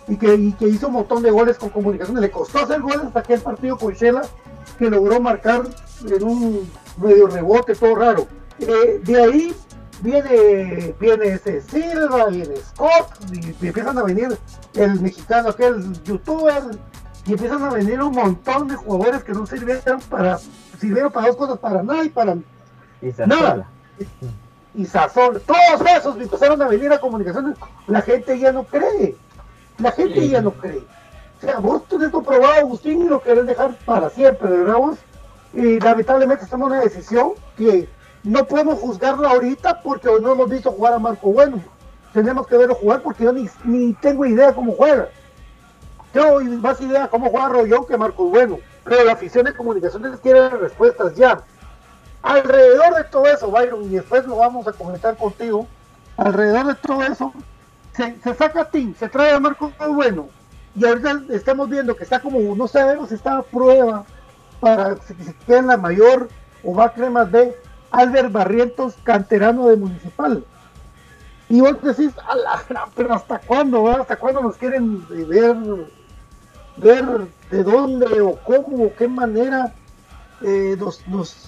Y 0.08 0.16
que, 0.16 0.34
y 0.34 0.52
que 0.52 0.66
hizo 0.66 0.88
un 0.88 0.94
montón 0.94 1.22
de 1.22 1.30
goles 1.30 1.58
con 1.58 1.68
comunicaciones. 1.68 2.22
Le 2.22 2.30
costó 2.30 2.60
hacer 2.60 2.80
goles 2.80 3.00
hasta 3.04 3.20
aquel 3.20 3.40
partido 3.40 3.76
con 3.76 3.92
Shela, 3.92 4.22
que 4.78 4.88
logró 4.90 5.20
marcar 5.20 5.62
en 6.06 6.22
un 6.22 6.70
medio 6.96 7.26
rebote, 7.26 7.74
todo 7.74 7.94
raro. 7.94 8.26
Eh, 8.58 9.00
de 9.04 9.22
ahí 9.22 9.54
viene, 10.00 10.94
viene 10.98 11.26
ese 11.28 11.60
Silva, 11.62 12.26
viene 12.26 12.56
Scott, 12.56 13.18
y, 13.32 13.66
empiezan 13.66 13.98
a 13.98 14.02
venir 14.02 14.38
el 14.74 15.00
mexicano, 15.00 15.50
aquel 15.50 15.92
youtuber, 16.04 16.62
y 17.26 17.32
empiezan 17.32 17.62
a 17.62 17.70
venir 17.70 18.00
un 18.00 18.14
montón 18.14 18.68
de 18.68 18.76
jugadores 18.76 19.24
que 19.24 19.32
no 19.32 19.46
sirvieron 19.46 20.00
para, 20.08 20.38
sirvieron 20.78 21.12
para 21.12 21.28
dos 21.28 21.36
cosas, 21.36 21.58
para 21.58 21.82
nada 21.82 22.04
y 22.04 22.08
para 22.08 22.36
nada. 23.26 23.68
Y 24.74 24.84
Sazón, 24.84 25.40
todos 25.44 25.90
esos 25.96 26.16
empezaron 26.16 26.60
a 26.62 26.68
venir 26.68 26.92
a 26.92 27.00
comunicaciones, 27.00 27.56
la 27.86 28.00
gente 28.00 28.38
ya 28.38 28.52
no 28.52 28.64
cree, 28.64 29.16
la 29.78 29.92
gente 29.92 30.28
ya 30.28 30.40
no 30.42 30.52
cree. 30.52 30.82
O 31.38 31.40
sea, 31.40 31.58
vos 31.58 31.86
tenés 31.86 32.10
comprobado, 32.10 32.54
Agustín, 32.54 33.02
y 33.02 33.08
lo 33.08 33.22
querés 33.22 33.46
dejar 33.46 33.74
para 33.84 34.10
siempre, 34.10 34.48
¿verdad 34.50 34.76
vos? 34.76 34.98
Y 35.54 35.78
lamentablemente 35.80 36.44
estamos 36.44 36.68
en 36.68 36.72
una 36.74 36.84
decisión 36.84 37.32
que 37.56 37.88
no 38.24 38.46
podemos 38.46 38.78
juzgarlo 38.80 39.28
ahorita 39.28 39.80
porque 39.82 40.08
no 40.20 40.32
hemos 40.32 40.50
visto 40.50 40.70
jugar 40.72 40.94
a 40.94 40.98
Marco 40.98 41.32
Bueno. 41.32 41.60
Tenemos 42.12 42.46
que 42.46 42.56
verlo 42.56 42.74
jugar 42.74 43.02
porque 43.02 43.24
yo 43.24 43.32
ni, 43.32 43.48
ni 43.64 43.94
tengo 43.94 44.26
idea 44.26 44.52
cómo 44.52 44.72
juega. 44.72 45.08
Tengo 46.12 46.40
más 46.40 46.80
idea 46.80 47.08
cómo 47.08 47.30
juega 47.30 47.48
Rollón 47.48 47.86
que 47.86 47.96
Marco 47.96 48.24
Bueno. 48.24 48.58
Pero 48.84 49.04
la 49.04 49.12
afición 49.12 49.44
de 49.44 49.54
comunicaciones 49.54 50.18
quiere 50.20 50.48
respuestas 50.50 51.14
ya. 51.14 51.42
Alrededor 52.22 52.96
de 52.96 53.04
todo 53.04 53.26
eso, 53.26 53.50
Byron, 53.50 53.84
y 53.84 53.90
después 53.90 54.26
lo 54.26 54.36
vamos 54.36 54.66
a 54.66 54.72
comentar 54.72 55.16
contigo, 55.16 55.68
alrededor 56.16 56.66
de 56.66 56.74
todo 56.74 57.02
eso, 57.02 57.32
se, 57.98 58.34
saca 58.34 58.60
a 58.62 58.70
Tim, 58.70 58.94
se 58.94 59.08
trae 59.08 59.32
a 59.32 59.40
Marco 59.40 59.72
Bueno, 59.92 60.28
y 60.74 60.86
ahorita 60.86 61.22
estamos 61.30 61.68
viendo 61.68 61.96
que 61.96 62.04
está 62.04 62.20
como, 62.20 62.54
no 62.54 62.68
sabemos 62.68 63.08
si 63.08 63.16
está 63.16 63.38
a 63.38 63.42
prueba 63.42 64.04
para 64.60 64.96
si, 64.96 65.14
si 65.14 65.32
queda 65.46 65.58
en 65.58 65.66
la 65.66 65.76
mayor 65.76 66.28
o 66.62 66.74
va 66.74 66.86
a 66.86 66.92
cremas 66.92 67.30
B, 67.30 67.54
Albert 67.90 68.32
Barrientos, 68.32 68.94
canterano 69.02 69.66
de 69.68 69.76
Municipal. 69.76 70.44
Y 71.48 71.60
vos 71.60 71.80
decís, 71.82 72.12
pero 72.94 73.14
¿hasta 73.14 73.38
cuándo? 73.38 73.88
¿Hasta 73.88 74.16
cuándo 74.16 74.42
nos 74.42 74.56
quieren 74.56 75.06
ver, 75.08 75.56
ver 76.76 77.04
de 77.50 77.62
dónde 77.62 78.20
o 78.20 78.36
cómo 78.44 78.84
o 78.84 78.94
qué 78.94 79.08
manera 79.08 79.72
eh, 80.42 80.76
nos, 80.78 81.00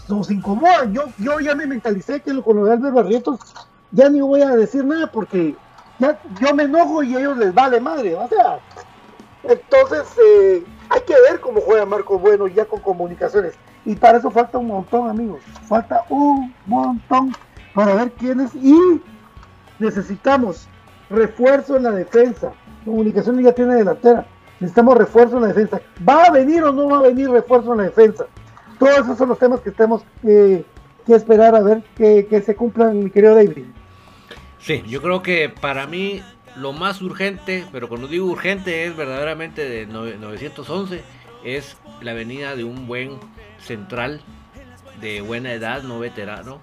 nos, 0.08 0.30
incomodan? 0.30 0.94
Yo, 0.94 1.04
yo 1.18 1.38
ya 1.40 1.54
me 1.54 1.66
mentalicé 1.66 2.20
que 2.20 2.40
con 2.42 2.56
lo 2.56 2.64
de 2.64 2.72
Albert 2.72 2.94
Barrientos 2.94 3.40
ya 3.92 4.08
ni 4.08 4.20
voy 4.20 4.40
a 4.40 4.56
decir 4.56 4.84
nada 4.84 5.08
porque 5.08 5.54
yo 6.00 6.54
me 6.54 6.64
enojo 6.64 7.02
y 7.02 7.14
a 7.14 7.20
ellos 7.20 7.36
les 7.36 7.54
vale 7.54 7.80
madre. 7.80 8.14
O 8.14 8.28
sea, 8.28 8.58
entonces 9.44 10.06
eh, 10.24 10.64
hay 10.88 11.00
que 11.02 11.14
ver 11.28 11.40
cómo 11.40 11.60
juega 11.60 11.86
Marco 11.86 12.18
Bueno 12.18 12.46
ya 12.48 12.64
con 12.64 12.80
comunicaciones. 12.80 13.54
Y 13.84 13.94
para 13.94 14.18
eso 14.18 14.30
falta 14.30 14.58
un 14.58 14.66
montón, 14.66 15.08
amigos. 15.08 15.40
Falta 15.66 16.04
un 16.08 16.54
montón 16.66 17.34
para 17.74 17.94
ver 17.94 18.12
quiénes. 18.12 18.54
Y 18.54 19.00
necesitamos 19.78 20.68
refuerzo 21.08 21.76
en 21.76 21.84
la 21.84 21.92
defensa. 21.92 22.52
Comunicaciones 22.84 23.44
ya 23.44 23.52
tiene 23.52 23.76
delantera. 23.76 24.26
Necesitamos 24.58 24.96
refuerzo 24.96 25.36
en 25.36 25.42
la 25.42 25.48
defensa. 25.48 25.80
¿Va 26.06 26.24
a 26.24 26.30
venir 26.30 26.62
o 26.62 26.72
no 26.72 26.88
va 26.88 26.98
a 26.98 27.02
venir 27.02 27.30
refuerzo 27.30 27.72
en 27.72 27.78
la 27.78 27.84
defensa? 27.84 28.26
Todos 28.78 28.98
esos 28.98 29.18
son 29.18 29.30
los 29.30 29.38
temas 29.38 29.60
que 29.60 29.70
tenemos 29.70 30.02
que 30.22 30.64
esperar 31.06 31.54
a 31.54 31.60
ver 31.60 31.82
que, 31.96 32.26
que 32.26 32.40
se 32.40 32.54
cumplan, 32.54 32.98
mi 32.98 33.10
querido 33.10 33.34
David. 33.34 33.64
Sí, 34.61 34.83
yo 34.87 35.01
creo 35.01 35.23
que 35.23 35.49
para 35.49 35.87
mí 35.87 36.23
lo 36.57 36.73
más 36.73 37.01
urgente, 37.01 37.64
pero 37.73 37.88
cuando 37.88 38.09
digo 38.09 38.27
urgente 38.27 38.85
es 38.85 38.94
verdaderamente 38.94 39.66
de 39.68 39.87
911, 39.87 41.03
es 41.44 41.77
la 42.03 42.12
venida 42.12 42.55
de 42.57 42.64
un 42.64 42.87
buen 42.87 43.18
central 43.59 44.20
de 45.01 45.23
buena 45.23 45.53
edad, 45.53 45.83
no 45.83 45.99
veterano, 45.99 46.61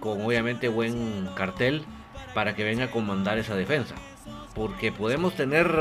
con 0.00 0.20
obviamente 0.20 0.68
buen 0.68 1.28
cartel 1.34 1.82
para 2.34 2.54
que 2.54 2.64
venga 2.64 2.84
a 2.84 2.90
comandar 2.90 3.38
esa 3.38 3.56
defensa. 3.56 3.94
Porque 4.54 4.92
podemos 4.92 5.34
tener 5.34 5.72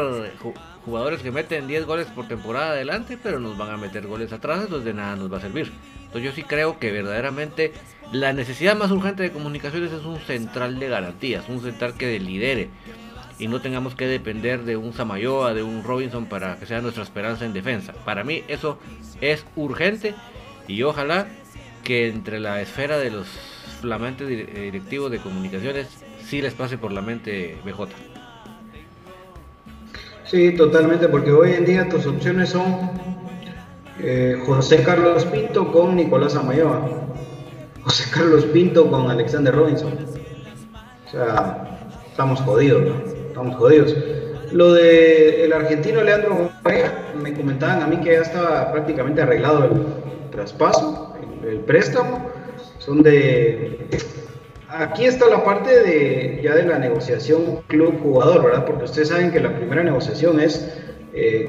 jugadores 0.85 1.21
que 1.21 1.31
meten 1.31 1.67
10 1.67 1.85
goles 1.85 2.07
por 2.07 2.27
temporada 2.27 2.71
adelante, 2.71 3.17
pero 3.21 3.39
nos 3.39 3.57
van 3.57 3.71
a 3.71 3.77
meter 3.77 4.07
goles 4.07 4.31
atrás, 4.31 4.61
entonces 4.61 4.85
de 4.85 4.93
nada 4.93 5.17
nos 5.17 5.31
va 5.31 5.37
a 5.37 5.41
servir. 5.41 5.71
Entonces 6.05 6.23
yo 6.23 6.31
sí 6.31 6.43
creo 6.43 6.79
que 6.79 6.91
verdaderamente 6.91 7.73
la 8.11 8.33
necesidad 8.33 8.75
más 8.75 8.91
urgente 8.91 9.23
de 9.23 9.31
comunicaciones 9.31 9.91
es 9.91 10.03
un 10.03 10.19
central 10.19 10.79
de 10.79 10.89
garantías, 10.89 11.47
un 11.47 11.61
central 11.61 11.93
que 11.95 12.19
lidere 12.19 12.69
y 13.37 13.47
no 13.47 13.61
tengamos 13.61 13.95
que 13.95 14.05
depender 14.05 14.63
de 14.63 14.75
un 14.77 14.93
Samayoa, 14.93 15.53
de 15.53 15.63
un 15.63 15.83
Robinson 15.83 16.25
para 16.25 16.57
que 16.57 16.65
sea 16.65 16.81
nuestra 16.81 17.03
esperanza 17.03 17.45
en 17.45 17.53
defensa. 17.53 17.93
Para 18.05 18.23
mí 18.23 18.43
eso 18.47 18.79
es 19.21 19.45
urgente 19.55 20.13
y 20.67 20.83
ojalá 20.83 21.27
que 21.83 22.09
entre 22.09 22.39
la 22.39 22.61
esfera 22.61 22.97
de 22.97 23.11
los 23.11 23.27
flamantes 23.81 24.27
directivos 24.27 25.09
de 25.09 25.19
comunicaciones 25.19 25.87
sí 26.25 26.41
les 26.41 26.53
pase 26.53 26.77
por 26.77 26.91
la 26.91 27.01
mente 27.01 27.57
BJ. 27.63 27.87
Sí, 30.25 30.51
totalmente, 30.55 31.07
porque 31.07 31.31
hoy 31.31 31.53
en 31.53 31.65
día 31.65 31.89
tus 31.89 32.05
opciones 32.05 32.49
son 32.49 32.91
eh, 33.99 34.39
José 34.45 34.83
Carlos 34.83 35.25
Pinto 35.25 35.71
con 35.71 35.95
Nicolás 35.95 36.35
Amayoa, 36.35 36.87
José 37.89 38.05
Carlos 38.13 38.45
Pinto 38.45 38.87
con 38.87 39.09
Alexander 39.09 39.51
Robinson. 39.51 39.93
O 41.07 41.09
sea, 41.09 41.79
estamos 42.07 42.39
jodidos, 42.41 42.83
Estamos 43.29 43.55
jodidos. 43.55 43.95
Lo 44.51 44.73
de 44.73 45.45
el 45.45 45.53
argentino 45.53 46.03
Leandro 46.03 46.51
me 47.19 47.33
comentaban 47.33 47.81
a 47.81 47.87
mí 47.87 47.97
que 47.97 48.11
ya 48.11 48.21
estaba 48.21 48.71
prácticamente 48.71 49.23
arreglado 49.23 49.63
el, 49.63 50.31
traspaso, 50.31 51.15
el, 51.43 51.61
préstamo, 51.61 52.29
son 52.77 53.01
de... 53.01 53.87
Aquí 54.69 55.05
está 55.05 55.27
la 55.27 55.43
parte 55.43 55.81
de 55.81 56.41
ya 56.43 56.53
de 56.53 56.65
la 56.65 56.77
negociación 56.77 57.63
club-jugador, 57.65 58.43
¿verdad? 58.43 58.65
Porque 58.67 58.83
ustedes 58.83 59.07
saben 59.07 59.31
que 59.31 59.39
la 59.39 59.55
primera 59.55 59.81
negociación 59.81 60.39
es 60.39 60.77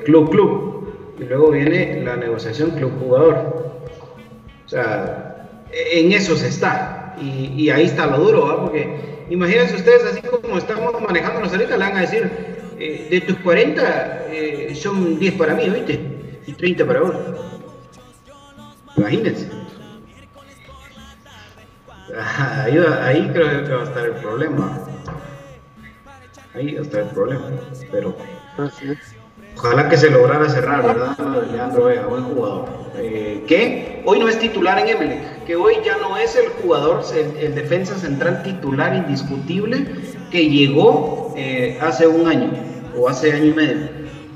club-club 0.07 0.89
eh, 1.19 1.23
y 1.23 1.25
luego 1.25 1.51
viene 1.51 2.03
la 2.03 2.17
negociación 2.17 2.71
club-jugador. 2.71 3.35
O 4.65 4.69
sea, 4.71 5.30
en 5.73 6.13
eso 6.13 6.37
se 6.37 6.49
está 6.49 7.15
y, 7.21 7.69
ahí 7.71 7.85
está 7.85 8.07
lo 8.07 8.19
duro, 8.19 8.47
¿verdad? 8.47 8.63
Porque 8.63 9.25
imagínense 9.31 9.77
ustedes 9.77 10.05
así 10.05 10.23
como 10.23 10.59
estamos 10.59 11.01
manejándonos 11.01 11.53
ahorita, 11.53 11.77
le 11.77 11.85
van 11.85 11.97
a 11.97 12.01
decir, 12.01 12.31
eh, 12.79 13.09
de 13.11 13.21
tus 13.21 13.37
40 13.39 14.27
eh, 14.31 14.75
son 14.75 15.19
10 15.19 15.35
para 15.35 15.55
mí, 15.55 15.69
¿viste? 15.69 16.01
Y 16.47 16.53
30 16.53 16.87
para 16.87 17.01
vos. 17.01 17.15
Imagínense. 18.97 19.51
Ahí, 22.17 23.31
creo 23.33 23.65
que 23.65 23.73
va 23.73 23.83
a 23.83 23.85
estar 23.85 24.07
el 24.07 24.15
problema. 24.15 24.87
Ahí 26.55 26.75
va 26.75 26.81
a 26.81 26.83
estar 26.83 27.01
el 27.03 27.09
problema. 27.09 27.51
Pero 27.93 28.17
ojalá 29.57 29.89
que 29.89 29.97
se 29.97 30.11
lograra 30.11 30.49
cerrar, 30.49 30.83
¿verdad? 30.83 31.17
Leandro 31.53 31.85
Vega, 31.85 32.07
buen 32.07 32.25
jugador. 32.25 32.69
Eh, 32.97 33.45
que 33.47 34.03
hoy 34.05 34.19
no 34.19 34.29
es 34.29 34.39
titular 34.39 34.79
en 34.79 34.89
Emelec, 34.89 35.45
que 35.45 35.57
hoy 35.57 35.75
ya 35.85 35.97
no 35.99 36.17
es 36.17 36.37
el 36.37 36.49
jugador, 36.63 37.03
el, 37.15 37.55
defensa 37.55 37.95
central 37.97 38.43
titular 38.43 38.95
indiscutible 38.95 39.87
que 40.31 40.49
llegó 40.49 41.33
eh, 41.37 41.79
hace 41.81 42.07
un 42.07 42.27
año 42.27 42.51
o 42.97 43.09
hace 43.09 43.33
año 43.33 43.47
y 43.47 43.55
medio. 43.55 43.89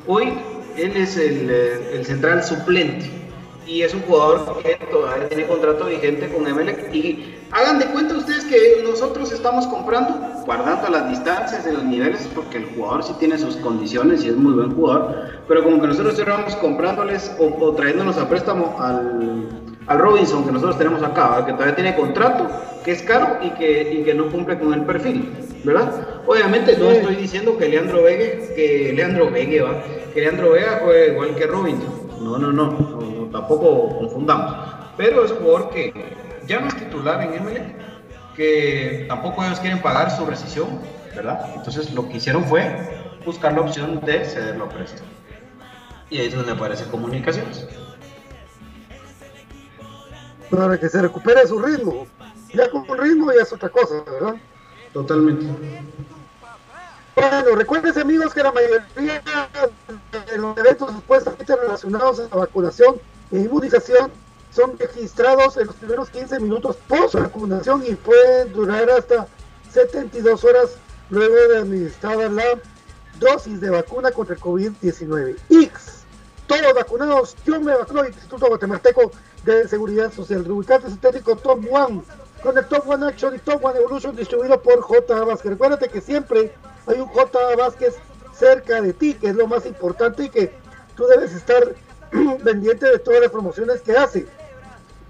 Hoy 0.07 0.33
él 0.77 0.97
es 0.97 1.17
el, 1.17 1.51
el 1.51 2.05
central 2.05 2.43
suplente 2.43 3.24
y 3.67 3.83
es 3.83 3.95
un 3.95 4.03
jugador 4.03 4.63
que 4.63 4.75
todavía 4.91 5.29
tiene 5.29 5.47
contrato 5.47 5.87
vigente 5.87 6.29
con 6.29 6.47
Emelec. 6.47 6.95
Y 6.95 7.35
hagan 7.51 7.79
de 7.79 7.87
cuenta 7.87 8.17
ustedes 8.17 8.45
que 8.45 8.83
nosotros 8.83 9.33
estamos 9.33 9.67
comprando, 9.67 10.19
guardando 10.45 10.89
las 10.89 11.09
distancias 11.09 11.65
de 11.65 11.73
los 11.73 11.85
niveles, 11.85 12.29
porque 12.35 12.59
el 12.59 12.67
jugador 12.67 13.03
sí 13.03 13.15
tiene 13.19 13.39
sus 13.39 13.57
condiciones 13.57 14.25
y 14.25 14.29
es 14.29 14.37
muy 14.37 14.53
buen 14.53 14.75
jugador, 14.75 15.41
pero 15.49 15.63
como 15.63 15.81
que 15.81 15.89
nosotros 15.89 16.15
estuviéramos 16.15 16.57
comprándoles 16.57 17.35
o, 17.39 17.73
trayéndonos 17.73 18.19
a 18.19 18.29
préstamo 18.29 18.77
al, 18.79 19.49
al, 19.87 19.99
Robinson 19.99 20.45
que 20.45 20.53
nosotros 20.53 20.79
tenemos 20.79 21.03
acá, 21.03 21.45
que 21.47 21.53
todavía 21.53 21.75
tiene 21.75 21.97
contrato, 21.97 22.49
que 22.85 22.93
es 22.93 23.03
caro 23.03 23.39
y 23.43 23.51
que, 23.51 23.93
y 23.93 24.05
que 24.05 24.15
no 24.15 24.31
cumple 24.31 24.59
con 24.59 24.75
el 24.75 24.83
perfil, 24.85 25.33
¿verdad? 25.65 26.23
Obviamente 26.27 26.77
no 26.77 26.91
estoy 26.91 27.17
diciendo 27.17 27.57
que 27.57 27.69
Leandro 27.69 28.03
Vega, 28.03 28.47
que 28.55 28.93
Leandro 28.95 29.31
Vega, 29.31 29.65
¿va? 29.65 29.83
que 30.13 30.21
Leandro 30.21 30.53
Vega 30.53 30.81
juegue 30.83 31.13
igual 31.13 31.35
que 31.35 31.47
Robinson. 31.47 32.05
No, 32.21 32.39
no, 32.39 32.53
no, 32.53 33.14
tampoco 33.35 33.99
confundamos. 33.99 34.55
Pero 34.97 35.25
es 35.25 35.33
un 35.33 35.39
jugador 35.39 35.71
que 35.71 35.93
ya 36.47 36.61
no 36.61 36.69
es 36.69 36.77
titular 36.77 37.21
en 37.21 37.45
ML, 37.45 37.77
que 38.37 39.07
tampoco 39.09 39.45
ellos 39.45 39.59
quieren 39.59 39.83
pagar 39.83 40.17
su 40.17 40.25
rescisión, 40.25 40.81
¿verdad? 41.17 41.53
Entonces 41.57 41.93
lo 41.93 42.09
que 42.09 42.19
hicieron 42.19 42.45
fue 42.45 42.65
buscar 43.25 43.53
la 43.53 43.63
opción 43.63 44.01
de 44.03 44.25
cederlo 44.25 44.67
a 44.67 44.69
préstamo. 44.69 45.09
Y 46.11 46.21
ahí 46.21 46.27
es 46.29 46.35
donde 46.35 46.53
aparece 46.53 46.85
comunicaciones. 46.85 47.67
Para 50.49 50.79
que 50.79 50.89
se 50.89 51.03
recupere 51.03 51.45
su 51.49 51.59
ritmo. 51.59 52.07
Ya 52.53 52.71
con 52.71 52.89
un 52.89 52.99
ritmo 52.99 53.33
ya 53.33 53.43
es 53.43 53.53
otra 53.53 53.69
cosa, 53.69 54.05
¿verdad? 54.09 54.37
Totalmente. 54.93 55.47
Bueno, 57.17 57.57
recuerden 57.57 57.99
amigos 57.99 58.33
que 58.33 58.43
la 58.45 58.53
mayoría 58.53 59.21
de 60.31 60.39
los 60.39 60.57
eventos 60.57 60.93
supuestamente 60.93 61.57
relacionados 61.57 62.21
a 62.21 62.29
la 62.29 62.37
vacunación 62.37 63.01
inmunización 63.41 64.11
son 64.51 64.79
registrados 64.79 65.57
en 65.57 65.67
los 65.67 65.77
primeros 65.77 66.11
15 66.11 66.39
minutos 66.41 66.77
post 66.87 67.15
vacunación 67.15 67.85
y 67.87 67.95
pueden 67.95 68.53
durar 68.53 68.89
hasta 68.91 69.27
72 69.73 70.45
horas 70.45 70.77
luego 71.11 71.35
de 71.35 71.59
administrar 71.59 72.31
la 72.31 72.45
dosis 73.19 73.61
de 73.61 73.71
vacuna 73.71 74.13
contra 74.13 74.35
el 74.37 74.41
COVID-19. 74.41 75.37
X, 75.51 76.05
todos 76.47 76.75
vacunados, 76.75 77.37
yo 77.45 77.61
me 77.61 77.75
vacuno, 77.75 78.05
Instituto 78.07 78.47
Guatemalteco 78.47 79.11
de 79.45 79.67
Seguridad 79.67 80.13
Social, 80.13 80.45
Rubicante 80.45 80.89
Sintético 80.89 81.37
Top 81.37 81.61
One, 81.71 82.03
con 82.43 82.57
el 82.57 82.67
Top 82.67 82.89
One 82.89 83.07
Action 83.07 83.35
y 83.35 83.39
Top 83.39 83.65
One 83.65 83.79
Evolution 83.79 84.15
distribuido 84.15 84.61
por 84.61 84.81
J. 84.81 85.25
Vázquez. 85.25 85.53
Recuérdate 85.53 85.89
que 85.89 86.01
siempre 86.01 86.55
hay 86.87 87.01
un 87.01 87.09
J. 87.09 87.57
Vázquez 87.57 87.95
cerca 88.37 88.81
de 88.81 88.93
ti, 88.93 89.15
que 89.15 89.29
es 89.29 89.37
lo 89.37 89.47
más 89.47 89.65
importante 89.67 90.25
y 90.25 90.29
que 90.29 90.53
tú 90.95 91.07
debes 91.07 91.33
estar 91.33 91.75
pendiente 92.45 92.87
de 92.87 92.99
todas 92.99 93.21
las 93.21 93.31
promociones 93.31 93.83
que 93.83 93.93
hace. 93.93 94.27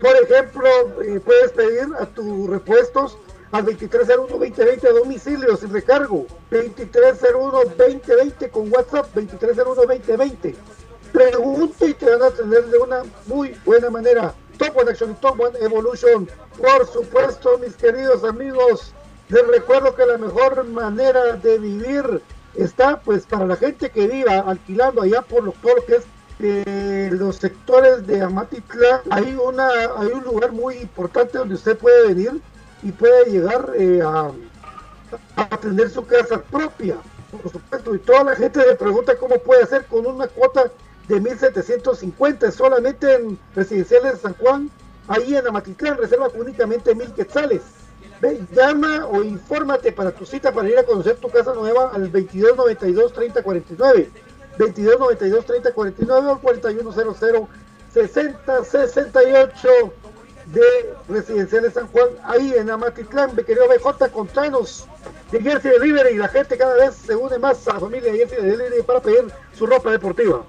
Por 0.01 0.17
ejemplo, 0.17 0.69
eh, 1.03 1.21
puedes 1.25 1.53
pedir 1.53 1.87
a 1.99 2.07
tus 2.07 2.49
repuestos 2.49 3.17
al 3.53 3.65
2301-2020 3.67 4.89
a 4.89 4.93
domicilio 4.93 5.57
sin 5.57 5.73
recargo. 5.73 6.27
2301-2020 6.51 8.51
con 8.51 8.73
WhatsApp 8.73 9.15
2301-2020. 9.15 10.55
Pregunta 11.13 11.87
y 11.87 11.95
te 11.95 12.11
van 12.11 12.23
a 12.23 12.27
atender 12.27 12.67
de 12.67 12.79
una 12.79 13.05
muy 13.27 13.57
buena 13.65 13.89
manera. 13.91 14.35
Top 14.59 14.77
One 14.77 14.91
Action 14.91 15.15
Top 15.21 15.39
One 15.39 15.57
Evolution. 15.61 16.29
Por 16.59 16.89
supuesto, 16.89 17.57
mis 17.59 17.77
queridos 17.77 18.25
amigos, 18.25 18.93
les 19.29 19.47
recuerdo 19.47 19.95
que 19.95 20.07
la 20.07 20.19
mejor 20.19 20.65
manera 20.65 21.35
de 21.35 21.59
vivir 21.59 22.21
está 22.57 23.01
pues 23.01 23.27
para 23.27 23.47
la 23.47 23.57
gente 23.57 23.91
que 23.91 24.07
viva 24.07 24.41
alquilando 24.41 25.03
allá 25.03 25.23
por 25.23 25.45
lo, 25.45 25.55
que 25.87 25.97
es 25.97 26.05
eh, 26.41 26.65
los 27.11 27.37
sectores 27.37 28.07
de 28.07 28.23
Amatitlán. 28.23 29.01
Hay, 29.11 29.35
una, 29.35 29.69
hay 29.97 30.09
un 30.09 30.25
lugar 30.25 30.53
muy 30.53 30.77
importante 30.77 31.39
donde 31.39 31.55
usted 31.55 31.77
puede 31.77 32.09
venir 32.09 32.41
y 32.83 32.93
puede 32.93 33.31
llegar 33.31 33.73
eh, 33.77 34.03
a, 34.03 34.31
a 35.37 35.57
tener 35.59 35.91
su 35.91 36.05
casa 36.07 36.41
propia, 36.43 36.97
por 37.31 37.51
supuesto. 37.51 37.95
Y 37.95 37.99
toda 37.99 38.25
la 38.25 38.37
gente 38.37 38.65
le 38.67 38.75
pregunta 38.75 39.17
cómo 39.17 39.37
puede 39.39 39.63
hacer 39.63 39.87
con 39.87 40.07
una 40.07 40.27
cuota 40.27 40.71
de 41.09 41.21
1750 41.21 42.51
solamente 42.51 43.15
en 43.15 43.39
residenciales 43.55 44.13
de 44.13 44.19
San 44.19 44.35
Juan, 44.35 44.71
ahí 45.09 45.37
en 45.37 45.47
Amatitlán, 45.47 45.99
reserva 45.99 46.29
únicamente 46.35 46.95
mil 46.95 47.13
quetzales 47.13 47.63
llama 48.53 49.07
o 49.07 49.23
infórmate 49.23 49.93
para 49.93 50.11
tu 50.13 50.25
cita 50.25 50.53
para 50.53 50.69
ir 50.69 50.79
a 50.79 50.85
conocer 50.85 51.17
tu 51.17 51.29
casa 51.29 51.53
nueva 51.55 51.91
al 51.93 52.11
2292 54.59 55.45
3049. 55.45 55.45
2292 55.47 55.47
3049 55.47 56.31
o 56.33 56.39
4100 56.41 57.65
6068 57.95 59.69
de 60.47 60.63
Residenciales 61.09 61.73
San 61.73 61.87
Juan, 61.89 62.09
ahí 62.25 62.55
en 62.57 62.71
Amatitlán, 62.71 63.35
me 63.35 63.45
querido 63.45 63.67
BJ, 63.69 64.11
contanos 64.11 64.87
de 65.33 65.41
Jersey 65.41 65.71
Delivery 65.71 66.15
y 66.15 66.19
la 66.19 66.29
gente 66.29 66.59
cada 66.59 66.75
vez 66.75 66.95
se 66.95 67.17
une 67.17 67.39
más 67.39 67.67
a 67.69 67.75
la 67.75 67.81
familia 67.81 68.13
Jersey 68.13 68.43
Delivery 68.43 68.83
para 68.83 69.01
pedir 69.01 69.33
su 69.57 69.67
ropa 69.67 69.91
deportiva. 69.91 70.45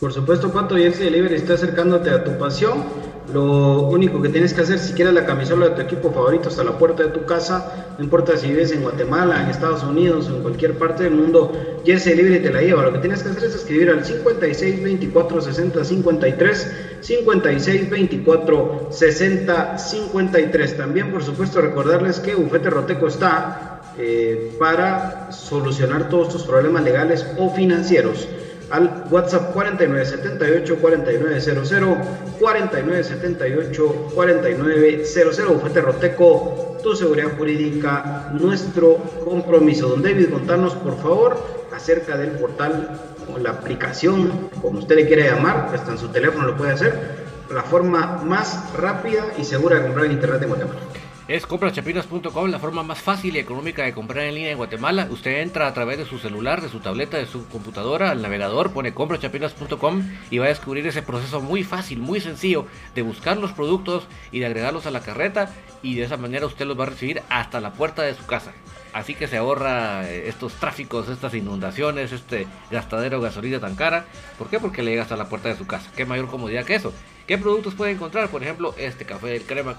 Por 0.00 0.12
supuesto, 0.12 0.52
Pato 0.52 0.76
Jersey 0.76 1.06
Delivery 1.06 1.36
está 1.36 1.54
acercándote 1.54 2.10
a 2.10 2.22
tu 2.22 2.36
pasión 2.38 2.84
lo 3.32 3.82
único 3.82 4.22
que 4.22 4.30
tienes 4.30 4.54
que 4.54 4.62
hacer, 4.62 4.78
si 4.78 4.94
quieres 4.94 5.12
la 5.12 5.26
camisola 5.26 5.68
de 5.68 5.74
tu 5.74 5.80
equipo 5.82 6.10
favorito 6.10 6.48
hasta 6.48 6.64
la 6.64 6.78
puerta 6.78 7.02
de 7.02 7.10
tu 7.10 7.26
casa, 7.26 7.94
no 7.98 8.04
importa 8.04 8.36
si 8.38 8.48
vives 8.48 8.72
en 8.72 8.82
Guatemala, 8.82 9.42
en 9.42 9.50
Estados 9.50 9.82
Unidos 9.82 10.30
o 10.30 10.36
en 10.36 10.42
cualquier 10.42 10.78
parte 10.78 11.04
del 11.04 11.14
mundo, 11.14 11.52
Jersey 11.84 12.16
Libre 12.16 12.40
te 12.40 12.50
la 12.50 12.62
lleva. 12.62 12.84
Lo 12.84 12.92
que 12.92 13.00
tienes 13.00 13.22
que 13.22 13.28
hacer 13.28 13.44
es 13.44 13.54
escribir 13.54 13.90
al 13.90 14.04
56 14.04 14.82
24 14.82 15.42
60 15.42 15.84
53, 15.84 16.72
56 17.00 17.90
24 17.90 18.88
60 18.90 19.78
53. 19.78 20.76
También, 20.76 21.12
por 21.12 21.22
supuesto, 21.22 21.60
recordarles 21.60 22.20
que 22.20 22.34
Bufete 22.34 22.70
Roteco 22.70 23.08
está 23.08 23.82
eh, 23.98 24.54
para 24.58 25.32
solucionar 25.32 26.08
todos 26.08 26.30
tus 26.30 26.44
problemas 26.44 26.82
legales 26.82 27.26
o 27.36 27.50
financieros 27.50 28.26
al 28.70 29.04
WhatsApp 29.10 29.52
4978 29.52 30.76
4900 30.80 31.98
4978 32.38 34.10
4900 34.14 35.54
Bufete 35.54 35.80
Roteco, 35.80 36.76
tu 36.82 36.94
seguridad 36.94 37.36
jurídica, 37.36 38.30
nuestro 38.32 38.96
compromiso. 39.24 39.88
Don 39.88 40.02
David, 40.02 40.30
contanos 40.30 40.74
por 40.74 40.96
favor 40.98 41.36
acerca 41.74 42.16
del 42.16 42.30
portal 42.32 43.00
o 43.32 43.38
la 43.38 43.50
aplicación, 43.50 44.50
como 44.60 44.80
usted 44.80 44.96
le 44.96 45.06
quiere 45.06 45.24
llamar, 45.24 45.70
hasta 45.74 45.92
en 45.92 45.98
su 45.98 46.08
teléfono 46.08 46.46
lo 46.46 46.56
puede 46.56 46.72
hacer, 46.72 47.28
la 47.52 47.62
forma 47.62 48.22
más 48.24 48.72
rápida 48.74 49.26
y 49.38 49.44
segura 49.44 49.76
de 49.76 49.82
comprar 49.84 50.06
en 50.06 50.12
internet 50.12 50.40
de 50.40 50.46
Guatemala 50.46 50.80
es 51.28 51.44
comprachapinas.com, 51.46 52.50
la 52.50 52.58
forma 52.58 52.82
más 52.82 53.02
fácil 53.02 53.36
y 53.36 53.38
económica 53.38 53.84
de 53.84 53.92
comprar 53.92 54.24
en 54.24 54.34
línea 54.34 54.50
en 54.50 54.56
Guatemala. 54.56 55.08
Usted 55.10 55.42
entra 55.42 55.66
a 55.66 55.74
través 55.74 55.98
de 55.98 56.06
su 56.06 56.18
celular, 56.18 56.62
de 56.62 56.70
su 56.70 56.80
tableta, 56.80 57.18
de 57.18 57.26
su 57.26 57.46
computadora, 57.48 58.10
al 58.10 58.22
navegador, 58.22 58.72
pone 58.72 58.94
comprachapinas.com 58.94 60.08
y 60.30 60.38
va 60.38 60.46
a 60.46 60.48
descubrir 60.48 60.86
ese 60.86 61.02
proceso 61.02 61.42
muy 61.42 61.64
fácil, 61.64 61.98
muy 61.98 62.20
sencillo 62.20 62.64
de 62.94 63.02
buscar 63.02 63.36
los 63.36 63.52
productos 63.52 64.08
y 64.32 64.40
de 64.40 64.46
agregarlos 64.46 64.86
a 64.86 64.90
la 64.90 65.00
carreta 65.00 65.54
y 65.82 65.96
de 65.96 66.04
esa 66.04 66.16
manera 66.16 66.46
usted 66.46 66.64
los 66.64 66.78
va 66.78 66.84
a 66.84 66.90
recibir 66.90 67.22
hasta 67.28 67.60
la 67.60 67.74
puerta 67.74 68.02
de 68.02 68.14
su 68.14 68.24
casa. 68.24 68.54
Así 68.94 69.14
que 69.14 69.28
se 69.28 69.36
ahorra 69.36 70.08
eh, 70.08 70.28
estos 70.28 70.54
tráficos, 70.54 71.10
estas 71.10 71.34
inundaciones, 71.34 72.10
este 72.12 72.46
gastadero 72.70 73.18
de 73.18 73.24
gasolina 73.24 73.60
tan 73.60 73.76
cara. 73.76 74.06
¿Por 74.38 74.48
qué? 74.48 74.58
Porque 74.58 74.82
le 74.82 74.92
llega 74.92 75.02
hasta 75.02 75.16
la 75.16 75.28
puerta 75.28 75.50
de 75.50 75.56
su 75.56 75.66
casa. 75.66 75.90
¿Qué 75.94 76.06
mayor 76.06 76.28
comodidad 76.28 76.64
que 76.64 76.74
eso? 76.74 76.94
¿Qué 77.26 77.36
productos 77.36 77.74
puede 77.74 77.92
encontrar? 77.92 78.30
Por 78.30 78.42
ejemplo, 78.42 78.74
este 78.78 79.04
café 79.04 79.26
del 79.28 79.42
crema 79.42 79.76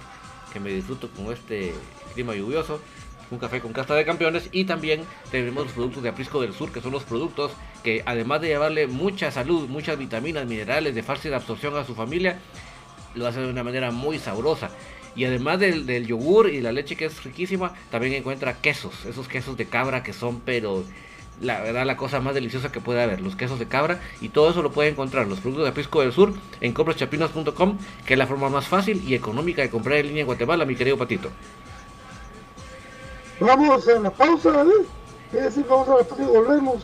que 0.51 0.59
me 0.59 0.69
disfruto 0.69 1.09
con 1.09 1.31
este 1.31 1.73
clima 2.13 2.35
lluvioso. 2.35 2.79
Un 3.31 3.37
café 3.37 3.61
con 3.61 3.73
casta 3.73 3.93
de 3.93 4.05
campeones 4.05 4.49
y 4.51 4.65
también 4.65 5.03
tenemos 5.29 5.65
los 5.65 5.73
productos 5.73 6.01
de 6.01 6.09
Aprisco 6.09 6.41
del 6.41 6.53
Sur, 6.53 6.71
que 6.71 6.81
son 6.81 6.91
los 6.91 7.03
productos 7.03 7.51
que 7.83 8.01
además 8.05 8.41
de 8.41 8.47
llevarle 8.47 8.87
mucha 8.87 9.29
salud, 9.29 9.69
muchas 9.69 9.99
vitaminas, 9.99 10.47
minerales, 10.47 10.95
de 10.95 11.03
fácil 11.03 11.33
absorción 11.35 11.77
a 11.77 11.85
su 11.85 11.93
familia, 11.93 12.39
lo 13.13 13.27
hace 13.27 13.41
de 13.41 13.49
una 13.49 13.63
manera 13.63 13.91
muy 13.91 14.17
sabrosa. 14.17 14.71
Y 15.15 15.25
además 15.25 15.59
del, 15.59 15.85
del, 15.85 16.07
yogur 16.07 16.49
y 16.49 16.61
la 16.61 16.71
leche 16.71 16.95
que 16.95 17.05
es 17.05 17.23
riquísima, 17.23 17.73
también 17.91 18.13
encuentra 18.13 18.61
quesos, 18.61 19.05
esos 19.05 19.27
quesos 19.27 19.57
de 19.57 19.65
cabra 19.65 20.01
que 20.01 20.13
son 20.13 20.39
pero 20.39 20.83
la 21.41 21.61
verdad 21.61 21.85
la 21.85 21.97
cosa 21.97 22.19
más 22.19 22.33
deliciosa 22.33 22.71
que 22.71 22.81
puede 22.81 23.01
haber, 23.01 23.21
los 23.21 23.35
quesos 23.35 23.59
de 23.59 23.67
cabra 23.67 23.99
y 24.21 24.29
todo 24.29 24.49
eso 24.49 24.61
lo 24.61 24.71
puede 24.71 24.89
encontrar, 24.89 25.27
los 25.27 25.39
productos 25.39 25.65
de 25.65 25.71
Pisco 25.71 26.01
del 26.01 26.11
Sur 26.11 26.33
en 26.61 26.73
comprachapinas.com, 26.73 27.77
que 28.05 28.13
es 28.13 28.17
la 28.19 28.27
forma 28.27 28.49
más 28.49 28.67
fácil 28.67 29.03
y 29.07 29.15
económica 29.15 29.61
de 29.61 29.69
comprar 29.69 29.97
en 29.97 30.07
línea 30.07 30.21
en 30.21 30.27
Guatemala, 30.27 30.65
mi 30.65 30.75
querido 30.75 30.97
Patito. 30.97 31.29
Vamos 33.39 33.87
a 33.87 33.99
la 33.99 34.09
pausa, 34.09 34.51
David. 34.51 34.85
Es 35.31 35.43
decir, 35.43 35.65
vamos 35.69 35.87
a 35.87 35.97
la 35.97 36.03
pausa 36.03 36.23
y 36.23 36.25
volvemos. 36.25 36.83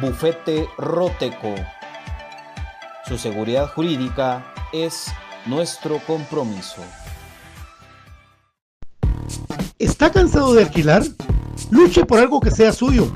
Bufete 0.00 0.68
Roteco. 0.76 1.54
Su 3.06 3.16
seguridad 3.16 3.68
jurídica 3.68 4.44
es 4.72 5.06
nuestro 5.46 6.00
compromiso. 6.00 6.82
¿Está 9.78 10.10
cansado 10.10 10.52
de 10.54 10.64
alquilar? 10.64 11.04
Luche 11.70 12.04
por 12.04 12.18
algo 12.18 12.40
que 12.40 12.50
sea 12.50 12.72
suyo. 12.72 13.06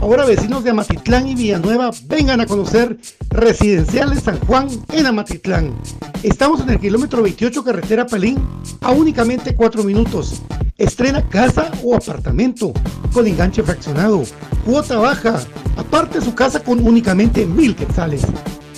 Ahora 0.00 0.24
vecinos 0.24 0.62
de 0.62 0.70
Amatitlán 0.70 1.26
y 1.26 1.34
Villanueva 1.34 1.90
vengan 2.06 2.40
a 2.40 2.46
conocer 2.46 2.98
Residenciales 3.30 4.22
San 4.22 4.38
Juan 4.40 4.68
en 4.92 5.06
Amatitlán. 5.06 5.74
Estamos 6.22 6.60
en 6.60 6.70
el 6.70 6.80
kilómetro 6.80 7.22
28 7.22 7.64
carretera 7.64 8.06
Palín 8.06 8.38
a 8.82 8.92
únicamente 8.92 9.54
4 9.54 9.82
minutos. 9.84 10.42
Estrena 10.76 11.26
casa 11.28 11.70
o 11.82 11.94
apartamento 11.96 12.72
con 13.12 13.26
enganche 13.26 13.62
fraccionado, 13.62 14.22
cuota 14.64 14.98
baja, 14.98 15.40
aparte 15.76 16.20
su 16.20 16.34
casa 16.34 16.60
con 16.60 16.86
únicamente 16.86 17.46
mil 17.46 17.74
quetzales. 17.74 18.22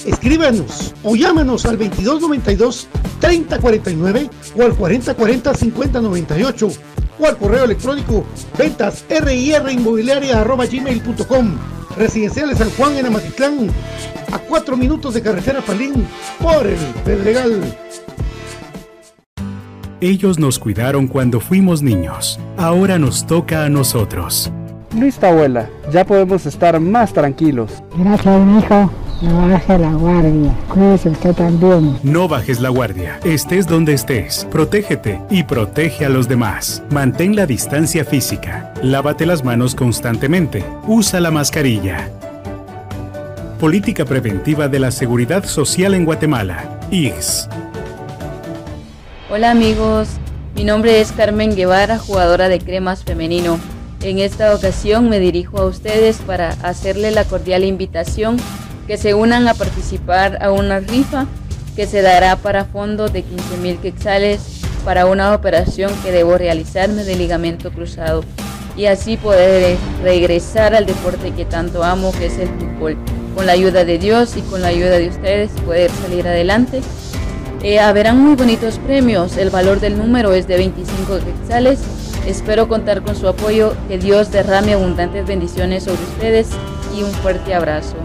Escríbanos 0.08 0.94
o 1.02 1.14
llámanos 1.14 1.66
al 1.66 1.76
2292 1.76 2.88
3049 3.20 4.30
o 4.56 4.62
al 4.62 4.74
4040 4.74 5.54
5098 5.54 6.68
o 7.18 7.26
al 7.26 7.36
correo 7.36 7.64
electrónico 7.64 8.24
ventas 8.56 9.04
gmail.com 10.70 11.58
Residenciales 11.96 12.58
San 12.58 12.70
Juan 12.70 12.96
en 12.96 13.06
Amatitlán, 13.06 13.70
a 14.32 14.38
4 14.38 14.76
minutos 14.76 15.14
de 15.14 15.22
carretera 15.22 15.60
Palín, 15.60 16.06
por 16.40 16.66
el 16.66 16.78
Pedregal. 17.04 17.76
Ellos 20.00 20.38
nos 20.38 20.60
cuidaron 20.60 21.08
cuando 21.08 21.40
fuimos 21.40 21.82
niños. 21.82 22.38
Ahora 22.56 23.00
nos 23.00 23.26
toca 23.26 23.64
a 23.64 23.68
nosotros. 23.68 24.52
Listo, 24.96 25.26
abuela. 25.26 25.68
Ya 25.92 26.04
podemos 26.04 26.46
estar 26.46 26.78
más 26.78 27.12
tranquilos. 27.12 27.82
Gracias, 27.96 28.46
mijo. 28.46 28.92
No 29.20 29.48
baje 29.48 29.76
la 29.78 29.90
guardia. 29.94 30.54
Cuídese 30.68 31.08
usted 31.08 31.34
también. 31.34 31.98
No 32.04 32.28
bajes 32.28 32.60
la 32.60 32.68
guardia. 32.68 33.18
Estés 33.24 33.66
donde 33.66 33.92
estés. 33.94 34.46
Protégete 34.48 35.20
y 35.28 35.42
protege 35.42 36.04
a 36.04 36.08
los 36.08 36.28
demás. 36.28 36.84
Mantén 36.90 37.34
la 37.34 37.44
distancia 37.44 38.04
física. 38.04 38.72
Lávate 38.80 39.26
las 39.26 39.42
manos 39.42 39.74
constantemente. 39.74 40.64
Usa 40.86 41.18
la 41.18 41.32
mascarilla. 41.32 42.08
Política 43.58 44.04
Preventiva 44.04 44.68
de 44.68 44.78
la 44.78 44.92
Seguridad 44.92 45.44
Social 45.44 45.94
en 45.94 46.04
Guatemala. 46.04 46.78
IGS. 46.92 47.48
Hola 49.30 49.50
amigos, 49.50 50.10
mi 50.54 50.62
nombre 50.62 51.00
es 51.00 51.10
Carmen 51.10 51.56
Guevara, 51.56 51.98
jugadora 51.98 52.48
de 52.48 52.60
cremas 52.60 53.02
femenino. 53.02 53.58
En 54.00 54.20
esta 54.20 54.54
ocasión 54.54 55.08
me 55.08 55.18
dirijo 55.18 55.58
a 55.58 55.66
ustedes 55.66 56.18
para 56.18 56.50
hacerle 56.62 57.10
la 57.10 57.24
cordial 57.24 57.64
invitación 57.64 58.36
que 58.88 58.96
se 58.96 59.12
unan 59.14 59.46
a 59.46 59.54
participar 59.54 60.42
a 60.42 60.50
una 60.50 60.80
rifa 60.80 61.26
que 61.76 61.86
se 61.86 62.00
dará 62.00 62.36
para 62.36 62.64
fondo 62.64 63.08
de 63.08 63.22
15 63.22 63.56
mil 63.58 63.78
quetzales 63.78 64.40
para 64.84 65.04
una 65.04 65.34
operación 65.34 65.92
que 66.02 66.10
debo 66.10 66.38
realizarme 66.38 67.04
de 67.04 67.14
ligamento 67.14 67.70
cruzado 67.70 68.24
y 68.76 68.86
así 68.86 69.18
poder 69.18 69.76
regresar 70.02 70.74
al 70.74 70.86
deporte 70.86 71.32
que 71.32 71.44
tanto 71.44 71.84
amo 71.84 72.12
que 72.12 72.26
es 72.26 72.38
el 72.38 72.48
fútbol. 72.48 72.96
Con 73.34 73.46
la 73.46 73.52
ayuda 73.52 73.84
de 73.84 73.98
Dios 73.98 74.36
y 74.36 74.40
con 74.40 74.62
la 74.62 74.68
ayuda 74.68 74.98
de 74.98 75.08
ustedes 75.08 75.50
poder 75.66 75.90
salir 75.90 76.26
adelante. 76.26 76.80
Eh, 77.62 77.80
haberán 77.80 78.18
muy 78.18 78.36
bonitos 78.36 78.78
premios, 78.78 79.36
el 79.36 79.50
valor 79.50 79.80
del 79.80 79.98
número 79.98 80.32
es 80.32 80.48
de 80.48 80.56
25 80.56 81.18
quetzales. 81.18 81.80
Espero 82.26 82.68
contar 82.68 83.02
con 83.02 83.16
su 83.16 83.28
apoyo, 83.28 83.74
que 83.88 83.98
Dios 83.98 84.30
derrame 84.30 84.74
abundantes 84.74 85.26
bendiciones 85.26 85.84
sobre 85.84 86.02
ustedes 86.02 86.48
y 86.96 87.02
un 87.02 87.10
fuerte 87.10 87.54
abrazo. 87.54 87.96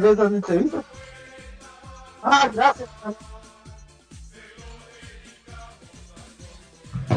Tal 0.00 0.02
vez 0.02 0.18
las 0.18 0.32
entrevistas. 0.32 0.84
Ah, 2.22 2.50
gracias. 2.52 2.88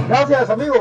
Gracias, 0.07 0.49
amigo. 0.49 0.75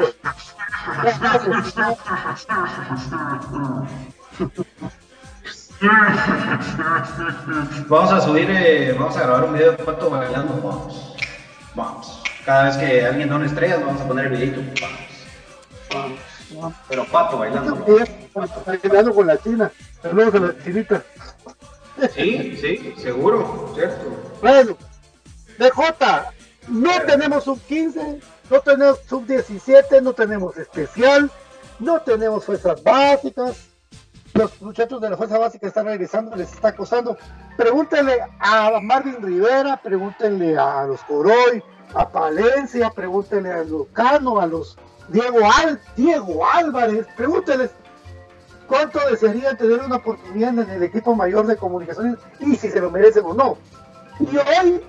Vamos 7.89 8.13
a 8.13 8.21
subir, 8.21 8.51
eh, 8.51 8.97
vamos 8.99 9.17
a 9.17 9.23
grabar 9.23 9.45
un 9.45 9.55
video 9.55 9.73
de 9.73 9.79
Pato 9.79 10.11
bailando. 10.11 10.61
Vamos. 10.63 11.17
Vamos. 11.75 12.23
Cada 12.45 12.65
vez 12.65 12.77
que 12.77 13.07
alguien 13.07 13.29
da 13.29 13.37
una 13.37 13.47
estrella, 13.47 13.79
vamos 13.79 14.01
a 14.01 14.07
poner 14.07 14.27
el 14.27 14.33
videito. 14.33 14.61
Vamos. 15.93 16.19
Vamos. 16.55 16.75
Pero 16.89 17.05
Pato 17.07 17.39
bailando. 17.39 17.85
terminando 18.81 19.15
con 19.15 19.27
la 19.27 19.39
China. 19.39 19.71
Saludos 20.03 20.35
a 20.35 20.39
la 20.39 20.65
chinita. 20.65 21.03
Sí, 22.15 22.57
sí, 22.57 22.95
seguro, 22.99 23.73
cierto. 23.75 24.05
Bueno, 24.41 24.77
DJ, 25.59 25.73
no 26.69 26.91
tenemos 27.07 27.45
sub 27.45 27.61
15, 27.67 28.21
no 28.51 28.61
tenemos 28.61 28.99
sub 29.09 29.27
17, 29.27 30.03
no 30.03 30.13
tenemos 30.13 30.57
especial, 30.57 31.31
no 31.79 32.01
tenemos 32.01 32.45
fuerzas 32.45 32.83
básicas. 32.83 33.69
Los 34.35 34.61
muchachos 34.63 35.01
de 35.01 35.11
la 35.11 35.17
fuerza 35.17 35.39
básica 35.39 35.67
están 35.67 35.87
regresando, 35.87 36.37
les 36.37 36.53
está 36.53 36.69
acosando. 36.69 37.17
Pregúntenle 37.57 38.21
a 38.39 38.79
Marvin 38.81 39.21
Rivera, 39.21 39.81
pregúntenle 39.83 40.57
a 40.57 40.85
los 40.85 41.01
Coroy, 41.03 41.63
a 41.95 42.09
Palencia, 42.09 42.91
pregúntenle 42.91 43.51
a 43.51 43.65
Lucano, 43.65 44.41
a 44.41 44.47
los 44.47 44.77
Diego, 45.09 45.39
Al, 45.57 45.81
Diego 45.97 46.47
Álvarez, 46.47 47.07
pregúntenles 47.17 47.71
cuánto 48.69 49.01
desearían 49.11 49.57
tener 49.57 49.81
una 49.81 49.97
oportunidad 49.97 50.57
en 50.59 50.71
el 50.71 50.83
equipo 50.83 51.16
mayor 51.16 51.47
de 51.47 51.57
comunicaciones 51.57 52.19
y 52.39 52.55
si 52.55 52.71
se 52.71 52.81
lo 52.81 52.91
merecen 52.91 53.25
o 53.25 53.35
no. 53.35 53.59
Y 54.21 54.37
hoy 54.37 54.81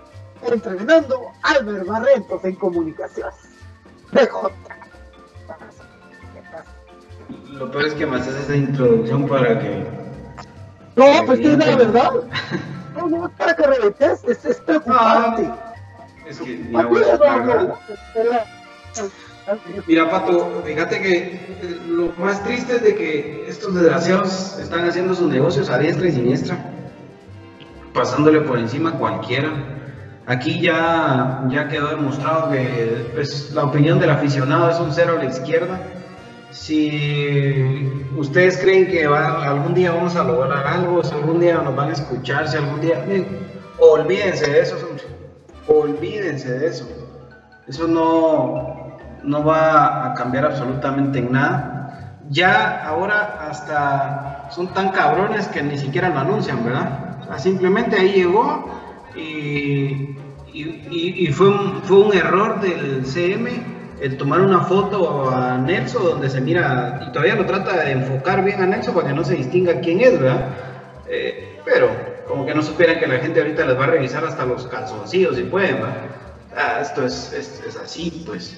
entrenando 0.51 1.31
Albert 1.41 1.87
Barrentos 1.87 2.45
en 2.45 2.55
comunicaciones. 2.55 3.33
PJ. 4.11 4.51
Lo 7.51 7.71
peor 7.71 7.85
es 7.85 7.93
que 7.93 8.05
me 8.05 8.17
haces 8.17 8.35
esa 8.35 8.55
introducción 8.55 9.27
para 9.27 9.59
que. 9.59 9.85
No, 10.95 11.25
pues 11.25 11.39
que 11.39 11.51
es 11.53 11.57
la 11.57 11.75
verdad. 11.75 12.11
No, 12.95 13.07
no, 13.07 13.29
para 13.37 13.55
que 13.55 13.63
reventes, 13.63 14.23
es, 14.25 14.45
es 14.45 14.57
preocupante. 14.61 15.47
Ah, 15.47 15.73
es 16.27 16.39
que 16.39 16.71
Mira, 19.87 20.09
Pato, 20.09 20.61
fíjate 20.65 21.01
que 21.01 21.17
eh, 21.17 21.79
lo 21.87 22.13
más 22.17 22.43
triste 22.43 22.75
es 22.75 22.83
de 22.83 22.95
que 22.95 23.45
estos 23.47 23.73
desgraciados 23.73 24.59
están 24.59 24.87
haciendo 24.87 25.15
sus 25.15 25.27
negocios 25.27 25.69
a 25.69 25.79
diestra 25.79 26.07
y 26.07 26.11
siniestra, 26.11 26.57
pasándole 27.93 28.41
por 28.41 28.59
encima 28.59 28.91
a 28.91 28.93
cualquiera. 28.93 29.49
Aquí 30.27 30.61
ya, 30.61 31.43
ya 31.49 31.67
quedó 31.67 31.87
demostrado 31.87 32.51
que 32.51 33.09
pues, 33.15 33.51
la 33.53 33.63
opinión 33.63 33.99
del 33.99 34.11
aficionado 34.11 34.69
es 34.69 34.79
un 34.79 34.93
cero 34.93 35.15
a 35.17 35.23
la 35.23 35.29
izquierda. 35.29 35.81
Si 36.51 38.05
ustedes 38.15 38.57
creen 38.57 38.87
que 38.87 39.05
algún 39.05 39.73
día 39.73 39.91
vamos 39.91 40.15
a 40.15 40.23
lograr 40.23 40.67
algo, 40.67 41.03
si 41.03 41.13
algún 41.13 41.39
día 41.39 41.55
nos 41.55 41.75
van 41.75 41.89
a 41.89 41.93
escuchar, 41.93 42.47
si 42.47 42.57
algún 42.57 42.81
día... 42.81 43.03
olvídense 43.79 44.51
de 44.51 44.59
eso, 44.59 44.75
olvídense 45.67 46.59
de 46.59 46.67
eso. 46.67 46.87
Eso 47.67 47.87
no, 47.87 48.78
no 49.23 49.43
va 49.43 50.05
a 50.05 50.13
cambiar 50.13 50.45
absolutamente 50.45 51.19
en 51.19 51.31
nada. 51.31 52.19
Ya 52.29 52.85
ahora 52.85 53.47
hasta 53.49 54.49
son 54.51 54.73
tan 54.73 54.89
cabrones 54.89 55.47
que 55.47 55.63
ni 55.63 55.77
siquiera 55.77 56.09
lo 56.09 56.19
anuncian, 56.19 56.63
¿verdad? 56.63 57.05
simplemente 57.37 57.95
ahí 57.95 58.11
llegó 58.13 58.67
y, 59.15 60.15
y, 60.51 61.27
fue, 61.31 61.49
un, 61.49 61.81
fue 61.83 61.99
un 61.99 62.13
error 62.15 62.59
del 62.59 63.05
CM 63.05 63.79
el 64.01 64.17
tomar 64.17 64.41
una 64.41 64.61
foto 64.61 65.29
a 65.29 65.57
Nelson 65.57 66.03
donde 66.03 66.29
se 66.29 66.41
mira, 66.41 67.01
y 67.07 67.11
todavía 67.11 67.35
lo 67.35 67.45
trata 67.45 67.83
de 67.83 67.91
enfocar 67.91 68.43
bien 68.43 68.61
a 68.61 68.65
Nelson 68.65 68.95
para 68.95 69.09
que 69.09 69.13
no 69.13 69.23
se 69.23 69.35
distinga 69.35 69.79
quién 69.81 70.01
es, 70.01 70.19
¿verdad? 70.19 70.47
Eh, 71.07 71.59
pero 71.65 71.89
como 72.27 72.45
que 72.45 72.55
no 72.55 72.61
supieran 72.61 72.99
que 72.99 73.07
la 73.07 73.19
gente 73.19 73.41
ahorita 73.41 73.65
les 73.65 73.77
va 73.77 73.83
a 73.83 73.87
revisar 73.87 74.23
hasta 74.23 74.45
los 74.45 74.67
calzoncillos 74.67 75.35
si 75.35 75.43
pueden, 75.43 75.75
¿verdad? 75.75 75.97
Ah, 76.55 76.79
esto 76.81 77.05
es, 77.05 77.33
es, 77.33 77.63
es 77.67 77.75
así, 77.75 78.23
pues. 78.25 78.57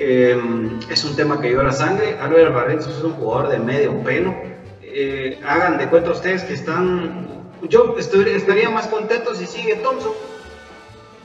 Em, 0.00 0.78
es 0.88 1.04
un 1.04 1.16
tema 1.16 1.40
que 1.40 1.48
lleva 1.48 1.64
la 1.64 1.72
sangre. 1.72 2.16
Álvaro 2.20 2.52
Barreto 2.52 2.88
es 2.88 3.02
un 3.02 3.14
jugador 3.14 3.48
de 3.48 3.58
medio 3.58 4.00
pelo. 4.04 4.32
Eh, 4.80 5.40
hagan 5.44 5.76
de 5.76 5.88
cuenta 5.88 6.12
ustedes 6.12 6.44
que 6.44 6.54
están. 6.54 7.26
Yo 7.68 7.96
estaría 7.98 8.70
más 8.70 8.86
contento 8.86 9.34
si 9.34 9.46
sigue 9.46 9.74
Thompson, 9.76 10.12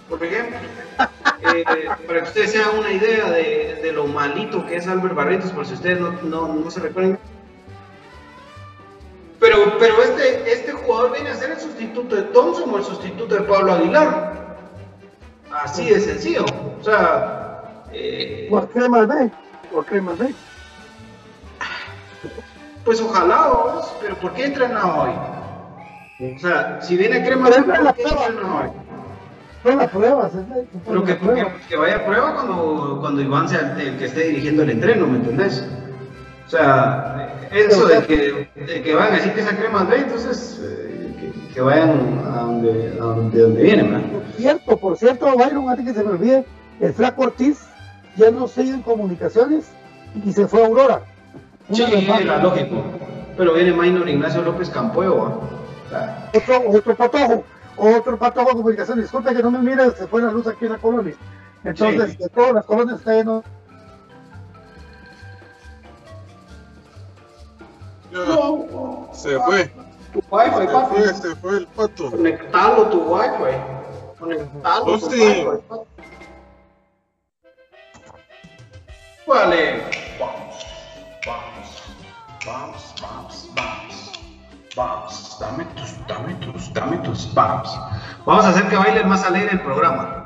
por 0.09 0.23
ejemplo. 0.23 0.57
Eh, 1.45 1.65
para 2.07 2.21
que 2.21 2.27
ustedes 2.29 2.51
se 2.51 2.59
hagan 2.59 2.79
una 2.79 2.91
idea 2.91 3.29
de, 3.29 3.79
de, 3.83 3.91
lo 3.91 4.07
malito 4.07 4.65
que 4.65 4.77
es 4.77 4.87
Albert 4.87 5.13
Barretos, 5.13 5.51
por 5.51 5.65
si 5.65 5.73
ustedes 5.73 5.99
no, 5.99 6.13
no, 6.23 6.47
no 6.47 6.71
se 6.71 6.79
recuerdan. 6.79 7.19
Pero, 9.41 9.77
pero 9.77 10.01
este, 10.01 10.51
este 10.51 10.71
jugador 10.71 11.11
viene 11.11 11.31
a 11.31 11.35
ser 11.35 11.51
el 11.51 11.59
sustituto 11.59 12.15
de 12.15 12.21
Thompson 12.23 12.73
o 12.73 12.77
el 12.77 12.83
sustituto 12.85 13.35
de 13.35 13.41
Pablo 13.41 13.73
Aguilar. 13.73 14.55
Así 15.51 15.89
de 15.89 15.99
sencillo. 15.99 16.45
O 16.79 16.83
sea, 16.83 17.42
eh, 17.93 18.47
¿Por 18.49 18.69
qué 18.69 18.89
más 18.89 19.07
de? 19.07 19.31
¿Por 19.71 19.85
qué 19.85 20.01
más 20.01 20.19
de? 20.19 20.33
Pues 22.83 23.01
ojalá 23.01 23.47
vos, 23.47 23.95
pero 24.01 24.15
¿por 24.15 24.33
qué 24.33 24.45
entrena 24.45 24.85
hoy? 24.85 25.11
O 26.35 26.39
sea, 26.39 26.81
si 26.81 26.97
viene 26.97 27.23
crema 27.25 27.49
de 27.49 27.63
¿por 27.63 27.93
qué 27.95 28.03
entrena 28.03 28.61
hoy? 28.61 28.69
No 29.63 29.75
la 29.77 29.87
pruebas, 29.87 30.31
Pero 30.85 31.03
que, 31.05 31.17
que, 31.69 31.77
vaya 31.77 31.95
a 31.95 32.05
prueba 32.05 32.35
cuando, 32.35 32.97
cuando 32.99 33.21
Iván 33.21 33.47
sea 33.47 33.77
el, 33.79 33.97
que 33.97 34.05
esté 34.05 34.27
dirigiendo 34.27 34.63
el 34.63 34.71
entreno, 34.71 35.07
¿me 35.07 35.19
entendés? 35.19 35.65
O 36.45 36.49
sea, 36.49 37.33
eso 37.49 37.85
de 37.87 38.03
que, 38.03 38.49
de 38.61 38.81
que 38.83 38.93
van 38.93 39.13
a 39.13 39.15
decir 39.15 39.33
que 39.33 39.39
esa 39.39 39.55
crema 39.55 39.85
de, 39.85 39.97
entonces 39.99 40.59
eh, 40.61 41.31
que, 41.53 41.61
vayan 41.61 42.21
a 42.25 42.41
donde, 42.41 42.97
a 42.99 43.03
donde, 43.03 43.37
de 43.37 43.43
donde 43.43 43.63
vienen, 43.63 43.91
¿verdad? 43.91 44.09
Por 44.11 44.35
cierto, 44.35 44.77
por 44.77 44.97
cierto, 44.97 45.37
Byron, 45.37 45.69
antes 45.69 45.85
que 45.85 45.93
se 45.93 46.03
me 46.03 46.11
olvide, 46.11 46.45
el 46.81 46.93
flaco 46.93 47.23
Ortiz 47.23 47.65
ya 48.15 48.31
no 48.31 48.47
sigue 48.47 48.71
en 48.71 48.81
comunicaciones 48.81 49.65
y 50.25 50.31
se 50.31 50.47
fue 50.47 50.63
a 50.63 50.67
Aurora. 50.67 51.01
Sí, 51.71 51.83
era 51.83 52.41
lógico. 52.41 52.83
Pero 53.37 53.53
viene 53.53 53.73
Maynor 53.73 54.07
Ignacio 54.07 54.41
López 54.41 54.69
Campueo. 54.69 55.41
Otro, 56.35 56.69
otro 56.69 56.95
patojo, 56.95 57.43
otro 57.77 58.17
patojo 58.17 58.49
de 58.49 58.55
comunicaciones. 58.55 59.05
Disculpe 59.05 59.33
que 59.33 59.43
no 59.43 59.51
me 59.51 59.59
mire, 59.59 59.91
se 59.91 60.07
fue 60.07 60.21
la 60.21 60.31
luz 60.31 60.47
aquí 60.47 60.65
en 60.65 60.73
la 60.73 60.77
colonia. 60.77 61.15
Entonces, 61.63 62.17
de 62.17 62.29
todas 62.29 62.53
las 62.53 62.65
colonias 62.65 62.99
está 62.99 63.13
lleno. 63.13 63.43
No, 68.11 69.09
se 69.13 69.39
fue. 69.39 69.71
Tu 70.11 70.21
wifi, 70.29 70.55
se 70.55 70.67
fue, 70.67 71.13
se 71.13 71.35
fue 71.37 71.57
el 71.57 71.67
pato. 71.67 72.11
Conectalo 72.11 72.87
tu 72.89 73.01
wifi. 73.01 73.57
Conectalo 74.19 74.99
tu 74.99 75.05
wifi. 75.05 75.47
Vale. 79.33 79.81
Vamos, 80.19 80.65
vamos, 81.25 81.83
vamos, 82.45 82.95
vamos, 83.01 83.49
vamos. 83.55 84.11
Vamos, 84.75 85.37
dame 85.39 85.65
tus, 85.75 86.07
dame 86.07 86.35
tus, 86.35 86.71
dame 86.71 86.97
tus 86.97 87.33
vamos. 87.33 87.79
Vamos 88.27 88.45
a 88.45 88.49
hacer 88.49 88.67
que 88.69 88.75
baile 88.75 89.03
más 89.05 89.25
alegre 89.25 89.53
el 89.53 89.61
programa. 89.61 90.25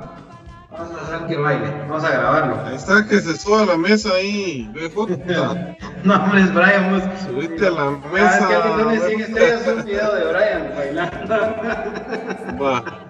Vamos 0.72 0.92
a 1.00 1.04
hacer 1.06 1.28
que 1.28 1.38
baile, 1.38 1.70
vamos 1.88 2.04
a 2.04 2.10
grabarlo. 2.10 2.66
Ahí 2.66 2.76
está 2.76 3.08
que 3.08 3.22
se 3.22 3.38
suba 3.38 3.62
a 3.62 3.66
la 3.66 3.78
mesa 3.78 4.10
ahí, 4.10 4.70
no, 6.04 6.16
hombre, 6.16 6.42
es 6.42 6.54
Brian. 6.54 7.18
Subiste 7.26 7.68
a 7.68 7.72
la 7.72 7.92
mesa. 8.12 8.30
Ah, 8.30 8.38
es 8.40 8.46
que 8.46 8.82
a 8.82 8.86
mí 8.86 8.98
100 8.98 9.22
estrellas 9.22 9.68
un 9.68 9.86
video 9.86 10.16
de 10.16 10.34
Brian 10.34 10.74
bailando. 10.76 11.36
Va. 12.62 13.07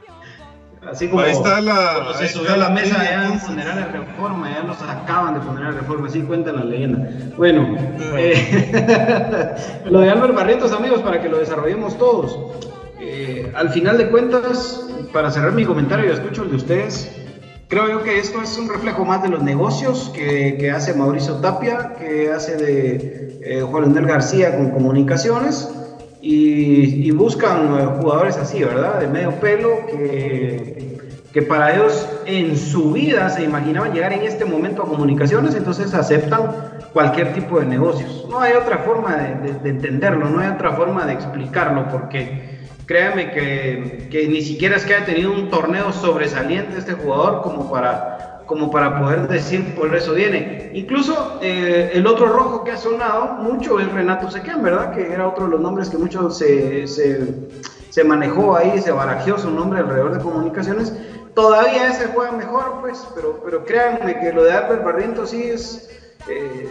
Así 0.92 1.10
como, 1.10 1.22
ahí 1.22 1.32
está 1.32 1.60
la, 1.60 2.14
se 2.18 2.30
subió 2.30 2.54
a 2.54 2.58
la 2.58 2.70
mesa 2.70 3.04
ya 3.04 3.28
en 3.28 3.40
funerales 3.40 3.92
reforma, 3.92 4.50
ya 4.50 4.64
los 4.64 4.82
acaban 4.82 5.34
de 5.34 5.42
funeral 5.42 5.76
reforma, 5.76 6.08
así 6.08 6.22
cuenta 6.22 6.54
la 6.54 6.64
leyenda. 6.64 7.10
Bueno, 7.36 7.76
eh, 8.18 9.84
lo 9.86 10.00
de 10.00 10.10
Álvaro 10.10 10.34
Barrientos, 10.34 10.72
amigos, 10.72 11.02
para 11.02 11.22
que 11.22 11.28
lo 11.28 11.40
desarrollemos 11.40 11.98
todos. 11.98 12.40
Eh, 13.02 13.52
al 13.56 13.70
final 13.70 13.98
de 13.98 14.10
cuentas, 14.10 14.88
para 15.12 15.30
cerrar 15.30 15.52
mi 15.52 15.66
comentario, 15.66 16.06
y 16.06 16.14
escucho 16.14 16.44
el 16.44 16.52
de 16.52 16.56
ustedes, 16.56 17.12
creo 17.68 17.90
yo 17.90 18.04
que 18.04 18.20
esto 18.20 18.42
es 18.42 18.58
un 18.58 18.70
reflejo 18.70 19.04
más 19.04 19.22
de 19.22 19.30
los 19.30 19.44
negocios 19.44 20.12
que, 20.16 20.58
que 20.58 20.72
hace 20.72 20.94
Mauricio 20.94 21.36
Tapia, 21.36 21.96
que 22.00 22.32
hace 22.32 22.56
de 22.56 23.40
eh, 23.44 23.62
Juan 23.62 23.84
Leonel 23.84 24.06
García 24.06 24.56
con 24.56 24.72
comunicaciones 24.72 25.70
y, 26.22 27.12
buscan 27.12 27.80
eh, 27.80 27.86
jugadores 28.00 28.38
así, 28.38 28.64
¿verdad? 28.64 29.00
De 29.00 29.08
medio 29.08 29.32
pelo, 29.40 29.86
que, 29.88 30.98
que 31.32 31.42
para 31.42 31.74
ellos 31.76 32.08
en 32.26 32.58
su 32.58 32.94
vida 32.94 33.30
se 33.30 33.44
imaginaban 33.44 33.94
llegar 33.94 34.14
en 34.14 34.24
este 34.24 34.46
momento 34.46 34.84
a 34.84 34.88
comunicaciones, 34.88 35.56
entonces 35.56 35.94
aceptan 35.94 36.78
cualquier 36.94 37.34
tipo 37.34 37.60
de 37.60 37.66
negocios. 37.66 38.26
No 38.30 38.40
hay 38.40 38.54
otra 38.54 38.80
forma 38.80 39.16
de, 39.16 39.70
entenderlo, 39.70 40.30
no 40.30 40.40
hay 40.40 40.50
otra 40.50 40.74
forma 40.74 41.06
de 41.06 41.14
explicarlo, 41.14 41.88
porque 41.90 42.58
créanme 42.86 43.32
que, 43.32 44.08
que, 44.10 44.28
ni 44.28 44.42
siquiera 44.42 44.76
es 44.76 44.86
que 44.86 44.96
haya 44.96 45.06
tenido 45.06 45.32
un 45.32 45.50
torneo 45.50 45.92
sobresaliente 45.92 46.78
este 46.78 46.94
jugador 46.94 47.42
como 47.42 47.70
para 47.72 48.37
como 48.48 48.72
para 48.72 49.00
poder 49.00 49.28
decir 49.28 49.76
por 49.76 49.94
eso 49.96 50.14
viene. 50.14 50.72
Incluso 50.74 51.38
eh, 51.42 51.92
el 51.94 52.08
otro 52.08 52.28
rojo 52.28 52.64
que 52.64 52.72
ha 52.72 52.78
sonado 52.78 53.34
mucho 53.34 53.80
es 53.80 53.92
Renato 53.92 54.32
Sequén, 54.32 54.64
¿verdad? 54.64 54.94
Que 54.96 55.12
era 55.12 55.28
otro 55.28 55.46
de 55.46 55.52
los 55.52 55.62
nombres 55.62 55.90
que 55.90 55.98
mucho 55.98 56.32
se, 56.32 56.88
se, 56.88 58.04
manejó 58.04 58.56
ahí, 58.56 58.82
se 58.82 58.92
barajeó 58.92 59.38
su 59.38 59.52
nombre 59.52 59.82
alrededor 59.82 60.18
de 60.18 60.24
comunicaciones. 60.24 60.94
Todavía 61.36 61.90
ese 61.90 62.08
juega 62.08 62.32
mejor, 62.32 62.80
pues, 62.82 63.06
pero, 63.14 63.42
pero 63.44 63.64
créanme 63.66 64.20
que 64.20 64.32
lo 64.32 64.44
de 64.44 64.54
Albert 64.54 64.84
Barrientos 64.84 65.30
sí 65.30 65.44
es, 65.44 65.90
eh, 66.28 66.68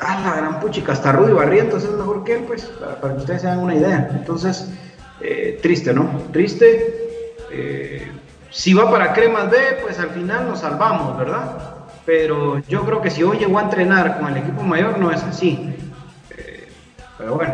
ah, 0.00 0.20
la 0.24 0.36
gran 0.36 0.60
puchica, 0.60 0.92
hasta 0.92 1.12
Rudy 1.12 1.32
Barrientos 1.32 1.84
es 1.84 1.90
mejor 1.90 2.24
que 2.24 2.36
él, 2.36 2.44
pues, 2.46 2.64
para, 2.64 3.14
que 3.14 3.18
ustedes 3.18 3.42
se 3.42 3.48
hagan 3.48 3.64
una 3.64 3.74
idea. 3.74 4.08
Entonces, 4.12 4.70
eh, 5.20 5.58
triste, 5.60 5.92
¿no? 5.92 6.08
Triste. 6.32 7.34
Eh, 7.50 8.10
si 8.56 8.72
va 8.72 8.90
para 8.90 9.12
Cremas 9.12 9.50
B, 9.50 9.58
pues 9.82 9.98
al 9.98 10.08
final 10.10 10.48
nos 10.48 10.60
salvamos, 10.60 11.18
¿verdad? 11.18 11.58
Pero 12.06 12.58
yo 12.66 12.86
creo 12.86 13.02
que 13.02 13.10
si 13.10 13.22
hoy 13.22 13.36
llegó 13.36 13.58
a 13.58 13.64
entrenar 13.64 14.18
con 14.18 14.28
el 14.28 14.38
equipo 14.38 14.62
mayor, 14.62 14.98
no 14.98 15.10
es 15.10 15.22
así. 15.22 15.76
Eh, 16.30 16.66
pero 17.18 17.34
bueno, 17.34 17.52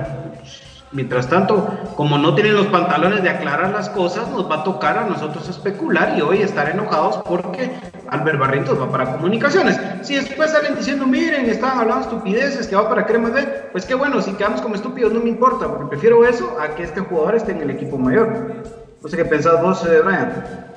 Mientras 0.93 1.27
tanto, 1.27 1.67
como 1.97 2.19
no 2.19 2.35
tienen 2.35 2.55
los 2.55 2.67
pantalones 2.67 3.23
de 3.23 3.31
aclarar 3.31 3.71
las 3.71 3.89
cosas, 3.89 4.29
nos 4.29 4.49
va 4.49 4.57
a 4.57 4.63
tocar 4.63 4.99
a 4.99 5.07
nosotros 5.07 5.49
especular 5.49 6.19
y 6.19 6.21
hoy 6.21 6.43
estar 6.43 6.69
enojados 6.69 7.17
porque 7.27 7.73
Albert 8.11 8.39
Barrientos 8.39 8.79
va 8.79 8.93
para 8.93 9.13
comunicaciones. 9.13 9.81
Si 10.03 10.15
después 10.15 10.51
salen 10.51 10.77
diciendo, 10.77 11.07
miren, 11.07 11.49
estaban 11.49 11.79
hablando 11.79 12.05
estupideces, 12.05 12.69
que 12.69 12.77
va 12.77 12.91
para 12.91 13.07
Crema 13.07 13.31
D, 13.31 13.71
pues 13.73 13.87
qué 13.87 13.95
bueno, 13.95 14.21
si 14.21 14.35
quedamos 14.35 14.61
como 14.61 14.75
estúpidos 14.75 15.15
no 15.15 15.21
me 15.21 15.31
importa, 15.31 15.67
porque 15.67 15.87
prefiero 15.87 16.27
eso 16.27 16.59
a 16.61 16.75
que 16.75 16.83
este 16.83 17.01
jugador 17.01 17.37
esté 17.37 17.53
en 17.53 17.63
el 17.63 17.71
equipo 17.71 17.97
mayor. 17.97 18.63
No 19.03 19.09
sé 19.09 19.17
qué 19.17 19.25
pensás 19.25 19.63
vos, 19.63 19.83
eh, 19.87 20.03
Brian. 20.05 20.72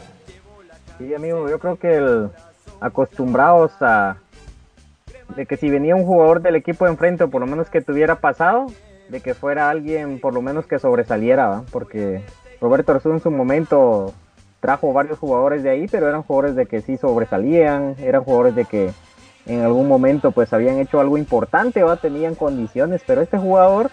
Sí, 0.97 1.13
amigo, 1.13 1.49
yo 1.49 1.59
creo 1.59 1.77
que 1.77 1.95
el, 1.95 2.29
acostumbrados 2.79 3.73
a 3.81 4.17
de 5.35 5.45
que 5.45 5.57
si 5.57 5.69
venía 5.69 5.95
un 5.95 6.05
jugador 6.05 6.41
del 6.41 6.55
equipo 6.55 6.85
de 6.85 6.91
enfrente, 6.91 7.23
o 7.23 7.29
por 7.29 7.41
lo 7.41 7.47
menos 7.47 7.69
que 7.69 7.81
tuviera 7.81 8.15
pasado, 8.15 8.67
de 9.09 9.21
que 9.21 9.33
fuera 9.33 9.69
alguien 9.69 10.19
por 10.19 10.33
lo 10.33 10.41
menos 10.41 10.65
que 10.67 10.79
sobresaliera, 10.79 11.63
porque 11.71 12.23
Roberto 12.61 12.91
Arzú 12.91 13.11
en 13.11 13.19
su 13.19 13.31
momento 13.31 14.13
trajo 14.59 14.93
varios 14.93 15.19
jugadores 15.19 15.63
de 15.63 15.69
ahí, 15.69 15.87
pero 15.87 16.07
eran 16.07 16.23
jugadores 16.23 16.55
de 16.55 16.65
que 16.65 16.81
sí 16.81 16.97
sobresalían, 16.97 17.95
eran 17.99 18.23
jugadores 18.23 18.55
de 18.55 18.65
que 18.65 18.91
en 19.45 19.61
algún 19.61 19.87
momento 19.87 20.31
pues 20.31 20.53
habían 20.53 20.79
hecho 20.79 20.99
algo 20.99 21.17
importante, 21.17 21.83
¿va? 21.83 21.97
tenían 21.97 22.35
condiciones, 22.35 23.01
pero 23.05 23.21
este 23.21 23.37
jugador 23.37 23.91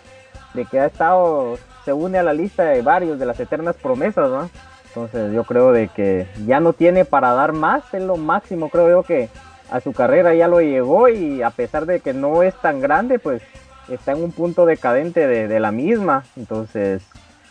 de 0.54 0.64
que 0.64 0.80
ha 0.80 0.86
estado 0.86 1.56
se 1.84 1.92
une 1.92 2.18
a 2.18 2.22
la 2.22 2.32
lista 2.32 2.64
de 2.64 2.80
varios 2.80 3.18
de 3.18 3.26
las 3.26 3.40
eternas 3.40 3.76
promesas, 3.76 4.30
¿no? 4.30 4.48
Entonces 4.94 5.32
yo 5.32 5.44
creo 5.44 5.72
de 5.72 5.88
que 5.88 6.26
ya 6.46 6.60
no 6.60 6.74
tiene 6.74 7.06
para 7.06 7.32
dar 7.32 7.54
más, 7.54 7.82
es 7.94 8.02
lo 8.02 8.18
máximo, 8.18 8.68
creo 8.68 8.90
yo 8.90 9.02
que 9.02 9.30
a 9.70 9.80
su 9.80 9.94
carrera 9.94 10.34
ya 10.34 10.48
lo 10.48 10.60
llegó 10.60 11.08
y 11.08 11.40
a 11.40 11.48
pesar 11.48 11.86
de 11.86 12.00
que 12.00 12.12
no 12.12 12.42
es 12.42 12.54
tan 12.56 12.80
grande, 12.80 13.18
pues 13.18 13.40
está 13.88 14.12
en 14.12 14.22
un 14.22 14.32
punto 14.32 14.66
decadente 14.66 15.26
de, 15.26 15.60
la 15.60 15.72
misma. 15.72 16.24
Entonces, 16.36 17.02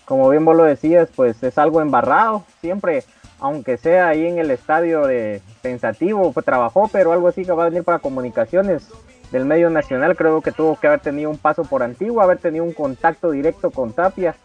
como 0.05 0.29
bien 0.29 0.45
vos 0.45 0.55
lo 0.55 0.65
decías, 0.65 1.09
pues 1.15 1.41
es 1.41 1.57
algo 1.57 1.81
embarrado. 1.81 2.43
Siempre, 2.61 3.03
aunque 3.39 3.77
sea 3.77 4.09
ahí 4.09 4.27
en 4.27 4.37
el 4.37 4.51
estadio 4.51 5.07
de 5.07 5.41
pensativo, 5.63 6.31
pues 6.31 6.45
trabajó, 6.45 6.89
pero 6.91 7.11
algo 7.11 7.27
así 7.27 7.43
que 7.43 7.53
va 7.53 7.63
a 7.63 7.69
venir 7.69 7.83
para 7.83 7.97
comunicaciones 7.97 8.87
del 9.31 9.45
medio 9.45 9.71
nacional. 9.71 10.15
Creo 10.15 10.41
que 10.41 10.51
tuvo 10.51 10.79
que 10.79 10.85
haber 10.85 10.99
tenido 10.99 11.31
un 11.31 11.39
paso 11.39 11.63
por 11.63 11.81
antiguo, 11.81 12.21
haber 12.21 12.37
tenido 12.37 12.63
un 12.63 12.73
contacto 12.73 13.31
directo 13.31 13.71
con 13.71 13.93
Tapia, 13.93 14.35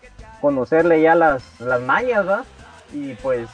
conocerle 0.40 1.02
ya 1.02 1.14
las, 1.14 1.60
las 1.60 1.80
¿va? 1.82 2.44
Y 2.92 3.14
pues 3.14 3.48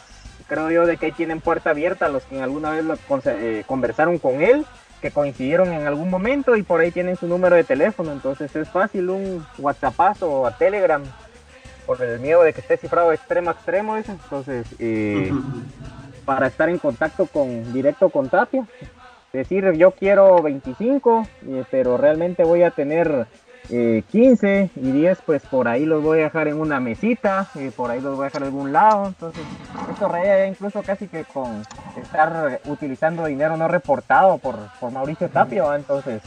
creo 0.49 0.71
yo 0.71 0.87
de 0.87 0.97
que 0.97 1.07
ahí 1.07 1.13
tienen 1.13 1.41
puerta 1.41 1.71
abierta 1.71 2.09
los 2.09 2.25
que 2.25 2.41
alguna 2.41 2.71
vez 2.71 2.85
lo, 2.85 2.97
eh, 3.27 3.65
conversaron 3.67 4.19
con 4.19 4.43
él 4.43 4.67
que 5.01 5.11
coincidieron 5.11 5.73
en 5.73 5.87
algún 5.87 6.09
momento 6.09 6.57
y 6.57 6.63
por 6.63 6.81
ahí 6.81 6.93
tienen 6.93 7.17
su 7.17 7.27
número 7.27 7.57
de 7.57 7.65
teléfono, 7.65 8.13
entonces 8.13 8.55
es 8.55 8.69
fácil 8.69 9.11
un 9.11 9.45
WhatsApp 9.59 10.23
o 10.23 10.47
a 10.47 10.57
Telegram 10.57 11.03
por 11.85 12.01
el 12.01 12.21
miedo 12.21 12.45
de 12.45 12.53
que 12.53 12.61
esté 12.61 12.77
cifrado 12.77 13.13
extremo 13.13 13.51
a 13.51 13.55
extremo, 13.55 13.97
entonces 13.97 14.65
eh, 14.79 15.33
para 16.25 16.47
estar 16.47 16.69
en 16.69 16.79
contacto 16.79 17.27
con 17.27 17.73
directo 17.73 18.11
con 18.11 18.29
Tapia, 18.29 18.65
decir 19.33 19.73
yo 19.73 19.91
quiero 19.91 20.41
25, 20.41 21.27
eh, 21.49 21.65
pero 21.71 21.97
realmente 21.97 22.45
voy 22.45 22.63
a 22.63 22.71
tener 22.71 23.27
15 23.69 24.61
eh, 24.61 24.71
y 24.77 24.91
10 24.91 25.19
pues 25.25 25.43
por 25.43 25.69
ahí 25.69 25.87
los 25.87 26.03
voy 26.03 26.21
a 26.21 26.25
dejar 26.25 26.49
en 26.49 26.61
una 26.61 26.81
mesita, 26.81 27.49
y 27.55 27.71
por 27.71 27.91
ahí 27.91 28.01
los 28.01 28.17
voy 28.17 28.25
a 28.25 28.27
dejar 28.27 28.43
en 28.43 28.49
algún 28.49 28.73
lado, 28.73 29.07
entonces 29.07 29.45
esto 29.91 30.09
raya 30.09 30.47
incluso 30.47 30.83
casi 30.83 31.07
que 31.07 31.25
con 31.25 31.63
estar 31.97 32.61
utilizando 32.67 33.25
dinero 33.27 33.57
no 33.57 33.69
reportado 33.69 34.39
por, 34.39 34.57
por 34.81 34.91
Mauricio 34.91 35.29
Tapio, 35.29 35.75
entonces 35.75 36.23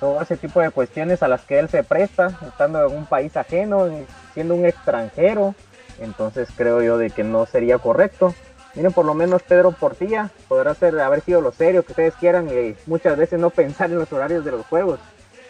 todo 0.00 0.20
ese 0.20 0.36
tipo 0.36 0.60
de 0.60 0.70
cuestiones 0.70 1.22
a 1.22 1.28
las 1.28 1.42
que 1.42 1.58
él 1.58 1.68
se 1.68 1.82
presta, 1.82 2.38
estando 2.46 2.86
en 2.86 2.96
un 2.96 3.06
país 3.06 3.36
ajeno, 3.36 3.88
siendo 4.34 4.54
un 4.54 4.66
extranjero, 4.66 5.54
entonces 6.00 6.48
creo 6.54 6.82
yo 6.82 6.98
de 6.98 7.10
que 7.10 7.24
no 7.24 7.46
sería 7.46 7.78
correcto. 7.78 8.34
Miren, 8.74 8.92
por 8.92 9.06
lo 9.06 9.14
menos 9.14 9.42
Pedro 9.42 9.72
Portilla 9.72 10.28
podrá 10.48 10.74
ser, 10.74 11.00
haber 11.00 11.22
sido 11.22 11.40
lo 11.40 11.50
serio 11.50 11.82
que 11.82 11.92
ustedes 11.92 12.14
quieran 12.16 12.48
y 12.48 12.74
muchas 12.86 13.16
veces 13.16 13.40
no 13.40 13.48
pensar 13.48 13.90
en 13.90 13.98
los 13.98 14.12
horarios 14.12 14.44
de 14.44 14.50
los 14.50 14.66
juegos 14.66 15.00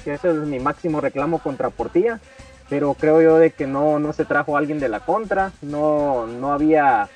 que 0.07 0.15
ese 0.15 0.31
es 0.31 0.37
mi 0.37 0.61
máximo 0.61 1.01
reclamo 1.01 1.41
contra 1.41 1.71
Portilla, 1.71 2.21
pero 2.71 2.95
creo 2.95 3.21
yo 3.21 3.39
de 3.39 3.51
que 3.51 3.67
no, 3.67 3.99
no 3.99 4.13
se 4.13 4.25
trajo 4.25 4.57
alguien 4.57 4.79
de 4.79 4.89
la 4.89 5.01
contra, 5.01 5.51
no, 5.63 6.29
no 6.29 6.53
había, 6.53 7.09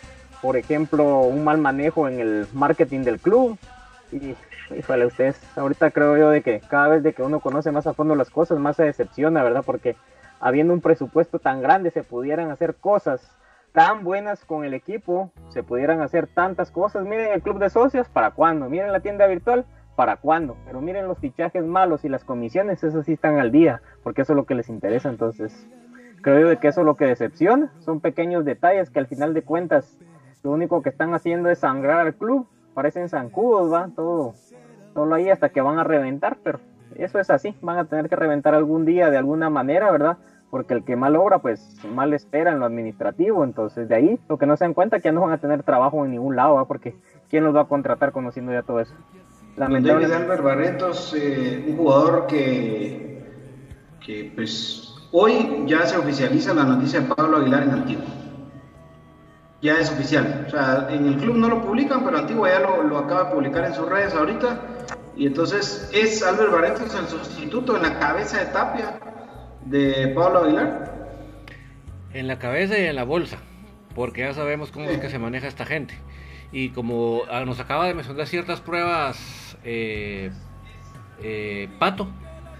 por 0.42 0.56
ejemplo, 0.56 1.20
un 1.20 1.44
mal 1.44 1.58
manejo 1.58 2.08
en 2.08 2.18
el 2.18 2.48
marketing 2.52 3.04
del 3.04 3.20
club. 3.20 3.56
Y 4.10 4.34
híjole, 4.76 5.06
ustedes, 5.06 5.40
ahorita 5.56 5.92
creo 5.92 6.16
yo 6.16 6.30
de 6.30 6.42
que 6.42 6.58
cada 6.68 6.88
vez 6.88 7.04
de 7.04 7.12
que 7.12 7.22
uno 7.22 7.38
conoce 7.38 7.70
más 7.70 7.86
a 7.86 7.94
fondo 7.94 8.16
las 8.16 8.28
cosas, 8.28 8.58
más 8.58 8.74
se 8.74 8.82
decepciona, 8.82 9.44
¿verdad? 9.44 9.62
Porque 9.64 9.94
habiendo 10.40 10.74
un 10.74 10.80
presupuesto 10.80 11.38
tan 11.38 11.62
grande, 11.62 11.92
se 11.92 12.02
pudieran 12.02 12.50
hacer 12.50 12.74
cosas 12.74 13.20
tan 13.70 14.02
buenas 14.02 14.44
con 14.44 14.64
el 14.64 14.74
equipo, 14.74 15.30
se 15.50 15.62
pudieran 15.62 16.00
hacer 16.00 16.26
tantas 16.26 16.72
cosas. 16.72 17.04
Miren 17.04 17.30
el 17.34 17.40
club 17.40 17.60
de 17.60 17.70
socios, 17.70 18.08
¿para 18.08 18.32
cuándo? 18.32 18.68
Miren 18.68 18.90
la 18.90 18.98
tienda 18.98 19.28
virtual, 19.28 19.64
para 19.96 20.16
cuándo. 20.16 20.56
Pero 20.64 20.80
miren 20.80 21.08
los 21.08 21.18
fichajes 21.18 21.64
malos 21.64 22.04
y 22.04 22.08
las 22.08 22.24
comisiones, 22.24 22.82
eso 22.82 23.02
sí 23.02 23.12
están 23.12 23.38
al 23.38 23.50
día, 23.50 23.82
porque 24.02 24.22
eso 24.22 24.32
es 24.32 24.36
lo 24.36 24.44
que 24.44 24.54
les 24.54 24.68
interesa. 24.68 25.08
Entonces, 25.08 25.66
creo 26.22 26.58
que 26.58 26.68
eso 26.68 26.80
es 26.80 26.86
lo 26.86 26.96
que 26.96 27.06
decepciona. 27.06 27.72
Son 27.80 28.00
pequeños 28.00 28.44
detalles 28.44 28.90
que 28.90 28.98
al 28.98 29.06
final 29.06 29.34
de 29.34 29.42
cuentas 29.42 29.98
lo 30.42 30.52
único 30.52 30.82
que 30.82 30.88
están 30.88 31.14
haciendo 31.14 31.50
es 31.50 31.58
sangrar 31.58 32.00
al 32.00 32.14
club. 32.14 32.46
Parecen 32.74 33.08
zancudos, 33.08 33.72
va, 33.72 33.90
todo, 33.94 34.34
todo 34.94 35.12
ahí 35.14 35.28
hasta 35.28 35.50
que 35.50 35.60
van 35.60 35.78
a 35.78 35.84
reventar, 35.84 36.38
pero 36.42 36.60
eso 36.96 37.18
es 37.18 37.30
así. 37.30 37.54
Van 37.60 37.78
a 37.78 37.84
tener 37.84 38.08
que 38.08 38.16
reventar 38.16 38.54
algún 38.54 38.84
día 38.84 39.10
de 39.10 39.18
alguna 39.18 39.50
manera, 39.50 39.90
¿verdad? 39.90 40.18
Porque 40.50 40.74
el 40.74 40.84
que 40.84 40.96
mal 40.96 41.14
obra, 41.16 41.38
pues 41.38 41.76
mal 41.84 42.12
espera 42.12 42.52
en 42.52 42.58
lo 42.58 42.64
administrativo. 42.64 43.44
Entonces, 43.44 43.88
de 43.88 43.94
ahí, 43.94 44.20
lo 44.28 44.38
que 44.38 44.46
no 44.46 44.56
se 44.56 44.64
dan 44.64 44.74
cuenta 44.74 44.98
que 44.98 45.04
ya 45.04 45.12
no 45.12 45.20
van 45.20 45.32
a 45.32 45.38
tener 45.38 45.62
trabajo 45.62 46.04
en 46.04 46.12
ningún 46.12 46.36
lado, 46.36 46.54
¿va? 46.54 46.64
Porque 46.64 46.96
¿quién 47.28 47.44
los 47.44 47.54
va 47.54 47.62
a 47.62 47.68
contratar 47.68 48.12
conociendo 48.12 48.52
ya 48.52 48.62
todo 48.62 48.80
eso? 48.80 48.94
David 49.56 50.12
Albert 50.12 50.42
Barretos, 50.42 51.14
eh, 51.14 51.64
un 51.68 51.76
jugador 51.76 52.26
que, 52.26 53.22
que, 54.04 54.32
pues 54.34 54.94
hoy 55.12 55.64
ya 55.66 55.86
se 55.86 55.96
oficializa 55.96 56.54
la 56.54 56.64
noticia 56.64 57.00
de 57.00 57.14
Pablo 57.14 57.38
Aguilar 57.38 57.64
en 57.64 57.70
Antigua. 57.70 58.04
Ya 59.62 59.78
es 59.78 59.90
oficial. 59.90 60.44
O 60.46 60.50
sea, 60.50 60.86
en 60.90 61.06
el 61.06 61.16
club 61.16 61.36
no 61.36 61.48
lo 61.48 61.62
publican, 61.62 62.04
pero 62.04 62.18
Antigua 62.18 62.48
ya 62.48 62.60
lo, 62.60 62.96
acaba 62.98 63.24
de 63.24 63.34
publicar 63.34 63.64
en 63.64 63.74
sus 63.74 63.86
redes 63.86 64.14
ahorita. 64.14 64.60
Y 65.16 65.26
entonces 65.26 65.90
es 65.92 66.22
Albert 66.22 66.52
Barretos 66.52 66.94
el 66.94 67.06
sustituto 67.06 67.76
en 67.76 67.82
la 67.82 67.98
cabeza 67.98 68.38
de 68.38 68.46
Tapia 68.46 68.98
de 69.66 70.12
Pablo 70.14 70.44
Aguilar. 70.44 71.08
En 72.14 72.26
la 72.26 72.38
cabeza 72.38 72.78
y 72.78 72.86
en 72.86 72.96
la 72.96 73.04
bolsa, 73.04 73.38
porque 73.94 74.22
ya 74.22 74.32
sabemos 74.32 74.70
cómo 74.70 74.88
es 74.88 74.98
que 74.98 75.10
se 75.10 75.18
maneja 75.18 75.46
esta 75.46 75.66
gente. 75.66 75.94
Y 76.52 76.70
como 76.70 77.22
ah, 77.30 77.44
nos 77.44 77.60
acaba 77.60 77.86
de 77.86 77.94
mencionar 77.94 78.26
ciertas 78.26 78.60
pruebas, 78.60 79.56
eh, 79.64 80.30
eh, 81.22 81.68
Pato, 81.78 82.08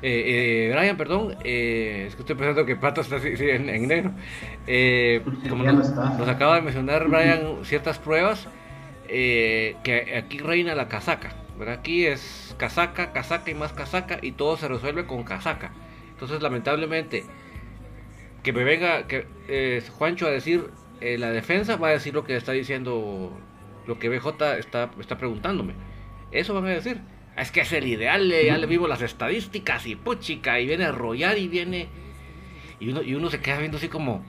eh, 0.02 0.72
Brian, 0.74 0.96
perdón, 0.96 1.32
es 1.44 2.14
que 2.14 2.20
estoy 2.20 2.36
pensando 2.36 2.64
que 2.64 2.76
Pato 2.76 3.00
está 3.00 3.16
en, 3.16 3.68
en, 3.68 3.88
negro. 3.88 4.12
como 5.48 5.64
nos, 5.64 6.28
acaba 6.28 6.56
de 6.56 6.62
mencionar 6.62 7.08
Brian 7.08 7.64
ciertas 7.64 7.98
pruebas, 7.98 8.46
que 9.08 10.14
aquí 10.16 10.38
reina 10.38 10.74
la 10.74 10.88
casaca. 10.88 11.32
Aquí 11.68 12.06
es 12.06 12.54
casaca, 12.58 13.12
casaca 13.12 13.50
y 13.50 13.54
más 13.54 13.72
casaca 13.74 14.18
y 14.22 14.32
todo 14.32 14.56
se 14.56 14.68
resuelve 14.68 15.04
con 15.04 15.24
casaca. 15.24 15.72
Entonces, 16.12 16.40
lamentablemente, 16.40 17.24
que 18.42 18.52
me 18.52 18.64
venga 18.64 19.06
que, 19.06 19.26
Juancho 19.98 20.26
a 20.26 20.30
decir 20.30 20.70
la 21.00 21.30
defensa, 21.30 21.76
va 21.76 21.88
a 21.88 21.92
decir 21.92 22.14
lo 22.14 22.24
que 22.24 22.36
está 22.36 22.52
diciendo 22.52 23.36
lo 23.86 23.98
que 23.98 24.08
BJ 24.08 24.58
está, 24.58 24.90
está 24.98 25.18
preguntándome. 25.18 25.74
Eso 26.32 26.54
van 26.54 26.66
a 26.66 26.70
decir. 26.70 27.00
Es 27.36 27.50
que 27.50 27.60
es 27.60 27.72
el 27.72 27.86
ideal, 27.86 28.30
ya 28.30 28.58
le 28.58 28.66
vivo 28.66 28.86
las 28.86 29.02
estadísticas 29.02 29.86
y 29.86 29.96
puchica, 29.96 30.60
y 30.60 30.66
viene 30.66 30.84
a 30.84 30.92
rollar 30.92 31.38
y 31.38 31.48
viene. 31.48 31.88
Y 32.80 32.90
uno, 32.90 33.02
y 33.02 33.14
uno 33.14 33.30
se 33.30 33.40
queda 33.40 33.58
viendo 33.58 33.78
así 33.78 33.88
como. 33.88 34.24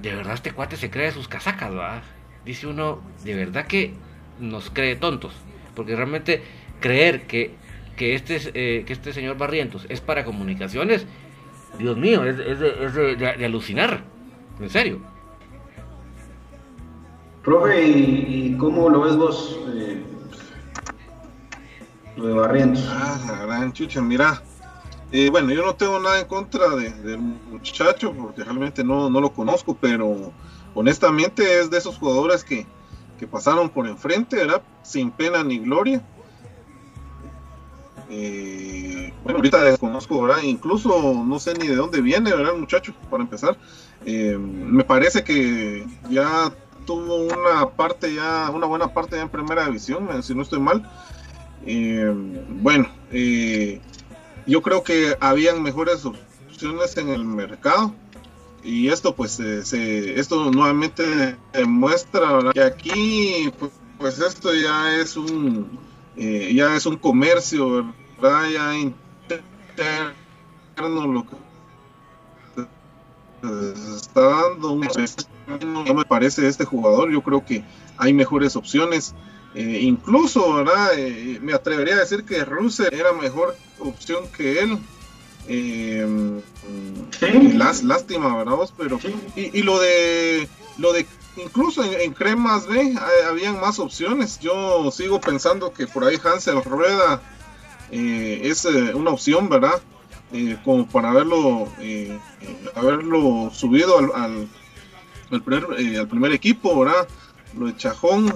De 0.00 0.14
verdad 0.14 0.34
este 0.34 0.52
cuate 0.52 0.76
se 0.76 0.90
cree 0.90 1.10
sus 1.12 1.28
casacas, 1.28 1.70
¿verdad? 1.70 2.02
Dice 2.44 2.66
uno, 2.66 3.02
de 3.24 3.34
verdad 3.34 3.66
que 3.66 3.92
nos 4.38 4.70
cree 4.70 4.96
tontos. 4.96 5.34
Porque 5.74 5.96
realmente 5.96 6.42
creer 6.80 7.26
que, 7.26 7.54
que, 7.96 8.14
este, 8.14 8.38
eh, 8.54 8.84
que 8.84 8.92
este 8.92 9.12
señor 9.12 9.36
Barrientos 9.36 9.86
es 9.88 10.00
para 10.00 10.24
comunicaciones, 10.24 11.06
Dios 11.78 11.96
mío, 11.96 12.24
es, 12.24 12.36
de 12.36 13.44
alucinar. 13.44 14.04
En 14.58 14.70
serio. 14.70 15.00
Profe, 17.42 17.88
¿y, 17.88 18.56
cómo 18.58 18.88
lo 18.90 19.00
ves 19.00 19.16
vos? 19.16 19.58
Eh, 19.74 20.02
lo 22.16 22.26
de 22.26 22.34
Barrientos. 22.34 22.86
Ah, 22.88 23.18
la 23.26 23.46
gran 23.46 23.72
chucha, 23.72 24.02
mira. 24.02 24.42
Eh, 25.12 25.30
bueno, 25.30 25.50
yo 25.52 25.64
no 25.64 25.74
tengo 25.74 25.98
nada 25.98 26.20
en 26.20 26.26
contra 26.26 26.68
del 26.76 27.18
muchacho 27.18 28.12
porque 28.12 28.44
realmente 28.44 28.84
no, 28.84 29.10
no, 29.10 29.20
lo 29.20 29.32
conozco, 29.32 29.76
pero 29.80 30.32
honestamente 30.74 31.60
es 31.60 31.70
de 31.70 31.78
esos 31.78 31.98
jugadores 31.98 32.44
que, 32.44 32.66
que 33.18 33.26
pasaron 33.26 33.70
por 33.70 33.88
enfrente, 33.88 34.36
¿verdad? 34.36 34.62
Sin 34.82 35.10
pena 35.10 35.42
ni 35.42 35.58
gloria. 35.58 36.02
Eh, 38.10 39.12
bueno, 39.22 39.38
ahorita 39.38 39.62
desconozco, 39.62 40.22
¿verdad? 40.22 40.42
Incluso 40.42 41.24
no 41.24 41.38
sé 41.38 41.54
ni 41.54 41.68
de 41.68 41.76
dónde 41.76 42.00
viene, 42.00 42.34
¿verdad? 42.34 42.54
Muchacho, 42.54 42.92
para 43.08 43.22
empezar. 43.22 43.56
Eh, 44.04 44.36
me 44.38 44.84
parece 44.84 45.22
que 45.22 45.86
ya 46.08 46.52
tuvo 46.90 47.18
una 47.18 47.70
parte 47.70 48.12
ya, 48.12 48.50
una 48.52 48.66
buena 48.66 48.92
parte 48.92 49.14
ya 49.14 49.22
en 49.22 49.28
primera 49.28 49.64
división, 49.66 50.08
si 50.24 50.34
no 50.34 50.42
estoy 50.42 50.58
mal. 50.58 50.90
bueno, 52.48 52.88
eh, 53.12 53.80
yo 54.44 54.60
creo 54.60 54.82
que 54.82 55.16
habían 55.20 55.62
mejores 55.62 56.04
opciones 56.04 56.96
en 56.96 57.10
el 57.10 57.24
mercado. 57.24 57.94
Y 58.64 58.88
esto 58.88 59.14
pues 59.14 59.32
se, 59.32 60.20
esto 60.20 60.50
nuevamente 60.50 61.36
demuestra 61.52 62.40
que 62.52 62.60
aquí 62.60 63.50
pues, 63.58 63.70
pues, 63.96 64.18
esto 64.18 64.52
ya 64.52 64.96
es 64.96 65.16
un 65.16 65.78
eh, 66.16 66.52
ya 66.54 66.74
es 66.76 66.84
un 66.84 66.96
comercio 66.96 67.94
ya 68.20 68.76
interno 68.76 70.12
lo 71.06 71.24
que 71.24 71.36
está 73.96 74.20
dando 74.20 74.76
no 75.58 75.94
me 75.94 76.04
parece 76.04 76.46
este 76.48 76.64
jugador 76.64 77.10
yo 77.10 77.22
creo 77.22 77.44
que 77.44 77.64
hay 77.96 78.12
mejores 78.12 78.56
opciones 78.56 79.14
eh, 79.54 79.80
incluso, 79.82 80.54
¿verdad? 80.54 80.92
Eh, 80.96 81.38
me 81.42 81.52
atrevería 81.52 81.94
a 81.94 82.00
decir 82.00 82.24
que 82.24 82.44
Russell 82.44 82.92
era 82.92 83.12
mejor 83.12 83.56
opción 83.80 84.28
que 84.36 84.60
él. 84.60 84.78
Eh, 85.48 86.40
lástima, 87.82 88.36
¿verdad? 88.36 88.70
Pero, 88.76 89.00
y, 89.34 89.62
lo 89.62 89.80
de, 89.80 90.48
lo 90.78 90.92
de, 90.92 91.04
incluso 91.36 91.82
en, 91.82 92.12
Cremas 92.12 92.68
B 92.68 92.94
habían 93.28 93.60
más 93.60 93.80
opciones. 93.80 94.38
Yo 94.38 94.90
sigo 94.92 95.20
pensando 95.20 95.72
que 95.72 95.88
por 95.88 96.04
ahí 96.04 96.16
Hansel 96.22 96.62
Rueda 96.62 97.20
es 97.90 98.64
una 98.94 99.10
opción, 99.10 99.48
¿verdad? 99.48 99.80
como 100.64 100.86
para 100.86 101.10
haberlo, 101.10 101.66
haberlo 102.76 103.50
subido 103.52 103.98
al, 103.98 104.12
al, 104.14 104.48
al, 105.30 105.42
primer, 105.42 105.98
al 105.98 106.08
primer 106.08 106.32
equipo, 106.32 106.78
¿verdad? 106.80 107.08
Lo 107.58 107.66
de 107.66 107.76
Chajón 107.76 108.32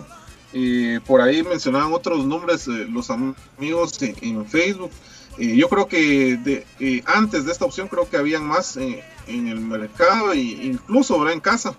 por 1.06 1.20
ahí 1.20 1.42
mencionaban 1.42 1.92
otros 1.92 2.24
nombres 2.24 2.68
eh, 2.68 2.86
los 2.88 3.10
amigos 3.10 4.00
en, 4.00 4.46
Facebook. 4.46 4.92
yo 5.36 5.68
creo 5.68 5.88
que 5.88 7.02
antes 7.06 7.44
de 7.44 7.50
esta 7.50 7.64
opción 7.64 7.88
creo 7.88 8.08
que 8.08 8.16
habían 8.16 8.46
más 8.46 8.76
en 8.76 9.48
el 9.48 9.60
mercado 9.60 10.32
e 10.32 10.38
incluso 10.38 11.14
ahora 11.14 11.32
en 11.32 11.40
casa. 11.40 11.74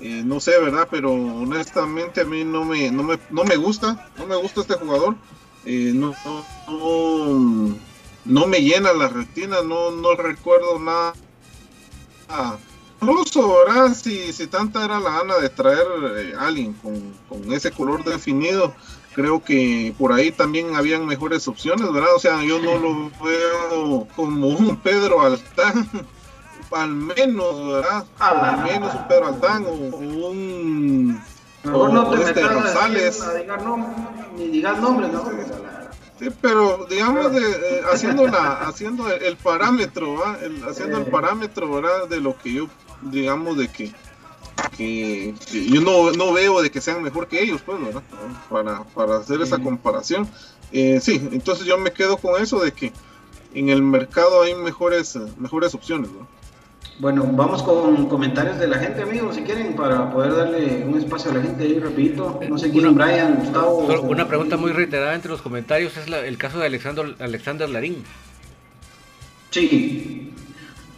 Eh, 0.00 0.22
no 0.24 0.38
sé, 0.38 0.52
¿verdad? 0.60 0.86
Pero 0.90 1.12
honestamente 1.12 2.20
a 2.20 2.24
mí 2.24 2.44
no 2.44 2.64
me, 2.64 2.90
no 2.90 3.02
me, 3.02 3.18
no 3.30 3.44
me 3.44 3.56
gusta, 3.56 4.08
no 4.16 4.26
me 4.26 4.36
gusta 4.36 4.60
este 4.60 4.74
jugador. 4.74 5.16
Eh, 5.64 5.92
no, 5.94 6.14
no, 6.68 7.76
no, 8.24 8.46
me 8.46 8.62
llena 8.62 8.92
la 8.92 9.08
retina, 9.08 9.62
no, 9.62 9.90
no 9.90 10.14
recuerdo 10.14 10.78
nada 10.78 11.14
incluso, 13.00 13.56
¿verdad? 13.66 13.94
Si, 13.94 14.32
si 14.32 14.46
tanta 14.46 14.84
era 14.84 15.00
la 15.00 15.10
gana 15.10 15.36
de 15.36 15.48
traer 15.48 15.86
eh, 16.16 16.34
alguien 16.38 16.74
con, 16.74 17.52
ese 17.52 17.70
color 17.70 18.04
definido, 18.04 18.74
creo 19.14 19.42
que 19.42 19.94
por 19.98 20.12
ahí 20.12 20.30
también 20.30 20.76
habían 20.76 21.06
mejores 21.06 21.46
opciones, 21.48 21.90
¿verdad? 21.92 22.14
O 22.14 22.18
sea, 22.18 22.42
yo 22.42 22.60
no 22.60 22.76
lo 22.78 23.10
veo 23.24 24.08
como 24.14 24.48
un 24.48 24.76
Pedro 24.76 25.20
Altán, 25.20 25.88
al 26.70 26.90
menos, 26.90 27.66
¿verdad? 27.68 28.04
Al 28.18 28.64
menos 28.64 28.94
un 28.94 29.08
Pedro 29.08 29.26
Altán 29.26 29.64
o, 29.66 29.70
un... 29.70 31.20
no 31.64 32.10
te 32.10 32.22
este 32.22 32.46
Rosales. 32.46 33.24
ni 34.36 34.48
digas 34.48 34.78
nombres, 34.80 35.12
¿no? 35.12 35.24
Sí, 36.18 36.30
pero 36.40 36.84
digamos 36.90 37.30
de, 37.32 37.38
eh, 37.38 37.82
haciendo 37.92 38.26
la 38.26 38.54
haciendo 38.54 39.08
el, 39.08 39.36
parámetro, 39.36 40.18
¿verdad? 40.18 40.68
haciendo 40.68 40.98
el 40.98 41.06
parámetro, 41.06 41.72
¿verdad? 41.72 42.08
De 42.08 42.20
lo 42.20 42.36
que 42.36 42.54
yo 42.54 42.66
digamos, 43.02 43.56
de 43.56 43.68
que, 43.68 43.92
yo 45.50 45.80
no, 45.80 46.10
no, 46.12 46.32
veo 46.32 46.62
de 46.62 46.70
que 46.70 46.80
sean 46.80 47.02
mejor 47.02 47.28
que 47.28 47.42
ellos, 47.42 47.62
pues, 47.64 47.80
¿verdad? 47.80 48.02
Para, 48.48 48.84
para 48.84 49.16
hacer 49.16 49.40
esa 49.40 49.58
comparación. 49.58 50.28
Eh, 50.72 50.98
sí, 51.00 51.28
entonces 51.32 51.66
yo 51.66 51.78
me 51.78 51.92
quedo 51.92 52.18
con 52.18 52.40
eso 52.42 52.60
de 52.60 52.72
que 52.72 52.92
en 53.54 53.68
el 53.70 53.82
mercado 53.82 54.42
hay 54.42 54.54
mejores, 54.54 55.18
mejores 55.38 55.74
opciones, 55.74 56.10
Bueno, 56.98 57.24
vamos 57.32 57.62
con 57.62 58.06
comentarios 58.08 58.58
de 58.58 58.68
la 58.68 58.78
gente, 58.78 59.02
amigos, 59.02 59.36
si 59.36 59.42
quieren, 59.42 59.74
para 59.74 60.12
poder 60.12 60.36
darle 60.36 60.84
un 60.84 60.98
espacio 60.98 61.30
a 61.30 61.34
la 61.34 61.42
gente 61.42 61.64
ahí 61.64 61.78
rapidito. 61.78 62.40
No 62.48 62.58
sé 62.58 62.70
quién, 62.70 62.94
Brian, 62.94 63.36
Gustavo. 63.36 63.78
Una 64.02 64.28
pregunta 64.28 64.56
muy 64.56 64.72
reiterada 64.72 65.14
entre 65.14 65.30
los 65.30 65.40
comentarios 65.40 65.96
es 65.96 66.06
el 66.08 66.38
caso 66.38 66.58
de 66.58 66.66
Alexander, 66.66 67.16
Alexander 67.20 67.68
Larín. 67.68 68.04
Sí, 69.50 70.32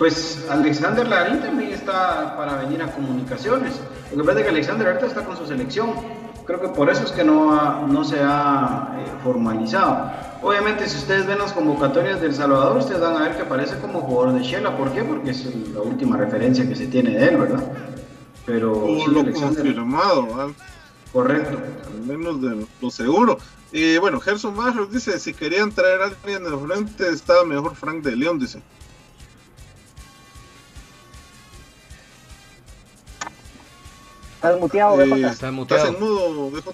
pues 0.00 0.46
Alexander 0.48 1.06
Larín 1.06 1.42
también 1.42 1.74
está 1.74 2.34
para 2.34 2.56
venir 2.56 2.82
a 2.82 2.90
comunicaciones. 2.90 3.78
Lo 4.12 4.22
que 4.22 4.28
pasa 4.28 4.38
es 4.38 4.44
que 4.46 4.50
Alexander 4.50 4.86
ahorita 4.86 5.04
está 5.04 5.26
con 5.26 5.36
su 5.36 5.44
selección. 5.44 5.90
Creo 6.46 6.58
que 6.58 6.68
por 6.68 6.88
eso 6.88 7.04
es 7.04 7.12
que 7.12 7.22
no, 7.22 7.86
no 7.86 8.02
se 8.02 8.18
ha 8.18 8.96
eh, 8.98 9.04
formalizado. 9.22 10.10
Obviamente, 10.40 10.88
si 10.88 10.96
ustedes 10.96 11.26
ven 11.26 11.36
las 11.36 11.52
convocatorias 11.52 12.18
del 12.18 12.34
Salvador, 12.34 12.78
ustedes 12.78 12.98
van 12.98 13.14
a 13.14 13.28
ver 13.28 13.36
que 13.36 13.42
aparece 13.42 13.76
como 13.76 14.00
jugador 14.00 14.32
de 14.32 14.42
Shela. 14.42 14.74
¿Por 14.74 14.90
qué? 14.90 15.04
Porque 15.04 15.32
es 15.32 15.54
la 15.74 15.82
última 15.82 16.16
referencia 16.16 16.66
que 16.66 16.76
se 16.76 16.86
tiene 16.86 17.10
de 17.10 17.28
él, 17.28 17.36
¿verdad? 17.36 17.62
Pero. 18.46 18.86
lo 19.06 19.32
confirmado, 19.32 20.54
Correcto. 21.12 21.58
Al 21.92 22.06
menos 22.06 22.40
de 22.40 22.66
lo 22.80 22.90
seguro. 22.90 23.36
Y 23.70 23.98
bueno, 23.98 24.18
Gerson 24.18 24.56
Barros 24.56 24.90
dice: 24.90 25.18
si 25.18 25.34
querían 25.34 25.70
traer 25.72 26.00
a 26.00 26.04
alguien 26.06 26.42
de 26.42 26.56
frente, 26.56 27.06
estaba 27.10 27.44
mejor 27.44 27.74
Frank 27.74 28.02
de 28.02 28.16
León, 28.16 28.38
dice. 28.38 28.62
Estás 34.40 34.58
muteado, 34.58 34.96
BJ. 34.96 35.16
Eh, 35.16 35.30
Estás 35.30 35.52
muteado. 35.52 35.84
Estás 35.84 36.00
en 36.00 36.02
mudo, 36.02 36.50
BJ. 36.50 36.72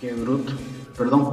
Qué 0.00 0.12
bruto. 0.14 0.54
Perdón. 0.96 1.32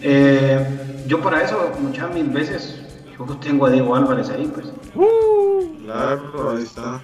Eh, 0.00 1.04
yo 1.06 1.20
para 1.20 1.42
eso, 1.42 1.72
muchas 1.78 2.10
mil 2.14 2.30
veces, 2.30 2.80
yo 3.18 3.26
tengo 3.36 3.66
a 3.66 3.70
Diego 3.70 3.94
Álvarez 3.94 4.30
ahí, 4.30 4.46
pues. 4.46 4.68
Uh, 4.94 5.84
claro, 5.84 6.56
ahí 6.56 6.62
está. 6.62 7.02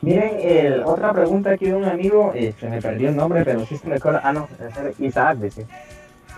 Miren, 0.00 0.38
el, 0.40 0.82
otra 0.82 1.12
pregunta 1.12 1.50
aquí 1.50 1.66
de 1.66 1.74
un 1.74 1.84
amigo, 1.84 2.32
eh, 2.34 2.54
se 2.58 2.70
me 2.70 2.80
perdió 2.80 3.10
el 3.10 3.16
nombre, 3.16 3.44
pero 3.44 3.66
sí 3.66 3.76
se 3.76 3.86
me 3.86 3.96
acuerda. 3.96 4.22
Ah, 4.24 4.32
no, 4.32 4.48
es 4.88 4.98
Isaac, 4.98 5.36
dice. 5.40 5.66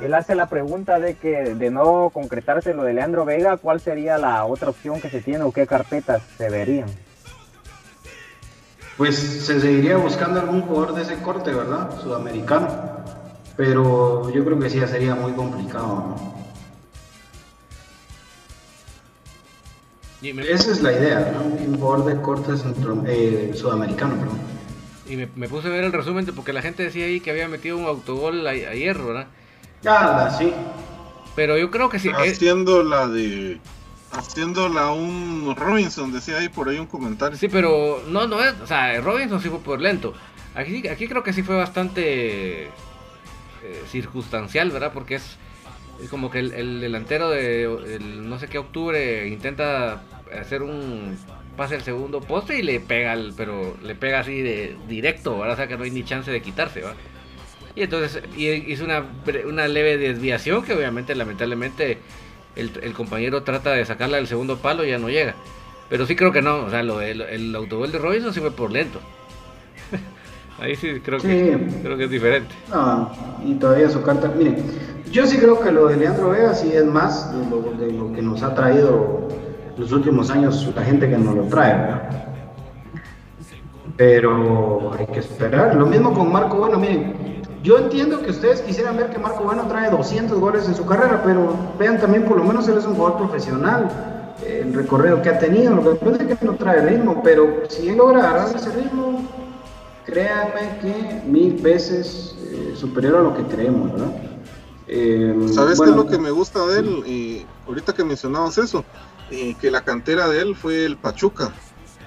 Él 0.03 0.13
hace 0.15 0.35
la 0.35 0.49
pregunta 0.49 0.99
de 0.99 1.15
que 1.15 1.55
de 1.55 1.71
no 1.71 2.11
concretarse 2.13 2.75
lo 2.75 2.83
de 2.83 2.95
Leandro 2.95 3.25
Vega, 3.25 3.57
¿cuál 3.57 3.79
sería 3.81 4.19
la 4.19 4.45
otra 4.47 4.71
opción 4.71 5.01
que 5.01 5.11
se 5.11 5.21
tiene 5.21 5.45
o 5.45 5.53
qué 5.53 5.65
carpetas 5.65 6.23
se 6.37 6.51
verían? 6.51 6.89
Pues 8.97 9.17
se 9.17 9.61
seguiría 9.61 9.97
buscando 9.97 10.41
algún 10.41 10.63
jugador 10.63 10.95
de 10.95 11.03
ese 11.03 11.17
corte, 11.23 11.53
¿verdad? 11.53 12.01
Sudamericano. 12.01 12.69
Pero 13.57 14.31
yo 14.31 14.45
creo 14.45 14.59
que 14.59 14.71
sí 14.71 14.81
ya 14.81 14.87
sería 14.87 15.15
muy 15.15 15.33
complicado. 15.33 16.17
Esa 20.23 20.71
es 20.71 20.83
la 20.83 20.93
idea, 20.93 21.33
¿no? 21.35 21.43
Un 21.43 21.79
jugador 21.79 22.05
de 22.07 22.23
corte 22.23 22.53
eh, 23.09 23.53
sudamericano, 23.55 24.15
perdón. 24.17 24.39
Y 25.09 25.17
me, 25.17 25.49
puse 25.49 25.67
a 25.67 25.71
ver 25.71 25.85
el 25.85 25.93
resumen 25.93 26.25
porque 26.27 26.53
la 26.53 26.63
gente 26.63 26.85
decía 26.85 27.07
ahí 27.07 27.21
que 27.21 27.33
había 27.33 27.49
metido 27.49 27.77
un 27.77 27.87
autogol 27.87 28.47
ayer, 28.47 28.99
¿verdad? 28.99 29.27
Ah, 29.85 30.35
sí. 30.39 30.53
Pero 31.35 31.59
yo 31.59 31.71
creo 31.71 31.89
que 31.89 31.99
sí. 31.99 32.11
Haciendo 32.11 32.85
la 32.85 33.09
de 33.09 33.59
haciéndola 34.13 34.93
un 34.93 35.55
Robinson, 35.57 36.13
decía 36.13 36.39
ahí 36.39 36.49
por 36.49 36.69
ahí 36.69 36.79
un 36.79 36.87
comentario. 36.87 37.37
Sí, 37.37 37.49
pero 37.49 38.03
no, 38.09 38.27
no 38.27 38.43
es, 38.43 38.55
o 38.61 38.67
sea, 38.67 39.01
Robinson 39.01 39.41
sí 39.41 39.49
fue 39.49 39.61
por 39.61 39.81
lento. 39.81 40.15
Aquí, 40.55 40.87
aquí 40.89 41.09
creo 41.09 41.23
que 41.23 41.33
sí 41.33 41.43
fue 41.43 41.57
bastante 41.57 42.65
eh, 42.65 43.83
circunstancial, 43.91 44.71
¿verdad? 44.71 44.93
Porque 44.93 45.17
es, 45.17 45.39
como 46.11 46.31
que 46.31 46.41
el, 46.41 46.81
delantero 46.81 47.31
de 47.31 47.99
no 48.01 48.39
sé 48.39 48.49
qué 48.49 48.59
octubre 48.59 49.29
intenta 49.29 50.03
hacer 50.41 50.63
un 50.63 51.17
pase 51.57 51.77
al 51.77 51.83
segundo 51.83 52.21
poste 52.21 52.59
y 52.59 52.63
le 52.63 52.81
pega, 52.81 53.17
pero 53.37 53.77
le 53.83 53.95
pega 53.95 54.21
así 54.21 54.41
de 54.41 54.77
directo, 54.89 55.39
¿verdad? 55.39 55.55
O 55.55 55.57
sea 55.57 55.69
que 55.69 55.77
no 55.77 55.85
hay 55.85 55.91
ni 55.91 56.05
chance 56.05 56.31
de 56.31 56.43
quitarse, 56.43 56.81
¿verdad? 56.81 56.97
Y 57.75 57.83
entonces 57.83 58.23
hizo 58.37 58.85
una, 58.85 59.05
una 59.47 59.69
leve 59.69 59.97
desviación 59.97 60.63
que 60.65 60.75
obviamente 60.75 61.15
lamentablemente 61.15 61.99
el, 62.57 62.93
compañero 62.93 63.43
trata 63.43 63.71
de 63.71 63.85
sacarla 63.85 64.17
del 64.17 64.27
segundo 64.27 64.59
palo 64.59 64.85
y 64.85 64.91
ya 64.91 64.99
no 64.99 65.09
llega. 65.09 65.35
Pero 65.89 66.07
sí 66.07 66.17
creo 66.17 66.33
que 66.33 66.43
no, 66.43 66.65
o 66.65 66.71
sea, 66.71 66.83
lo, 66.83 67.01
el, 67.01 67.21
el 67.21 67.55
autogol 67.55 67.93
de 67.93 67.99
Robinson 67.99 68.33
sí 68.33 68.41
fue 68.41 68.51
por 68.51 68.71
lento. 68.71 69.01
Ahí 70.61 70.77
sí 70.77 71.01
creo 71.05 71.19
que, 71.19 71.59
creo 71.83 71.97
que 71.97 72.05
es 72.05 72.11
diferente. 72.11 72.55
y 73.45 73.55
todavía 73.55 73.91
su 73.91 74.03
carta, 74.03 74.29
miren, 74.29 74.57
Yo 75.11 75.27
sí 75.27 75.39
creo 75.39 75.61
que 75.61 75.73
lo 75.73 75.89
de 75.89 75.97
Leandro 75.97 76.31
Vega 76.31 76.55
sí 76.55 76.71
es 76.73 76.85
más 76.85 77.33
de 77.33 77.51
lo, 77.51 77.63
de 77.73 77.93
lo 77.93 78.13
que 78.13 78.23
nos 78.23 78.43
ha 78.43 78.55
traído 78.55 79.29
los 79.77 79.93
últimos 79.93 80.31
años 80.31 80.71
la 80.75 80.83
gente 80.83 81.09
que 81.09 81.17
nos 81.17 81.35
lo 81.35 81.43
trae, 81.45 81.73
¿verdad? 81.73 82.03
Pero 83.97 84.93
hay 84.99 85.07
que 85.07 85.21
esperar. 85.21 85.75
Lo 85.75 85.87
mismo 85.87 86.15
con 86.15 86.33
Marco 86.33 86.57
Bueno, 86.57 86.79
miren, 86.79 87.42
yo 87.63 87.79
entiendo 87.79 88.21
que 88.23 88.31
ustedes 88.31 88.61
quisieran 88.63 88.97
ver 88.97 89.11
que 89.11 89.19
Marco 89.19 89.45
Bueno 89.45 89.67
trae 89.69 89.91
200 89.91 90.39
goles 90.39 90.67
en 90.69 90.75
su 90.75 90.85
carrera, 90.85 91.23
pero 91.23 91.57
vean 91.79 92.01
también, 92.01 92.25
por 92.25 92.37
lo 92.37 92.45
menos 92.45 92.67
él 92.69 92.77
es 92.79 92.87
un 92.87 92.95
jugador 92.95 93.19
profesional, 93.19 94.35
el 94.45 94.75
recorrido 94.75 95.23
que 95.23 95.29
ha 95.29 95.39
tenido, 95.39 95.75
lo 95.75 95.83
que 95.85 96.05
pasa 96.05 96.23
es 96.25 96.39
que 96.39 96.45
no 96.45 96.57
trae 96.57 96.83
ritmo, 96.83 97.23
pero 97.23 97.63
si 97.69 97.89
él 97.89 97.97
logra 97.97 98.19
agarrar 98.21 98.57
ese 98.57 98.71
ritmo, 98.73 99.29
créanme 100.05 100.79
que 100.81 101.23
mil 101.27 101.61
veces 101.61 102.37
eh, 102.41 102.73
superior 102.75 103.17
a 103.17 103.21
lo 103.23 103.35
que 103.35 103.45
creemos, 103.45 103.93
¿verdad? 103.93 104.13
Eh, 104.87 105.35
¿Sabes 105.55 105.81
qué 105.81 105.91
es 105.91 105.95
lo 105.97 106.07
que 106.07 106.19
me 106.19 106.31
gusta 106.31 106.67
de 106.67 106.81
él? 106.81 107.03
Y 107.07 107.47
ahorita 107.67 107.93
que 107.93 108.05
mencionabas 108.05 108.59
eso, 108.59 108.85
eh, 109.31 109.57
que 109.57 109.71
la 109.71 109.85
cantera 109.85 110.29
de 110.29 110.41
él 110.43 110.57
fue 110.57 110.85
el 110.85 110.99
Pachuca. 110.99 111.55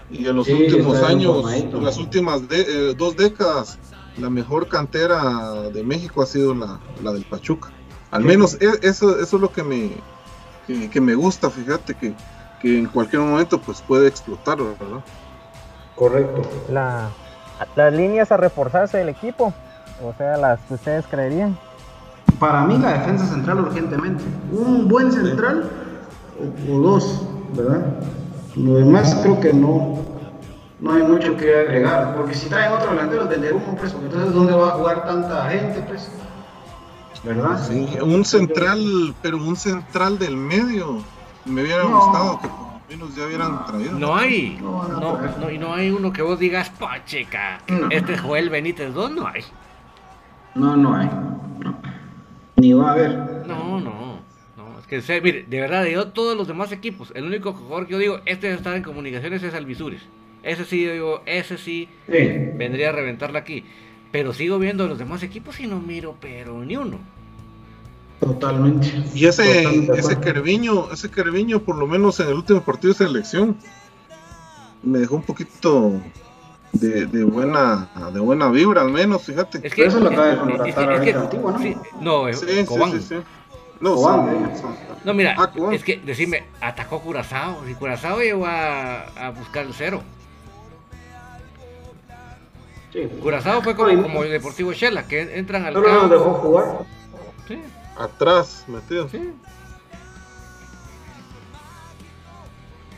Y 0.10 0.28
en 0.28 0.36
los 0.36 0.48
Sí, 0.48 0.54
últimos 0.54 1.02
años, 1.04 1.46
en 1.72 1.84
las 1.84 1.98
últimas 1.98 2.48
de- 2.48 2.62
eh, 2.92 2.94
dos 2.96 3.16
décadas, 3.16 3.80
la 4.18 4.30
mejor 4.30 4.68
cantera 4.68 5.64
de 5.74 5.84
México 5.84 6.22
ha 6.22 6.26
sido 6.26 6.54
la, 6.54 6.80
la 7.04 7.12
del 7.14 7.24
Pachuca. 7.24 7.70
Al 8.12 8.22
Sí. 8.22 8.28
menos 8.28 8.58
e- 8.62 8.80
eso, 8.82 9.20
eso 9.20 9.36
es 9.36 9.42
lo 9.42 9.52
que 9.52 9.64
me, 9.64 9.92
que, 10.68 10.90
que 10.90 11.02
me 11.02 11.16
gusta, 11.16 11.50
fíjate, 11.50 11.96
que, 11.96 12.14
que 12.62 12.80
en 12.80 12.86
cualquier 12.88 13.22
momento 13.22 13.60
pues 13.60 13.82
puede 13.82 14.08
explotar, 14.08 14.58
¿verdad? 14.58 15.02
Correcto. 15.96 16.42
La, 16.70 17.10
las 17.76 17.94
líneas 17.94 18.32
a 18.32 18.38
reforzarse 18.38 18.98
del 18.98 19.10
equipo, 19.10 19.54
o 20.04 20.14
sea, 20.18 20.38
las 20.38 20.60
que 20.62 20.74
ustedes 20.76 21.06
creerían. 21.10 21.58
Para 22.40 22.64
mí 22.66 22.78
la 22.78 22.94
defensa 22.94 23.26
central 23.28 23.60
urgentemente. 23.60 24.24
Un 24.52 24.88
buen 24.88 25.12
central 25.12 25.70
o, 26.40 26.74
o 26.74 26.80
dos, 26.82 27.22
¿verdad? 27.56 27.86
Lo 28.56 28.76
demás 28.76 29.16
creo 29.22 29.40
que 29.40 29.54
no, 29.54 30.00
no 30.80 30.92
hay 30.94 31.04
mucho 31.04 31.36
que 31.38 31.56
agregar. 31.56 32.16
Porque 32.16 32.34
si 32.34 32.50
traen 32.50 32.72
otro 32.74 32.92
delantero, 32.92 33.28
vender 33.28 33.54
uno, 33.54 33.76
pues, 33.78 33.92
porque 33.92 34.08
entonces 34.08 34.34
¿dónde 34.34 34.54
va 34.54 34.68
a 34.70 34.72
jugar 34.72 35.06
tanta 35.06 35.50
gente, 35.50 35.82
pues? 35.88 36.12
¿Verdad? 37.24 37.60
Sí, 37.68 37.88
un 38.04 38.24
central, 38.24 39.16
pero 39.22 39.38
un 39.38 39.56
central 39.56 40.20
del 40.20 40.38
medio. 40.38 41.04
Me 41.46 41.62
hubiera 41.64 41.84
No. 41.84 42.00
gustado 42.00 42.40
que 42.42 42.48
por 42.48 42.60
lo 42.60 42.82
menos 42.90 43.16
ya 43.16 43.26
hubieran 43.26 43.66
traído. 43.66 43.98
No 43.98 44.16
hay. 44.16 44.60
No 44.62 45.18
No, 45.40 45.50
y 45.50 45.58
no 45.58 45.74
hay 45.74 45.90
uno 45.92 46.12
que 46.14 46.22
vos 46.22 46.38
digas, 46.40 46.70
pacheca. 46.70 47.60
No. 47.68 47.88
Este 47.90 48.14
es 48.14 48.22
Joel 48.22 48.50
Benítez 48.50 48.94
2, 48.94 49.12
no 49.12 49.28
hay. 49.28 49.44
No, 50.54 50.76
no 50.78 50.96
hay. 50.96 51.08
No. 51.08 51.76
Ni 52.58 52.74
va 52.74 52.90
a 52.90 52.92
haber. 52.94 53.18
No, 53.48 53.80
no. 53.80 54.20
No, 54.56 54.80
es 54.80 54.88
que, 54.88 55.02
sé, 55.02 55.20
mire, 55.22 55.46
de 55.48 55.60
verdad, 55.62 55.84
de 55.84 55.94
yo 55.94 56.08
todos 56.10 56.38
los 56.38 56.48
demás 56.48 56.72
equipos, 56.72 57.12
el 57.16 57.26
único 57.26 57.54
jugador 57.54 57.86
que 57.88 57.94
yo 57.94 57.98
digo, 58.00 58.20
este 58.26 58.48
debe 58.48 58.58
estar 58.58 58.76
en 58.76 58.84
comunicaciones 58.84 59.42
es 59.44 59.54
Alvisuris. 59.54 60.02
Ese 60.46 60.64
sí, 60.64 60.86
yo 60.86 60.94
digo, 60.94 61.22
ese 61.26 61.58
sí 61.58 61.90
Sí. 62.08 62.14
vendría 62.56 62.90
a 62.90 62.92
reventarla 62.94 63.40
aquí. 63.40 63.66
Pero 64.12 64.32
sigo 64.32 64.60
viendo 64.60 64.88
los 64.88 64.98
demás 64.98 65.24
equipos 65.24 65.60
y 65.60 65.68
no 65.68 65.80
miro, 65.82 66.16
pero 66.22 66.64
ni 66.64 66.78
uno. 66.78 67.00
Totalmente. 68.20 68.88
Y 69.14 69.26
ese, 69.26 69.44
Totalmente 69.64 70.00
ese. 70.00 70.20
Kerviño, 70.20 70.92
ese 70.92 71.10
Kerviño, 71.12 71.60
por 71.60 71.76
lo 71.78 71.86
menos 71.88 72.20
en 72.20 72.28
el 72.30 72.36
último 72.36 72.62
partido 72.62 72.94
de 72.94 72.98
selección, 73.06 73.58
me 74.84 75.00
dejó 75.00 75.16
un 75.16 75.24
poquito 75.24 75.94
de, 76.72 77.06
de 77.08 77.24
buena 77.24 77.90
de 78.14 78.20
buena 78.20 78.50
vibra, 78.50 78.82
al 78.82 78.92
menos, 78.92 79.24
fíjate. 79.24 79.58
Es 79.64 79.74
que, 79.74 79.84
Pero 79.84 79.88
eso 79.90 80.00
lo 80.00 80.08
acaba 80.10 80.28
de 80.28 80.34
es- 80.34 80.40
contratar 80.40 80.94
es 80.94 81.02
que- 81.02 81.14
¿no? 81.14 81.60
sí, 81.60 81.76
no, 82.02 82.28
es 82.28 82.40
Sí, 82.40 82.46
sí, 82.50 82.66
Cobán. 82.66 82.92
sí, 82.92 83.00
sí. 83.02 83.16
No, 83.82 83.96
Cobán, 83.96 84.30
eh. 84.30 84.48
No, 85.04 85.14
mira, 85.14 85.36
Ah, 85.38 85.52
es 85.74 85.84
que 85.84 85.98
decime, 86.06 86.46
atacó 86.62 87.02
Curazao. 87.02 87.68
Y 87.70 87.74
Curazao 87.74 88.20
llegó 88.20 88.46
a, 88.46 89.02
a 89.10 89.30
buscar 89.32 89.66
el 89.66 89.74
cero. 89.74 90.02
Sí. 92.96 93.10
Curazao 93.22 93.62
fue 93.62 93.76
como, 93.76 93.90
Ay, 93.90 93.98
como 94.02 94.24
el 94.24 94.32
Deportivo 94.32 94.72
Shela, 94.72 95.04
que 95.04 95.38
entran 95.38 95.66
al 95.66 95.74
Pero 95.74 95.86
no 95.94 96.00
campo. 96.00 96.16
dejó 96.16 96.34
jugar. 96.36 96.66
Sí, 97.46 97.62
atrás, 98.00 98.64
metido. 98.68 99.10
sí. 99.10 99.34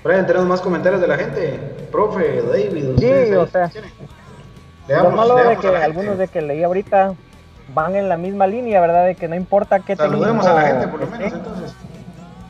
Brian, 0.03 0.27
tenemos 0.27 0.47
más 0.47 0.61
comentarios 0.61 1.01
de 1.01 1.07
la 1.07 1.17
gente. 1.17 1.59
Profe, 1.91 2.43
David, 2.43 2.89
ustedes 2.91 3.29
Sí, 3.29 3.35
o 3.35 3.47
sea. 3.47 3.71
Lo 5.03 5.11
malo 5.11 5.35
de 5.35 5.57
que 5.57 5.67
algunos 5.67 6.17
de 6.19 6.27
que 6.27 6.41
leí 6.43 6.63
ahorita 6.63 7.15
van 7.73 7.95
en 7.95 8.07
la 8.07 8.15
misma 8.17 8.45
línea, 8.45 8.79
¿verdad? 8.79 9.05
De 9.07 9.15
que 9.15 9.27
no 9.27 9.35
importa 9.35 9.79
qué 9.79 9.95
Saludemos 9.95 10.45
técnico 10.45 10.59
a 10.59 10.61
la 10.61 10.67
gente, 10.67 10.87
por 10.87 10.99
lo 11.01 11.07
menos, 11.07 11.33
entonces. 11.33 11.73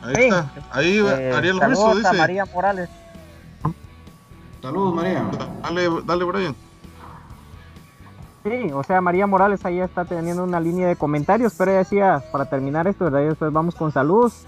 Ahí 0.02 0.14
Sí. 0.14 0.22
está. 0.24 0.52
Ahí 0.70 0.98
Eh, 0.98 1.32
Ariel 1.34 1.60
a 1.62 1.68
dice. 1.94 2.12
María 2.12 2.44
Morales. 2.44 2.88
Saludos, 4.62 4.94
María. 4.94 5.24
Dale, 5.62 5.88
dale, 6.04 6.24
Brian. 6.24 6.54
Sí, 8.48 8.70
o 8.72 8.82
sea, 8.82 9.00
María 9.00 9.26
Morales 9.26 9.64
ahí 9.64 9.78
está 9.80 10.04
teniendo 10.04 10.42
una 10.44 10.60
línea 10.60 10.88
de 10.88 10.96
comentarios, 10.96 11.54
pero 11.58 11.70
ella 11.72 11.78
decía, 11.80 12.22
para 12.32 12.46
terminar 12.48 12.86
esto, 12.86 13.04
¿verdad? 13.04 13.20
Y 13.22 13.24
después 13.26 13.52
vamos 13.52 13.74
con 13.74 13.92
saludos. 13.92 14.46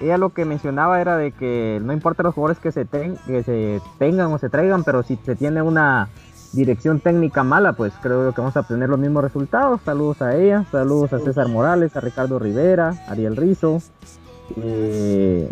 Ella 0.00 0.16
lo 0.18 0.30
que 0.30 0.44
mencionaba 0.44 1.00
era 1.00 1.16
de 1.16 1.32
que 1.32 1.80
no 1.82 1.92
importa 1.92 2.22
los 2.22 2.34
jugadores 2.34 2.58
que 2.58 2.72
se, 2.72 2.84
ten- 2.84 3.18
que 3.26 3.42
se 3.42 3.80
tengan 3.98 4.32
o 4.32 4.38
se 4.38 4.48
traigan, 4.48 4.84
pero 4.84 5.02
si 5.02 5.16
se 5.16 5.36
tiene 5.36 5.62
una 5.62 6.08
dirección 6.52 7.00
técnica 7.00 7.44
mala, 7.44 7.74
pues 7.74 7.92
creo 8.02 8.32
que 8.32 8.40
vamos 8.40 8.56
a 8.56 8.60
obtener 8.60 8.88
los 8.88 8.98
mismos 8.98 9.22
resultados. 9.24 9.80
Saludos 9.84 10.22
a 10.22 10.34
ella, 10.36 10.64
saludos 10.70 11.12
a 11.12 11.18
César 11.18 11.48
Morales, 11.48 11.96
a 11.96 12.00
Ricardo 12.00 12.38
Rivera, 12.38 12.94
Ariel 13.08 13.36
Rizo, 13.36 13.82
eh, 14.56 15.50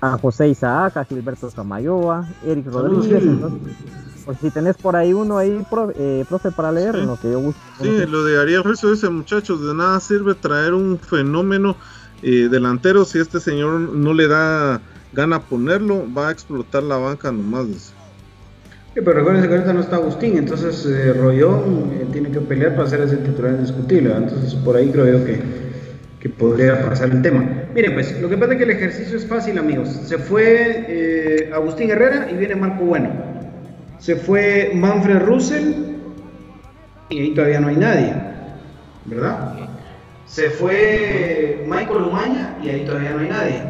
a 0.00 0.18
José 0.18 0.48
Isaac, 0.48 0.96
a 0.96 1.04
Gilberto 1.04 1.50
Samayoa, 1.50 2.26
Eric 2.44 2.66
Rodríguez. 2.66 3.22
Entonces, 3.22 3.76
pues 4.24 4.38
si 4.40 4.50
tenés 4.50 4.76
por 4.76 4.96
ahí 4.96 5.12
uno 5.12 5.38
ahí, 5.38 5.64
pro- 5.68 5.92
eh, 5.96 6.24
profe, 6.28 6.50
para 6.50 6.70
leer, 6.72 6.94
Sí. 6.94 7.00
en 7.00 7.06
lo 7.06 7.16
que 7.18 7.30
yo 7.30 7.40
gusto. 7.40 7.60
Sí, 7.80 8.06
lo 8.08 8.24
de 8.24 8.40
Ariel 8.40 8.64
Ruizo 8.64 8.90
dice, 8.90 9.08
muchachos, 9.08 9.66
de 9.66 9.74
nada 9.74 9.98
sirve 10.00 10.34
traer 10.34 10.74
un 10.74 10.98
fenómeno 10.98 11.76
eh, 12.22 12.48
delantero 12.50 13.04
si 13.06 13.18
este 13.18 13.40
señor 13.40 13.80
no 13.80 14.12
le 14.12 14.28
da 14.28 14.80
gana 15.12 15.40
ponerlo, 15.40 16.04
va 16.16 16.28
a 16.28 16.32
explotar 16.32 16.82
la 16.82 16.96
banca 16.98 17.32
nomás. 17.32 17.66
dice. 17.68 17.92
Sí, 18.92 19.00
pero 19.04 19.12
recuerden 19.12 19.42
que 19.42 19.48
ahorita 19.54 19.72
no 19.72 19.80
está 19.80 19.96
Agustín, 19.96 20.36
entonces 20.36 20.84
eh, 20.84 21.12
Rollón 21.14 21.90
eh, 21.94 22.06
tiene 22.12 22.30
que 22.30 22.40
pelear 22.40 22.74
para 22.76 22.88
ser 22.88 23.00
ese 23.02 23.16
titular 23.18 23.52
indiscutible. 23.52 24.12
Entonces 24.14 24.54
por 24.56 24.76
ahí 24.76 24.90
creo 24.90 25.06
yo 25.18 25.24
que, 25.24 25.40
que 26.20 26.28
podría 26.28 26.84
pasar 26.84 27.10
el 27.10 27.22
tema. 27.22 27.48
Miren, 27.74 27.94
pues 27.94 28.20
lo 28.20 28.28
que 28.28 28.36
pasa 28.36 28.52
es 28.52 28.58
que 28.58 28.64
el 28.64 28.70
ejercicio 28.70 29.16
es 29.16 29.26
fácil, 29.26 29.56
amigos. 29.58 29.88
Se 29.88 30.18
fue 30.18 30.84
eh, 30.88 31.50
Agustín 31.54 31.90
Herrera 31.90 32.28
y 32.32 32.36
viene 32.36 32.56
Marco 32.56 32.84
Bueno. 32.84 33.29
Se 34.00 34.16
fue 34.16 34.72
Manfred 34.74 35.20
Russell 35.20 35.74
y 37.10 37.20
ahí 37.20 37.34
todavía 37.34 37.60
no 37.60 37.68
hay 37.68 37.76
nadie, 37.76 38.14
¿verdad? 39.04 39.56
Se 40.26 40.48
fue 40.48 41.66
Michael 41.68 42.04
Umaña 42.04 42.56
y 42.62 42.70
ahí 42.70 42.84
todavía 42.86 43.10
no 43.10 43.18
hay 43.18 43.28
nadie. 43.28 43.62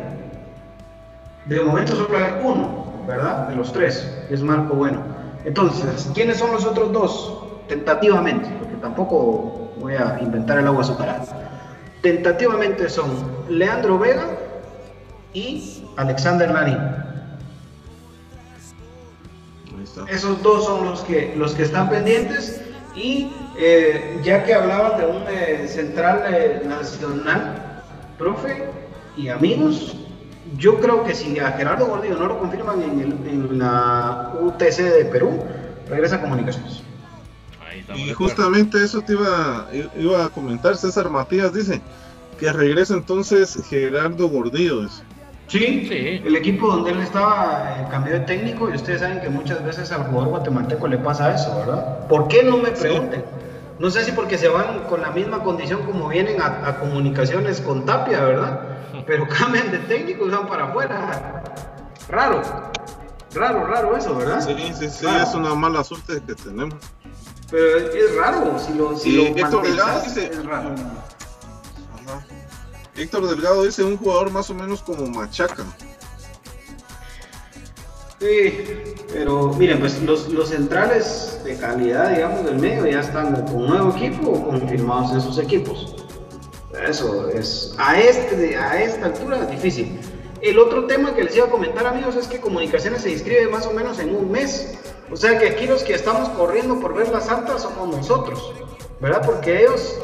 De 1.46 1.60
momento 1.60 1.96
solo 1.96 2.16
hay 2.16 2.32
uno, 2.44 3.02
¿verdad? 3.08 3.48
De 3.48 3.56
los 3.56 3.72
tres, 3.72 4.08
es 4.30 4.42
Marco 4.42 4.74
Bueno. 4.74 5.02
Entonces, 5.44 6.08
¿quiénes 6.14 6.36
son 6.36 6.52
los 6.52 6.64
otros 6.64 6.92
dos? 6.92 7.42
Tentativamente, 7.66 8.48
porque 8.58 8.76
tampoco 8.76 9.72
voy 9.80 9.94
a 9.94 10.18
inventar 10.20 10.58
el 10.58 10.66
agua 10.66 10.82
azucarada. 10.82 11.24
Tentativamente 12.02 12.88
son 12.88 13.10
Leandro 13.48 13.98
Vega 13.98 14.26
y 15.32 15.84
Alexander 15.96 16.50
Larín. 16.50 17.09
Esos 20.08 20.42
dos 20.42 20.64
son 20.64 20.84
los 20.86 21.00
que, 21.00 21.34
los 21.36 21.54
que 21.54 21.62
están 21.64 21.88
pendientes. 21.90 22.60
Y 22.94 23.30
eh, 23.56 24.18
ya 24.22 24.44
que 24.44 24.52
hablaban 24.54 24.98
de 25.00 25.06
un 25.06 25.22
eh, 25.28 25.66
central 25.68 26.22
eh, 26.28 26.62
nacional, 26.66 27.82
profe 28.18 28.64
y 29.16 29.28
amigos, 29.28 29.96
yo 30.56 30.80
creo 30.80 31.04
que 31.04 31.14
si 31.14 31.38
a 31.38 31.52
Gerardo 31.52 31.86
Gordillo 31.86 32.16
no 32.16 32.26
lo 32.26 32.38
confirman 32.38 32.82
en, 32.82 33.00
el- 33.00 33.28
en 33.28 33.58
la 33.58 34.32
UTC 34.40 34.76
de 34.82 35.04
Perú, 35.04 35.38
regresa 35.88 36.16
a 36.16 36.20
comunicaciones. 36.20 36.82
Ahí 37.68 37.84
Y 37.96 38.12
justamente 38.12 38.82
eso 38.82 39.00
te 39.02 39.12
iba, 39.12 39.68
iba 39.96 40.24
a 40.24 40.28
comentar, 40.28 40.76
César 40.76 41.08
Matías 41.08 41.52
dice 41.52 41.80
que 42.38 42.52
regresa 42.52 42.94
entonces 42.94 43.56
Gerardo 43.68 44.28
Gordillo. 44.28 44.82
dice. 44.82 45.02
Sí, 45.50 45.84
Sí. 45.88 46.22
el 46.24 46.36
equipo 46.36 46.68
donde 46.68 46.92
él 46.92 47.00
estaba 47.00 47.74
eh, 47.80 47.86
cambió 47.90 48.12
de 48.14 48.20
técnico 48.20 48.70
y 48.70 48.76
ustedes 48.76 49.00
saben 49.00 49.20
que 49.20 49.28
muchas 49.28 49.64
veces 49.64 49.90
al 49.90 50.04
jugador 50.04 50.28
guatemalteco 50.28 50.86
le 50.86 50.98
pasa 50.98 51.34
eso, 51.34 51.54
¿verdad? 51.58 52.06
¿Por 52.06 52.28
qué 52.28 52.44
no 52.44 52.56
me 52.58 52.70
pregunten? 52.70 53.24
No 53.80 53.90
sé 53.90 54.04
si 54.04 54.12
porque 54.12 54.38
se 54.38 54.48
van 54.48 54.80
con 54.88 55.00
la 55.00 55.10
misma 55.10 55.42
condición 55.42 55.82
como 55.82 56.06
vienen 56.08 56.40
a, 56.40 56.68
a 56.68 56.78
comunicaciones 56.78 57.60
con 57.60 57.84
Tapia, 57.84 58.20
¿verdad? 58.22 58.60
Pero 59.06 59.26
cambian 59.26 59.72
de 59.72 59.78
técnico 59.78 60.26
y 60.26 60.30
van 60.30 60.46
para 60.46 60.66
afuera. 60.66 61.42
Raro, 62.08 62.42
raro, 63.34 63.66
raro 63.66 63.96
eso, 63.96 64.14
¿verdad? 64.16 64.40
Sí, 64.40 64.54
sí, 64.78 64.88
sí, 64.88 65.04
Raro. 65.04 65.24
es 65.24 65.34
una 65.34 65.54
mala 65.56 65.82
suerte 65.82 66.20
que 66.26 66.34
tenemos. 66.36 66.74
Pero 67.50 67.76
es, 67.78 67.94
es 67.96 68.14
raro, 68.16 68.56
si 68.58 68.74
lo, 68.74 68.96
si 68.96 69.12
lo 69.16 69.24
dice, 69.34 70.26
es 70.32 70.44
raro. 70.44 70.74
Héctor 73.00 73.28
Delgado 73.28 73.62
dice 73.62 73.82
un 73.82 73.96
jugador 73.96 74.30
más 74.30 74.50
o 74.50 74.54
menos 74.54 74.82
como 74.82 75.06
Machaca. 75.06 75.64
Sí, 78.18 78.52
pero 79.10 79.54
miren, 79.54 79.80
pues 79.80 80.02
los, 80.02 80.28
los 80.28 80.50
centrales 80.50 81.40
de 81.42 81.56
calidad, 81.56 82.10
digamos, 82.10 82.44
del 82.44 82.58
medio 82.58 82.86
ya 82.86 83.00
están 83.00 83.32
con 83.46 83.56
un 83.56 83.66
nuevo 83.68 83.96
equipo 83.96 84.30
o 84.30 84.48
confirmados 84.48 85.12
en 85.12 85.22
sus 85.22 85.38
equipos. 85.38 85.96
Eso 86.86 87.28
es, 87.30 87.74
a, 87.78 87.98
este, 87.98 88.56
a 88.56 88.82
esta 88.82 89.06
altura 89.06 89.40
es 89.44 89.50
difícil. 89.50 89.98
El 90.42 90.58
otro 90.58 90.86
tema 90.86 91.14
que 91.14 91.24
les 91.24 91.34
iba 91.36 91.46
a 91.46 91.50
comentar, 91.50 91.86
amigos, 91.86 92.16
es 92.16 92.26
que 92.26 92.40
Comunicaciones 92.40 93.02
se 93.02 93.10
inscribe 93.10 93.48
más 93.48 93.66
o 93.66 93.72
menos 93.72 93.98
en 93.98 94.14
un 94.14 94.30
mes. 94.30 94.78
O 95.10 95.16
sea 95.16 95.38
que 95.38 95.48
aquí 95.48 95.66
los 95.66 95.82
que 95.82 95.94
estamos 95.94 96.28
corriendo 96.30 96.78
por 96.78 96.94
ver 96.94 97.08
las 97.08 97.28
altas 97.30 97.62
somos 97.62 97.96
nosotros, 97.96 98.52
¿verdad? 99.00 99.22
Porque 99.24 99.62
ellos, 99.62 99.98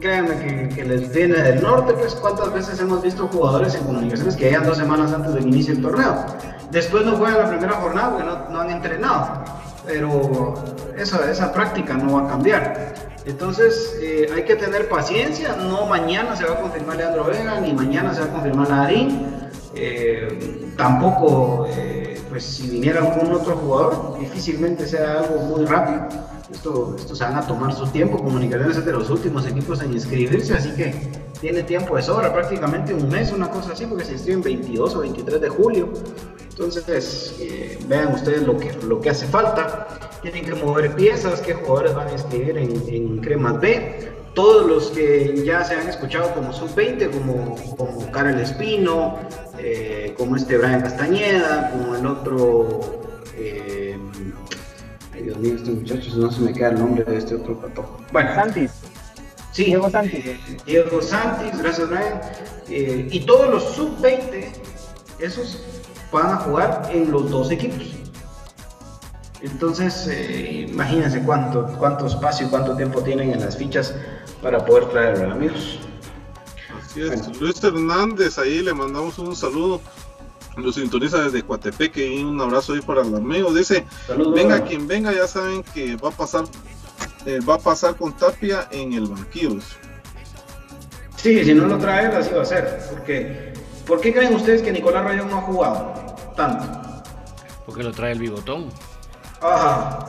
créanme 0.00 0.68
que, 0.74 0.84
les 0.84 1.12
viene 1.12 1.38
del 1.38 1.62
norte, 1.62 1.92
pues 1.94 2.14
cuántas 2.14 2.52
veces 2.52 2.80
hemos 2.80 3.02
visto 3.02 3.28
jugadores 3.28 3.74
en 3.74 3.84
Comunicaciones 3.84 4.36
que 4.36 4.44
llegan 4.44 4.64
dos 4.64 4.78
semanas 4.78 5.12
antes 5.12 5.34
del 5.34 5.46
inicio 5.46 5.74
del 5.74 5.82
torneo. 5.82 6.24
Después 6.70 7.04
no 7.04 7.16
juegan 7.16 7.38
la 7.38 7.48
primera 7.48 7.74
jornada 7.74 8.10
porque 8.10 8.52
no, 8.52 8.60
han 8.60 8.70
entrenado. 8.70 9.44
Pero 9.86 10.54
esa, 10.96 11.30
esa 11.30 11.52
práctica 11.52 11.94
no 11.94 12.14
va 12.14 12.26
a 12.26 12.28
cambiar. 12.28 12.94
Entonces 13.24 13.96
eh, 14.00 14.28
hay 14.34 14.44
que 14.44 14.56
tener 14.56 14.88
paciencia, 14.88 15.56
no 15.56 15.86
mañana 15.86 16.36
se 16.36 16.44
va 16.44 16.54
a 16.54 16.60
confirmar 16.60 16.96
Leandro 16.96 17.24
Vega, 17.24 17.60
ni 17.60 17.72
mañana 17.72 18.14
se 18.14 18.20
va 18.20 18.26
a 18.26 18.30
confirmar 18.30 18.70
Larín, 18.70 19.50
eh, 19.74 20.72
tampoco 20.76 21.66
eh, 21.70 22.18
pues 22.30 22.44
si 22.44 22.68
viniera 22.68 23.00
algún 23.00 23.32
otro 23.32 23.56
jugador, 23.56 24.18
difícilmente 24.18 24.86
sea 24.86 25.20
algo 25.20 25.40
muy 25.40 25.66
rápido. 25.66 26.08
Esto, 26.52 26.94
esto 26.96 27.14
se 27.14 27.24
van 27.24 27.36
a 27.36 27.46
tomar 27.46 27.74
su 27.74 27.86
tiempo, 27.88 28.16
Comunicaciones 28.18 28.78
es 28.78 28.84
de 28.84 28.92
los 28.92 29.10
últimos 29.10 29.46
equipos 29.46 29.82
en 29.82 29.92
inscribirse, 29.92 30.54
así 30.54 30.70
que 30.70 30.94
tiene 31.40 31.62
tiempo 31.62 31.96
de 31.96 32.02
sobra, 32.02 32.32
prácticamente 32.32 32.94
un 32.94 33.08
mes, 33.08 33.32
una 33.32 33.50
cosa 33.50 33.72
así, 33.72 33.86
porque 33.86 34.04
se 34.04 34.12
inscriben 34.12 34.42
22 34.42 34.96
o 34.96 35.00
23 35.00 35.40
de 35.40 35.48
julio. 35.48 35.88
Entonces, 36.50 37.36
eh, 37.38 37.78
vean 37.86 38.14
ustedes 38.14 38.42
lo 38.42 38.56
que, 38.56 38.72
lo 38.82 39.00
que 39.00 39.10
hace 39.10 39.26
falta. 39.26 39.86
Tienen 40.22 40.44
que 40.44 40.54
mover 40.54 40.94
piezas, 40.96 41.40
qué 41.40 41.54
jugadores 41.54 41.94
van 41.94 42.08
a 42.08 42.12
inscribir 42.12 42.58
en, 42.58 42.82
en 42.88 43.18
Cremas 43.18 43.60
B. 43.60 44.12
Todos 44.34 44.66
los 44.66 44.90
que 44.90 45.44
ya 45.44 45.62
se 45.64 45.74
han 45.74 45.88
escuchado 45.88 46.34
como 46.34 46.52
sub-20, 46.52 47.10
como, 47.10 47.56
como 47.76 48.10
Karel 48.10 48.40
Espino, 48.40 49.18
eh, 49.58 50.14
como 50.18 50.34
este 50.34 50.58
Brian 50.58 50.80
Castañeda, 50.80 51.70
como 51.70 51.94
el 51.94 52.06
otro. 52.06 52.97
Eh, 55.28 55.34
Dios 55.34 55.38
mío, 55.38 55.54
estos 55.56 55.74
muchachos, 55.74 56.16
no 56.16 56.30
se 56.30 56.40
me 56.40 56.52
queda 56.52 56.70
el 56.70 56.78
nombre 56.78 57.04
de 57.04 57.18
este 57.18 57.34
otro 57.34 57.60
pato. 57.60 57.98
Bueno, 58.12 58.34
Santis. 58.34 58.70
Sí, 59.52 59.64
Diego 59.64 59.90
Santis. 59.90 60.24
Diego 60.64 61.02
Santis, 61.02 61.58
gracias 61.58 61.88
Brian. 61.88 63.08
y 63.10 63.20
todos 63.20 63.50
los 63.50 63.74
sub-20, 63.74 64.48
esos 65.18 65.62
van 66.12 66.26
a 66.32 66.36
jugar 66.36 66.90
en 66.92 67.10
los 67.10 67.30
dos 67.30 67.50
equipos. 67.50 67.94
Entonces, 69.40 70.08
eh, 70.08 70.66
imagínense 70.68 71.22
cuánto, 71.22 71.66
cuánto 71.78 72.06
espacio 72.06 72.46
y 72.46 72.50
cuánto 72.50 72.76
tiempo 72.76 73.02
tienen 73.02 73.32
en 73.32 73.40
las 73.40 73.56
fichas 73.56 73.94
para 74.42 74.64
poder 74.64 74.86
traer 74.86 75.30
amigos. 75.30 75.78
Así 76.80 77.02
es, 77.02 77.40
Luis 77.40 77.62
Hernández, 77.62 78.38
ahí 78.38 78.62
le 78.62 78.72
mandamos 78.72 79.18
un 79.18 79.36
saludo. 79.36 79.80
Lo 80.56 80.72
sintoniza 80.72 81.22
desde 81.22 81.42
Coatepeque 81.42 82.14
y 82.14 82.24
un 82.24 82.40
abrazo 82.40 82.72
ahí 82.72 82.80
para 82.80 83.02
el 83.02 83.14
amigo. 83.14 83.52
Dice, 83.54 83.86
venga 84.34 84.64
quien 84.64 84.88
venga, 84.88 85.12
ya 85.12 85.28
saben 85.28 85.62
que 85.62 85.96
va 85.96 86.08
a 86.08 86.12
pasar, 86.12 86.44
eh, 87.26 87.38
va 87.48 87.54
a 87.54 87.58
pasar 87.58 87.96
con 87.96 88.16
Tapia 88.16 88.66
en 88.70 88.92
el 88.92 89.06
banquillo. 89.06 89.60
Sí, 91.16 91.44
si 91.44 91.54
no 91.54 91.66
lo 91.66 91.78
trae, 91.78 92.06
así 92.06 92.30
va 92.34 92.42
a 92.42 92.44
ser. 92.44 92.80
Porque, 92.90 93.52
¿Por 93.86 94.00
qué 94.00 94.12
creen 94.12 94.34
ustedes 94.34 94.62
que 94.62 94.72
Nicolás 94.72 95.04
Rayón 95.04 95.28
no 95.28 95.38
ha 95.38 95.42
jugado 95.42 95.94
tanto? 96.36 97.02
Porque 97.66 97.82
lo 97.82 97.92
trae 97.92 98.12
el 98.12 98.20
bigotón. 98.20 98.68
Ajá. 99.40 100.06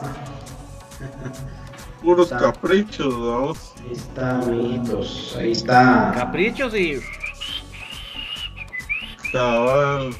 Puros 2.02 2.30
caprichos, 2.30 3.12
vamos. 3.12 3.74
Ahí 3.84 3.92
está, 3.92 4.38
amiguitos. 4.38 5.36
Ahí 5.38 5.52
está. 5.52 6.12
Caprichos 6.14 6.74
y. 6.74 7.00
Cabal. 9.32 10.14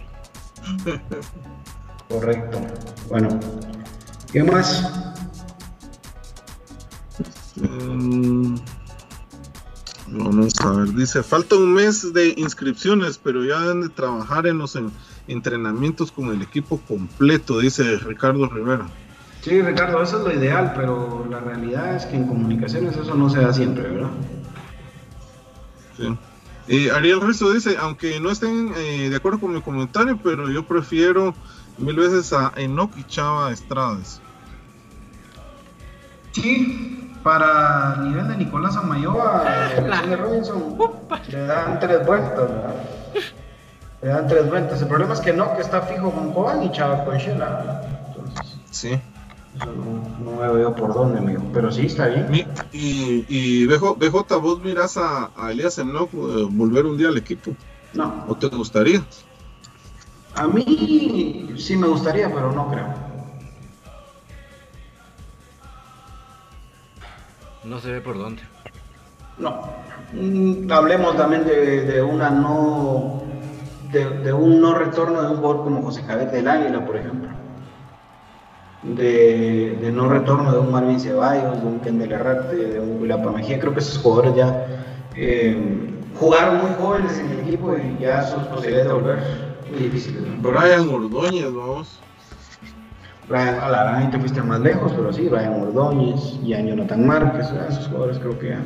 Correcto. 2.08 2.60
Bueno, 3.08 3.28
¿qué 4.32 4.42
más? 4.42 4.90
Mm, 7.56 8.56
vamos 10.08 10.54
a 10.60 10.70
ver, 10.70 10.88
dice, 10.94 11.22
falta 11.22 11.56
un 11.56 11.74
mes 11.74 12.12
de 12.12 12.34
inscripciones, 12.36 13.18
pero 13.18 13.44
ya 13.44 13.60
deben 13.60 13.82
de 13.82 13.88
trabajar 13.90 14.46
en 14.46 14.58
los 14.58 14.76
en- 14.76 14.90
entrenamientos 15.28 16.10
con 16.10 16.28
el 16.30 16.42
equipo 16.42 16.78
completo, 16.88 17.58
dice 17.58 17.96
Ricardo 17.98 18.46
Rivera. 18.48 18.86
Sí, 19.42 19.60
Ricardo, 19.62 20.02
eso 20.02 20.18
es 20.18 20.24
lo 20.24 20.38
ideal, 20.40 20.72
pero 20.76 21.26
la 21.30 21.40
realidad 21.40 21.96
es 21.96 22.06
que 22.06 22.16
en 22.16 22.26
comunicaciones 22.26 22.96
eso 22.96 23.14
no 23.14 23.30
se 23.30 23.40
da 23.40 23.52
siempre, 23.52 23.88
¿verdad? 23.88 24.10
Sí. 25.96 26.18
Y 26.70 26.88
Ariel 26.88 27.20
Rizzo 27.20 27.52
dice, 27.52 27.76
aunque 27.80 28.20
no 28.20 28.30
estén 28.30 28.72
eh, 28.76 29.10
de 29.10 29.16
acuerdo 29.16 29.40
con 29.40 29.52
mi 29.52 29.60
comentario, 29.60 30.16
pero 30.22 30.48
yo 30.48 30.64
prefiero 30.64 31.34
mil 31.78 31.96
veces 31.96 32.32
a 32.32 32.52
Enoch 32.54 32.92
y 32.96 33.02
Chava 33.02 33.50
Estrades. 33.50 34.20
Sí, 36.30 37.12
para 37.24 37.96
el 37.96 38.10
nivel 38.10 38.28
de 38.28 38.36
Nicolás 38.36 38.76
Amayoa, 38.76 39.42
de 40.08 40.16
Robinson, 40.16 40.76
le 41.28 41.38
dan 41.40 41.80
tres 41.80 42.06
vueltas, 42.06 42.38
¿verdad? 42.48 42.74
Le 44.02 44.08
dan 44.08 44.28
tres 44.28 44.48
vueltas. 44.48 44.80
El 44.80 44.86
problema 44.86 45.14
es 45.14 45.20
que 45.20 45.32
no, 45.32 45.56
que 45.56 45.62
está 45.62 45.82
fijo 45.82 46.12
con 46.12 46.32
Coban 46.32 46.62
y 46.62 46.70
Chava 46.70 47.04
con 47.04 47.18
Shela, 47.18 47.82
Sí. 48.70 49.00
No, 49.54 50.18
no 50.32 50.36
veo 50.38 50.58
yo 50.60 50.74
por 50.74 50.94
dónde, 50.94 51.18
amigo. 51.18 51.42
Pero 51.52 51.70
sí, 51.72 51.86
está 51.86 52.06
bien. 52.06 52.30
Mi- 52.30 52.46
y, 52.72 53.24
y 53.28 53.66
BJ, 53.66 53.94
BJ, 53.98 54.36
vos 54.38 54.60
mirás 54.62 54.96
a, 54.96 55.30
a 55.36 55.50
Elías 55.50 55.78
Enoch 55.78 56.10
eh, 56.12 56.46
volver 56.50 56.86
un 56.86 56.96
día 56.96 57.08
al 57.08 57.18
equipo. 57.18 57.52
No, 57.92 58.24
¿O 58.28 58.36
te 58.36 58.46
gustaría? 58.48 59.02
a 60.36 60.46
mí 60.46 61.52
sí 61.58 61.76
me 61.76 61.88
gustaría, 61.88 62.32
pero 62.32 62.52
no 62.52 62.70
creo. 62.70 62.86
No 67.64 67.78
se 67.80 67.92
ve 67.92 68.00
por 68.00 68.16
dónde. 68.16 68.42
No. 69.38 69.62
Mm, 70.12 70.70
hablemos 70.72 71.16
también 71.16 71.44
de, 71.44 71.82
de 71.82 72.02
una 72.02 72.30
no. 72.30 73.22
De, 73.92 74.08
de 74.08 74.32
un 74.32 74.60
no 74.60 74.74
retorno 74.74 75.20
de 75.20 75.28
un 75.30 75.36
jugador 75.38 75.64
como 75.64 75.82
José 75.82 76.02
Javier 76.04 76.30
del 76.30 76.46
Águila, 76.48 76.86
por 76.86 76.96
ejemplo. 76.96 77.28
De, 78.82 79.76
de 79.78 79.92
no 79.92 80.08
retorno 80.08 80.52
de 80.52 80.58
un 80.58 80.72
Marvin 80.72 80.98
Ceballos, 80.98 81.60
de 81.60 81.66
un 81.66 81.80
Kendall 81.80 82.12
Herrarte, 82.12 82.56
de 82.56 82.80
un 82.80 83.00
Wilapa 83.00 83.30
Mejía. 83.30 83.60
Creo 83.60 83.74
que 83.74 83.80
esos 83.80 83.98
jugadores 83.98 84.34
ya 84.34 84.66
eh, 85.16 85.90
jugaron 86.18 86.62
muy 86.62 86.70
jóvenes 86.78 87.18
en 87.18 87.30
el 87.30 87.40
equipo 87.40 87.76
y 87.76 88.02
ya 88.02 88.22
sus 88.22 88.42
posibilidades 88.44 88.86
de 88.86 88.92
volver 88.92 89.18
muy 89.70 89.80
difíciles. 89.80 90.22
¿no? 90.22 90.50
Brian 90.50 90.88
Ordóñez, 90.88 91.52
vamos. 91.52 92.00
Brian, 93.28 93.60
a 93.60 93.68
la 93.68 93.84
verdad, 93.84 94.10
te 94.10 94.18
fuiste 94.18 94.42
más 94.42 94.60
lejos, 94.60 94.92
pero 94.92 95.12
sí, 95.12 95.28
Brian 95.28 95.60
Ordóñez, 95.62 96.38
y 96.42 96.48
Jonathan 96.48 97.06
Márquez, 97.06 97.52
¿verdad? 97.52 97.70
esos 97.70 97.86
jugadores 97.86 98.18
creo 98.18 98.38
que 98.38 98.48
ya, 98.48 98.62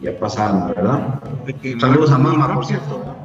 ya 0.00 0.18
pasaron, 0.18 0.68
¿verdad? 0.68 1.20
Que 1.60 1.78
Saludos 1.78 2.10
a 2.10 2.18
Mama, 2.18 2.54
por 2.54 2.64
cierto. 2.64 2.98
¿verdad? 2.98 3.16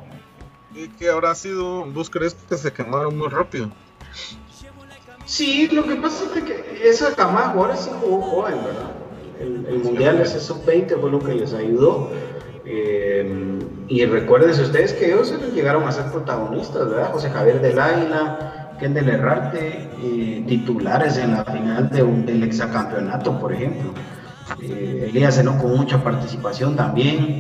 ¿Y 0.76 0.88
qué 0.90 1.10
habrá 1.10 1.34
sido? 1.36 1.86
¿Vos 1.86 2.10
crees 2.10 2.36
que 2.36 2.58
se 2.58 2.72
quemaron 2.72 3.18
muy 3.18 3.28
rápido? 3.28 3.70
Sí, 5.32 5.68
lo 5.72 5.86
que 5.86 5.96
pasa 5.96 6.26
es 6.36 6.44
que 6.44 6.88
esa 6.90 7.14
cama 7.16 7.44
de 7.44 7.48
jugadores 7.50 7.82
sí 7.82 7.92
jugó 7.92 8.22
joven, 8.22 8.64
¿verdad? 8.64 8.96
El, 9.36 9.66
el 9.68 9.78
Mundial 9.80 10.20
ese 10.20 10.40
sub-20 10.40 10.98
fue 10.98 11.12
lo 11.12 11.22
que 11.24 11.36
les 11.36 11.54
ayudó. 11.54 12.10
eh, 12.64 13.24
y 13.88 14.06
recuérdense 14.06 14.62
ustedes 14.64 14.94
que 14.94 15.06
ellos 15.08 15.32
llegaron 15.52 15.88
a 15.88 15.92
ser 15.92 16.10
protagonistas, 16.10 16.90
¿verdad? 16.90 17.10
José 17.12 17.30
Javier 17.30 17.62
del 17.62 17.80
Águila, 17.80 18.40
Kendall 18.78 19.10
Herrarte, 19.10 19.92
eh, 19.96 20.46
titulares 20.48 21.18
en 21.18 21.32
la 21.32 21.44
final 21.46 21.90
de 21.90 22.04
un- 22.04 22.26
del 22.26 22.44
exacampeonato, 22.44 23.38
por 23.40 23.54
ejemplo. 23.54 24.00
Eh, 24.58 25.06
Elías 25.10 25.38
Eno 25.40 25.58
con 25.58 25.74
mucha 25.76 26.04
participación 26.04 26.76
también. 26.76 27.38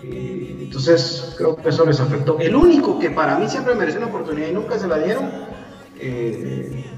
Eh, 0.00 0.58
entonces, 0.62 1.34
creo 1.36 1.56
que 1.56 1.70
eso 1.70 1.84
les 1.86 2.00
afectó. 2.00 2.38
El 2.38 2.54
único 2.56 2.98
que 2.98 3.10
para 3.10 3.36
mí 3.36 3.48
siempre 3.48 3.74
mereció 3.74 3.98
una 4.00 4.08
oportunidad 4.08 4.48
y 4.48 4.52
nunca 4.52 4.78
se 4.78 4.88
la 4.88 4.98
dieron 4.98 5.34
eh, 5.94 6.89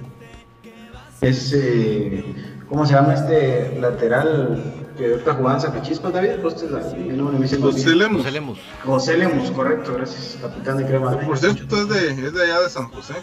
es, 1.23 1.53
eh, 1.55 2.25
¿cómo 2.69 2.85
se 2.85 2.93
llama 2.95 3.15
este 3.15 3.79
lateral 3.81 4.63
que 4.99 5.13
ahorita 5.13 5.35
jugaba 5.35 5.55
en 5.55 5.61
Sacachispas, 5.61 6.13
David? 6.13 6.43
Vos 6.43 6.57
te 6.57 6.69
la- 6.69 6.81
el 6.91 7.17
nombre 7.17 7.37
me 7.39 7.45
dice 7.45 7.59
muy 7.59 7.73
José. 7.73 7.95
Lemos. 7.97 8.23
José 8.23 8.33
Lemus. 8.33 8.59
José 8.85 9.17
Lemus, 9.17 9.51
correcto, 9.53 9.95
gracias, 9.95 10.39
capitán 10.41 10.77
de 10.79 10.87
Crema. 10.87 11.19
Por 11.21 11.39
cierto, 11.39 11.77
es 11.83 11.89
de, 11.89 12.27
es 12.27 12.35
de 12.35 12.43
allá 12.43 12.61
de 12.61 12.69
San 12.69 12.89
José. 12.89 13.15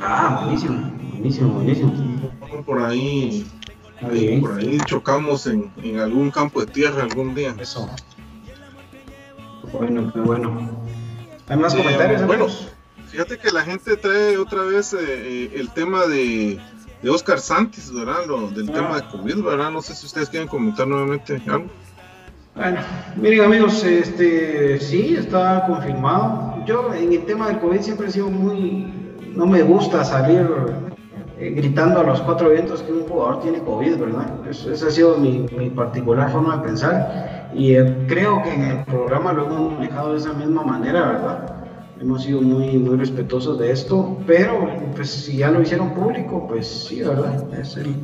Ah, 0.00 0.42
buenísimo, 0.44 0.90
buenísimo, 1.12 1.48
buenísimo. 1.54 1.92
Por 2.64 2.82
ahí, 2.82 3.46
por 4.40 4.58
ahí 4.58 4.78
chocamos 4.84 5.46
en, 5.46 5.72
en 5.82 5.98
algún 6.00 6.30
campo 6.30 6.60
de 6.60 6.66
tierra 6.66 7.02
algún 7.02 7.34
día. 7.34 7.54
Eso. 7.58 7.88
bueno, 9.72 10.12
qué 10.12 10.20
bueno. 10.20 10.70
¿Hay 11.48 11.56
más 11.56 11.74
comentarios? 11.74 12.26
Bueno, 12.26 12.46
fíjate 13.08 13.38
que 13.38 13.50
la 13.50 13.62
gente 13.62 13.96
trae 13.96 14.36
otra 14.36 14.62
vez 14.62 14.92
eh, 14.92 14.98
eh, 15.00 15.50
el 15.54 15.70
tema 15.70 16.06
de, 16.06 16.60
de 17.02 17.10
Oscar 17.10 17.38
Santis, 17.38 17.92
¿verdad? 17.92 18.26
Lo, 18.26 18.48
del 18.50 18.70
tema 18.70 18.96
de 18.96 19.08
COVID, 19.08 19.42
¿verdad? 19.44 19.70
No 19.70 19.82
sé 19.82 19.94
si 19.94 20.06
ustedes 20.06 20.28
quieren 20.28 20.48
comentar 20.48 20.86
nuevamente 20.86 21.40
algo. 21.46 21.66
Bueno, 22.54 22.80
miren 23.16 23.44
amigos, 23.44 23.84
este 23.84 24.80
sí, 24.80 25.14
está 25.14 25.64
confirmado. 25.66 26.64
Yo 26.64 26.92
en 26.94 27.12
el 27.12 27.24
tema 27.26 27.48
del 27.48 27.58
COVID 27.58 27.80
siempre 27.80 28.08
he 28.08 28.10
sido 28.10 28.30
muy, 28.30 28.92
no 29.34 29.46
me 29.46 29.62
gusta 29.62 30.04
salir 30.04 30.48
eh, 31.38 31.50
gritando 31.50 32.00
a 32.00 32.02
los 32.02 32.22
cuatro 32.22 32.48
vientos 32.48 32.80
que 32.80 32.92
un 32.92 33.06
jugador 33.06 33.42
tiene 33.42 33.58
COVID, 33.58 33.98
¿verdad? 33.98 34.48
esa 34.48 34.86
ha 34.86 34.90
sido 34.90 35.18
mi, 35.18 35.46
mi, 35.54 35.68
particular 35.68 36.32
forma 36.32 36.56
de 36.56 36.62
pensar 36.62 37.50
y 37.54 37.74
eh, 37.74 38.06
creo 38.08 38.42
que 38.42 38.54
en 38.54 38.62
el 38.62 38.84
programa 38.86 39.34
lo 39.34 39.44
hemos 39.44 39.72
manejado 39.74 40.12
de 40.12 40.18
esa 40.18 40.32
misma 40.32 40.62
manera, 40.62 41.06
¿verdad? 41.06 41.55
Hemos 42.00 42.24
sido 42.24 42.42
muy, 42.42 42.76
muy 42.76 42.96
respetuosos 42.96 43.58
de 43.58 43.72
esto, 43.72 44.18
pero 44.26 44.68
pues 44.94 45.10
si 45.10 45.38
ya 45.38 45.50
lo 45.50 45.62
hicieron 45.62 45.94
público, 45.94 46.46
pues 46.46 46.66
sí, 46.66 47.02
¿verdad? 47.02 47.42
Es 47.58 47.76
el, 47.76 47.94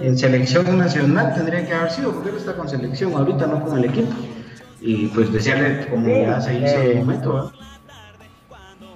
en 0.00 0.18
selección 0.18 0.78
nacional 0.78 1.34
tendría 1.34 1.64
que 1.64 1.72
haber 1.72 1.90
sido, 1.90 2.12
porque 2.12 2.30
él 2.30 2.36
está 2.36 2.54
con 2.54 2.68
selección 2.68 3.14
ahorita, 3.14 3.46
no 3.46 3.64
con 3.64 3.78
el 3.78 3.84
equipo. 3.84 4.12
Y 4.80 5.06
pues 5.08 5.32
desearle 5.32 5.86
como 5.88 6.08
ya 6.08 6.40
se 6.40 6.54
hizo 6.54 6.80
en 6.80 6.90
el 6.90 6.96
momento, 6.98 7.34
¿verdad? 7.34 7.50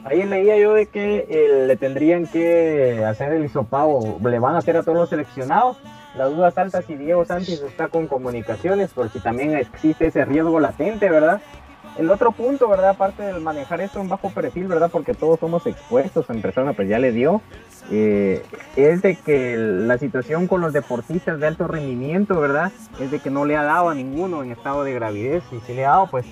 Ahí 0.05 0.25
leía 0.25 0.59
yo 0.59 0.75
de 0.75 0.87
que 0.87 1.27
eh, 1.29 1.67
le 1.69 1.77
tendrían 1.77 2.27
que 2.27 3.05
hacer 3.05 3.33
el 3.33 3.45
hisopado, 3.45 4.19
le 4.21 4.39
van 4.41 4.57
a 4.57 4.59
hacer 4.59 4.77
a 4.77 4.83
todos 4.83 4.99
los 4.99 5.09
seleccionados. 5.09 5.77
Las 6.17 6.31
dudas 6.31 6.59
altas 6.59 6.85
si 6.87 6.97
Diego 6.97 7.25
Sánchez 7.25 7.63
está 7.63 7.89
con 7.89 8.07
comunicaciones, 8.07 8.91
porque 8.93 9.21
también 9.21 9.55
existe 9.55 10.09
ese 10.09 10.25
riesgo 10.25 10.59
latente, 10.61 11.09
¿verdad? 11.09 11.41
El 11.99 12.11
otro 12.11 12.33
punto, 12.33 12.69
¿verdad? 12.69 12.91
Aparte 12.91 13.23
de 13.23 13.39
manejar 13.41 13.81
esto 13.81 14.01
en 14.01 14.09
bajo 14.09 14.31
perfil, 14.31 14.67
¿verdad? 14.67 14.91
Porque 14.91 15.15
todos 15.15 15.39
somos 15.41 15.67
expuestos 15.67 16.29
en 16.31 16.41
persona, 16.41 16.73
pues 16.73 16.89
ya 16.89 16.99
le 16.99 17.13
dio. 17.13 17.43
Eh, 17.91 18.43
es 18.77 19.03
de 19.03 19.17
que 19.17 19.57
la 19.57 19.99
situación 19.99 20.47
con 20.47 20.61
los 20.61 20.73
deportistas 20.73 21.39
de 21.39 21.47
alto 21.47 21.69
rendimiento, 21.69 22.41
¿verdad? 22.41 22.73
Es 23.01 23.11
de 23.11 23.19
que 23.19 23.31
no 23.31 23.45
le 23.45 23.57
ha 23.57 23.63
dado 23.63 23.91
a 23.91 23.95
ninguno 23.95 24.43
en 24.43 24.53
estado 24.53 24.85
de 24.85 24.95
gravidez. 24.95 25.43
Y 25.53 25.61
si 25.61 25.75
le 25.75 25.85
ha 25.85 25.91
dado, 25.91 26.07
pues 26.07 26.25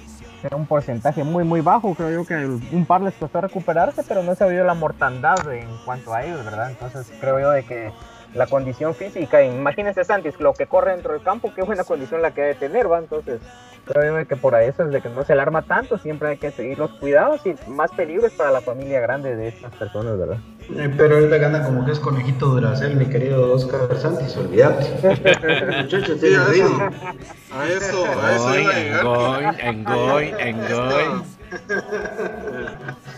era 0.43 0.57
un 0.57 0.67
porcentaje 0.67 1.23
muy 1.23 1.45
muy 1.45 1.61
bajo, 1.61 1.95
creo 1.95 2.11
yo 2.11 2.25
que 2.25 2.35
un 2.35 2.87
par 2.87 3.03
les 3.03 3.15
costó 3.15 3.43
recuperarse, 3.43 4.03
pero 4.09 4.23
no 4.23 4.35
se 4.35 4.45
ha 4.45 4.47
habido 4.47 4.65
la 4.65 4.73
mortandad 4.75 5.53
en 5.53 5.69
cuanto 5.85 6.15
a 6.15 6.25
ellos, 6.25 6.43
¿verdad? 6.45 6.71
Entonces 6.71 7.13
creo 7.21 7.39
yo 7.39 7.51
de 7.51 7.63
que 7.65 7.93
la 8.35 8.47
condición 8.47 8.95
física, 8.95 9.43
imagínense 9.43 10.05
Santis, 10.05 10.39
lo 10.41 10.53
que 10.53 10.67
corre 10.67 10.93
dentro 10.93 11.13
del 11.13 11.23
campo, 11.23 11.53
qué 11.55 11.63
buena 11.63 11.85
condición 11.85 12.23
la 12.23 12.33
que 12.33 12.43
debe 12.43 12.55
tener, 12.55 12.91
¿va? 12.91 12.99
Entonces 12.99 13.41
creo 13.85 14.27
que 14.27 14.37
por 14.37 14.55
eso 14.55 14.85
es 14.85 14.91
de 14.91 15.01
que 15.01 15.09
no 15.09 15.25
se 15.25 15.33
alarma 15.33 15.63
tanto, 15.63 15.99
siempre 15.99 16.29
hay 16.29 16.37
que 16.37 16.51
seguir 16.51 16.79
los 16.79 16.91
cuidados 16.93 17.41
y 17.45 17.55
más 17.69 17.91
peligros 17.91 18.33
para 18.33 18.51
la 18.51 18.61
familia 18.61 19.01
grande 19.01 19.35
de 19.35 19.49
estas 19.49 19.75
personas, 19.75 20.19
¿verdad? 20.19 20.39
Eh, 20.77 20.95
pero 20.97 21.19
él 21.19 21.31
le 21.31 21.39
gana 21.39 21.65
como 21.65 21.85
que 21.85 21.93
es 21.93 21.99
conejito 21.99 22.47
Duracel, 22.47 22.97
mi 22.97 23.07
querido 23.07 23.53
Oscar 23.53 23.81
Santis, 23.97 24.37
olvídate. 24.37 24.87
Muchachos, 25.83 26.21
sí, 26.21 26.27
a 26.27 26.53
eso, 26.53 26.79
a 27.53 27.67
eso, 27.67 28.05
a 28.07 28.35
eso 28.35 28.61
iba 28.61 28.71
a 28.71 28.79
llegar. 28.79 29.57
Engoy, 29.61 30.35
engoy, 30.39 31.23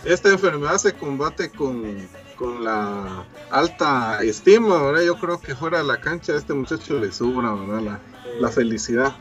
Esta 0.04 0.30
enfermedad 0.30 0.78
se 0.78 0.94
combate 0.94 1.50
con, 1.50 2.08
con 2.36 2.64
la 2.64 3.24
alta 3.50 4.22
estima, 4.22 4.82
¿verdad? 4.82 5.02
Yo 5.02 5.18
creo 5.18 5.40
que 5.40 5.54
fuera 5.54 5.78
de 5.78 5.84
la 5.84 6.00
cancha 6.00 6.32
a 6.32 6.36
este 6.36 6.54
muchacho 6.54 6.98
le 6.98 7.12
sobra, 7.12 7.52
¿verdad? 7.54 7.80
La, 7.80 8.00
la 8.40 8.48
felicidad. 8.48 9.14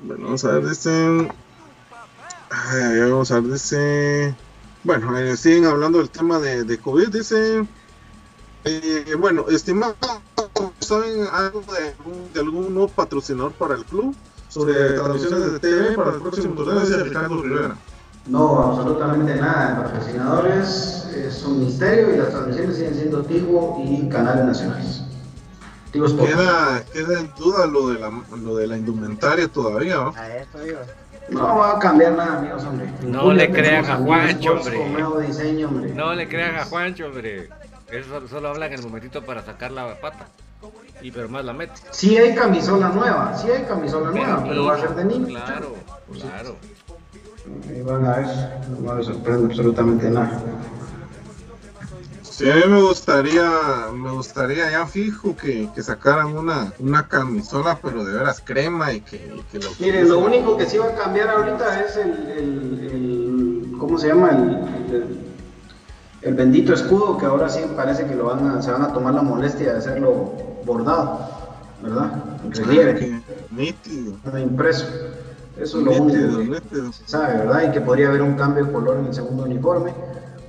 Bueno, 0.00 0.24
vamos 0.24 0.44
a 0.44 0.52
ver, 0.52 0.68
dice. 0.68 1.28
Ay, 2.50 3.00
vamos 3.00 3.30
a 3.30 3.40
ver, 3.40 3.52
dice. 3.52 4.34
Bueno, 4.84 5.18
eh, 5.18 5.36
siguen 5.36 5.66
hablando 5.66 5.98
del 5.98 6.08
tema 6.08 6.38
de, 6.38 6.78
COVID, 6.78 7.08
dice. 7.08 7.66
Eh, 8.64 9.14
bueno, 9.18 9.46
estimado, 9.48 9.96
¿saben 10.80 11.26
algo 11.32 11.62
de 11.62 11.94
de 12.32 12.40
algún 12.40 12.74
nuevo 12.74 12.88
patrocinador 12.88 13.52
para 13.52 13.74
el 13.74 13.84
club? 13.84 14.14
Sobre 14.48 14.92
transmisiones 14.92 15.52
de 15.52 15.58
TV 15.58 15.96
para 15.96 16.10
el 16.12 16.20
próximo 16.20 16.54
torneo, 16.54 16.80
dice 16.80 17.02
Ricardo 17.02 17.42
Rivera. 17.42 17.76
No, 18.26 18.62
absolutamente 18.62 19.36
nada. 19.36 19.82
Patrocinadores 19.82 21.08
es 21.14 21.44
un 21.44 21.64
misterio 21.64 22.14
y 22.14 22.18
las 22.18 22.30
transmisiones 22.30 22.76
siguen 22.76 22.94
siendo 22.94 23.22
Tigo 23.22 23.82
y 23.84 24.08
canales 24.08 24.44
nacionales. 24.44 25.02
Tigo. 25.92 26.06
Queda, 26.16 26.82
queda 26.92 27.20
en 27.20 27.30
duda 27.38 27.66
lo 27.66 27.88
de 27.88 27.98
la, 27.98 28.10
lo 28.42 28.56
de 28.56 28.66
la 28.66 28.76
indumentaria 28.76 29.48
todavía, 29.48 29.96
¿no? 29.96 30.14
A 30.16 30.36
eso 30.36 30.58
digo. 30.60 30.78
No 31.30 31.58
va 31.58 31.76
a 31.76 31.78
cambiar 31.78 32.12
nada, 32.12 32.38
amigos, 32.38 32.64
hombre. 32.64 32.90
No 33.02 33.20
Julio, 33.20 33.34
le 33.34 33.50
crean 33.50 33.84
a 33.84 33.96
Juancho, 33.96 34.52
hombre. 34.52 35.26
Diseño. 35.26 35.70
No 35.94 36.14
le 36.14 36.28
crean 36.28 36.56
a 36.56 36.64
Juancho, 36.64 37.06
hombre. 37.06 37.50
Eso 37.90 38.08
solo, 38.08 38.28
solo 38.28 38.48
hablan 38.48 38.72
en 38.72 38.78
el 38.78 38.84
momentito 38.86 39.22
para 39.24 39.42
sacar 39.42 39.70
la 39.72 39.98
pata. 40.00 40.26
Y 41.00 41.10
pero 41.12 41.28
más 41.28 41.44
la 41.44 41.52
mete. 41.52 41.74
Sí 41.92 42.16
hay 42.16 42.34
camisola 42.34 42.88
nueva, 42.88 43.36
sí 43.36 43.48
hay 43.50 43.62
camisola 43.64 44.10
nueva, 44.10 44.44
pero 44.46 44.64
va 44.64 44.74
a 44.74 44.80
ser 44.80 44.94
de 44.96 45.04
niños. 45.04 45.28
Claro, 45.30 45.74
claro. 46.12 46.56
Ahí 47.70 47.82
van 47.82 48.04
a 48.04 48.16
ver, 48.16 48.26
no 48.80 48.94
me 48.94 49.04
sorprende 49.04 49.46
absolutamente 49.46 50.10
nada. 50.10 50.42
Sí, 52.22 52.48
a 52.48 52.54
mí 52.54 52.62
me 52.68 52.80
gustaría, 52.82 53.50
me 53.94 54.10
gustaría 54.12 54.70
ya 54.70 54.86
fijo 54.86 55.36
que, 55.36 55.68
que 55.74 55.82
sacaran 55.82 56.36
una, 56.36 56.72
una 56.78 57.08
camisola, 57.08 57.78
pero 57.82 58.04
de 58.04 58.12
veras 58.16 58.40
crema 58.44 58.92
y 58.92 59.00
que, 59.00 59.16
y 59.16 59.40
que 59.50 59.58
lo 59.58 59.70
Miren, 59.80 60.08
lo 60.08 60.18
único 60.20 60.56
que 60.56 60.66
sí 60.66 60.78
va 60.78 60.86
a 60.86 60.94
cambiar 60.94 61.28
ahorita 61.30 61.80
es 61.84 61.96
el, 61.96 62.10
el, 62.10 62.90
el- 62.92 63.72
¿cómo 63.78 63.98
se 63.98 64.08
llama? 64.08 64.30
El, 64.30 64.94
el- 64.94 65.18
el 66.22 66.34
bendito 66.34 66.74
escudo, 66.74 67.16
que 67.18 67.26
ahora 67.26 67.48
sí 67.48 67.60
parece 67.76 68.04
que 68.06 68.14
lo 68.14 68.26
van 68.26 68.46
a, 68.46 68.62
se 68.62 68.70
van 68.70 68.82
a 68.82 68.92
tomar 68.92 69.14
la 69.14 69.22
molestia 69.22 69.72
de 69.72 69.78
hacerlo 69.78 70.32
bordado, 70.68 71.18
¿verdad? 71.82 72.12
En 72.44 72.52
relieve, 72.52 73.22
nítido, 73.50 74.12
impreso. 74.38 74.86
Eso 75.56 75.78
es 75.78 75.84
lo 75.84 75.90
nítido, 75.90 76.38
único 76.38 76.38
que 76.38 76.60
nítido. 76.60 76.92
se 76.92 77.08
sabe, 77.08 77.38
¿verdad? 77.38 77.62
Y 77.68 77.70
que 77.72 77.80
podría 77.80 78.08
haber 78.08 78.22
un 78.22 78.34
cambio 78.34 78.64
de 78.64 78.72
color 78.72 78.98
en 78.98 79.06
el 79.06 79.14
segundo 79.14 79.42
uniforme, 79.44 79.92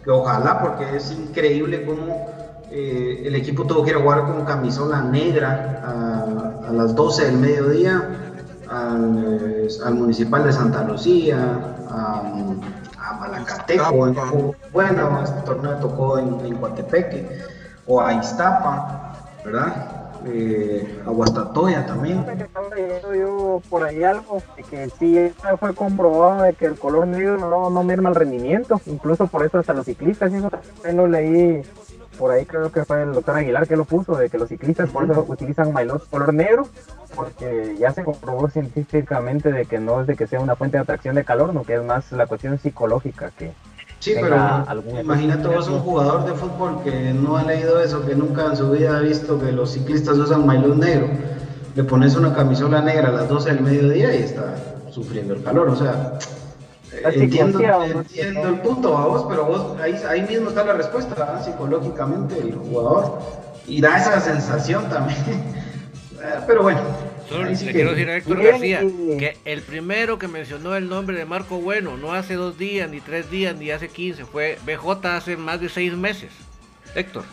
que 0.03 0.11
ojalá, 0.11 0.61
porque 0.61 0.97
es 0.97 1.11
increíble 1.11 1.85
cómo 1.85 2.27
eh, 2.69 3.23
el 3.25 3.33
equipo 3.35 3.65
tuvo 3.65 3.83
que 3.83 3.89
ir 3.91 3.95
a 3.97 4.01
jugar 4.01 4.25
con 4.25 4.45
camisola 4.45 5.01
negra 5.01 5.81
a, 5.83 6.67
a 6.69 6.71
las 6.71 6.93
12 6.93 7.25
del 7.25 7.37
mediodía 7.37 8.07
al, 8.69 9.23
eh, 9.41 9.67
al 9.83 9.95
municipal 9.95 10.43
de 10.43 10.53
Santa 10.53 10.83
Lucía, 10.83 11.37
a, 11.89 12.21
a 12.99 13.13
Malacateco, 13.19 14.09
Iztapa. 14.09 14.31
bueno, 14.71 15.23
este 15.23 15.41
torneo 15.41 15.75
tocó 15.77 16.19
en, 16.19 16.39
en 16.45 16.55
Coatepeque, 16.57 17.39
o 17.87 17.99
a 17.99 18.13
Iztapa, 18.13 19.13
¿verdad? 19.43 19.98
Eh, 20.25 21.01
a 21.05 21.09
Guastatoya 21.09 21.85
también. 21.85 22.25
Estaba 22.29 22.75
leyendo 22.75 23.15
yo 23.15 23.61
por 23.69 23.83
ahí 23.83 24.03
algo 24.03 24.41
de 24.57 24.63
que 24.63 24.89
sí 24.89 25.31
fue 25.59 25.73
comprobado 25.73 26.43
de 26.43 26.53
que 26.53 26.65
el 26.65 26.77
color 26.77 27.07
negro 27.07 27.37
no, 27.37 27.69
no 27.69 27.83
merma 27.83 28.09
el 28.09 28.15
rendimiento, 28.15 28.81
incluso 28.85 29.27
por 29.27 29.45
eso 29.45 29.59
hasta 29.59 29.73
los 29.73 29.85
ciclistas, 29.85 30.31
y 30.31 30.35
eso 30.35 30.49
también 30.49 30.97
lo 30.97 31.07
leí 31.07 31.61
por 32.19 32.31
ahí 32.31 32.45
creo 32.45 32.69
que 32.69 32.83
fue 32.83 33.01
el 33.01 33.13
doctor 33.13 33.37
Aguilar 33.37 33.65
que 33.65 33.77
lo 33.77 33.85
puso, 33.85 34.15
de 34.15 34.29
que 34.29 34.37
los 34.37 34.49
ciclistas 34.49 34.89
por 34.89 35.09
eso 35.09 35.25
utilizan 35.29 35.71
maillot 35.71 36.09
color 36.09 36.33
negro, 36.33 36.67
porque 37.15 37.77
ya 37.79 37.91
se 37.93 38.03
comprobó 38.03 38.49
científicamente 38.49 39.53
de 39.53 39.65
que 39.65 39.79
no 39.79 40.01
es 40.01 40.07
de 40.07 40.17
que 40.17 40.27
sea 40.27 40.41
una 40.41 40.57
fuente 40.57 40.75
de 40.75 40.83
atracción 40.83 41.15
de 41.15 41.23
calor, 41.23 41.53
no 41.53 41.63
que 41.63 41.75
es 41.75 41.83
más 41.83 42.11
la 42.11 42.27
cuestión 42.27 42.59
psicológica 42.59 43.31
que 43.37 43.53
Sí, 43.99 44.13
pero 44.19 44.41
algún 44.65 44.99
imagínate 44.99 45.47
vos 45.49 45.67
un 45.67 45.79
jugador 45.79 46.25
de 46.25 46.33
fútbol 46.33 46.81
que 46.83 47.13
no 47.13 47.35
ha 47.35 47.43
leído 47.43 47.81
eso, 47.81 48.05
que 48.05 48.15
nunca 48.15 48.45
en 48.45 48.55
su 48.55 48.71
vida 48.71 48.97
ha 48.97 49.01
visto 49.01 49.39
que 49.39 49.51
los 49.51 49.71
ciclistas 49.71 50.17
usan 50.17 50.45
maillot 50.45 50.77
negro. 50.77 51.09
Le 51.75 51.83
pones 51.83 52.15
una 52.15 52.33
camisola 52.33 52.81
negra 52.81 53.09
a 53.09 53.11
las 53.11 53.27
12 53.27 53.53
del 53.53 53.61
mediodía 53.61 54.15
y 54.15 54.23
está 54.23 54.55
sufriendo 54.89 55.33
el 55.33 55.43
calor. 55.43 55.69
O 55.69 55.75
sea, 55.75 56.17
La 57.03 57.09
entiendo, 57.09 57.59
entiendo 57.83 58.47
el 58.47 58.59
punto 58.61 58.97
a 58.97 59.05
vos, 59.05 59.25
pero 59.27 59.45
vos 59.45 59.79
ahí, 59.81 59.95
ahí 60.07 60.21
mismo 60.21 60.49
está 60.49 60.63
la 60.63 60.73
respuesta, 60.73 61.15
¿verdad? 61.15 61.43
psicológicamente 61.43 62.39
el 62.39 62.55
jugador. 62.55 63.19
Y 63.67 63.81
da 63.81 63.97
esa 63.97 64.19
sensación 64.21 64.89
también. 64.89 65.19
Eh, 66.21 66.43
pero 66.45 66.63
bueno. 66.63 66.81
Solo 67.29 67.49
le 67.49 67.55
quiero 67.71 67.91
decir 67.91 68.09
a 68.09 68.17
Héctor 68.17 68.39
Bien, 68.39 68.51
García 68.51 68.83
y- 68.83 69.17
que 69.17 69.37
el 69.45 69.61
primero 69.61 70.17
que 70.17 70.27
mencionó 70.27 70.75
el 70.75 70.89
nombre 70.89 71.15
de 71.15 71.25
Marco 71.25 71.57
Bueno 71.61 71.95
no 71.95 72.13
hace 72.13 72.33
dos 72.33 72.57
días, 72.57 72.89
ni 72.89 72.99
tres 73.01 73.29
días, 73.29 73.55
ni 73.55 73.69
hace 73.69 73.87
15, 73.87 74.25
fue 74.25 74.57
BJ 74.65 75.15
hace 75.15 75.37
más 75.37 75.61
de 75.61 75.69
seis 75.69 75.93
meses. 75.93 76.31
Héctor. 76.95 77.23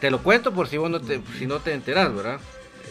Te 0.00 0.10
lo 0.10 0.22
cuento 0.22 0.52
por 0.52 0.68
si 0.68 0.76
vos 0.76 0.90
no 0.90 1.00
te, 1.00 1.20
si 1.38 1.46
no 1.46 1.58
te 1.60 1.72
enterás, 1.72 2.14
¿verdad? 2.14 2.38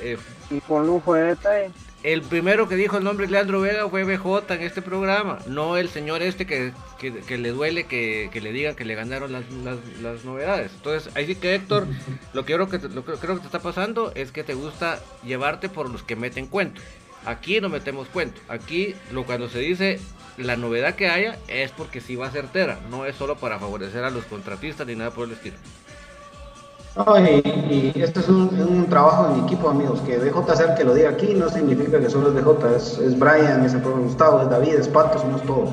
Eh, 0.02 0.18
y 0.50 0.60
con 0.62 0.86
lujo 0.88 1.14
de 1.14 1.24
detalle. 1.24 1.70
El 2.14 2.22
primero 2.22 2.70
que 2.70 2.78
dijo 2.78 2.98
el 2.98 3.04
nombre 3.04 3.26
de 3.26 3.34
Leandro 3.34 3.60
Vega 3.60 3.90
fue 3.90 4.06
BJ 4.06 4.54
en 4.54 4.62
este 4.62 4.82
programa, 4.82 5.40
no 5.46 5.76
el 5.76 5.90
señor 5.90 6.22
este 6.22 6.46
que, 6.46 6.72
que, 6.98 7.38
le 7.38 7.50
duele 7.50 7.84
que, 7.84 8.30
le 8.34 8.54
digan 8.54 8.76
que 8.76 8.86
le 8.86 8.96
ganaron 8.96 9.34
las, 9.34 9.44
las, 10.02 10.24
novedades. 10.24 10.72
Entonces, 10.74 11.14
ahí 11.18 11.26
sí 11.26 11.36
que 11.36 11.54
Héctor, 11.54 11.86
lo 12.32 12.46
que, 12.46 12.54
creo 12.54 12.70
que, 12.70 12.80
lo 12.80 13.04
que 13.04 13.12
creo 13.16 13.36
que 13.36 13.42
te 13.42 13.48
está 13.48 13.60
pasando 13.60 14.14
es 14.16 14.32
que 14.32 14.46
te 14.46 14.54
gusta 14.54 15.02
llevarte 15.26 15.68
por 15.68 15.90
los 15.90 16.02
que 16.02 16.16
meten 16.16 16.48
cuento. 16.48 16.80
Aquí 17.26 17.60
no 17.60 17.68
metemos 17.68 18.08
cuento. 18.08 18.40
Aquí 18.48 18.96
lo 19.12 19.26
cuando 19.26 19.50
se 19.50 19.60
dice 19.60 20.00
la 20.38 20.56
novedad 20.56 20.96
que 20.96 21.10
haya 21.10 21.38
es 21.50 21.72
porque 21.72 22.00
sí 22.00 22.16
va 22.16 22.28
a 22.28 22.32
ser 22.32 22.48
tera, 22.48 22.80
no 22.90 23.06
es 23.06 23.18
solo 23.18 23.36
para 23.36 23.60
favorecer 23.60 24.06
a 24.06 24.12
los 24.12 24.24
contratistas 24.24 24.88
ni 24.88 24.96
nada 24.96 25.12
por 25.12 25.28
el 25.28 25.34
estilo. 25.34 25.58
Y, 27.70 28.02
esto 28.02 28.20
es 28.20 28.30
un, 28.30 28.88
trabajo 28.90 29.34
en 29.34 29.44
equipo, 29.44 29.70
amigos. 29.70 30.02
Que 30.02 30.18
BJ 30.18 30.56
sea 30.56 30.76
que 30.76 30.84
lo 30.84 30.94
diga 30.94 31.10
aquí 31.10 31.34
no 31.34 31.50
significa 31.50 32.00
que 32.00 32.10
solo 32.10 32.30
es 32.30 32.36
BJ, 32.36 32.76
es, 33.06 33.20
Brian, 33.20 33.64
es 33.66 33.74
el 33.74 33.82
propio 33.82 34.04
Gustavo, 34.04 34.42
es 34.42 34.50
David, 34.50 34.76
es 34.76 34.88
Pato, 34.88 35.20
somos 35.20 35.42
todos. 35.44 35.70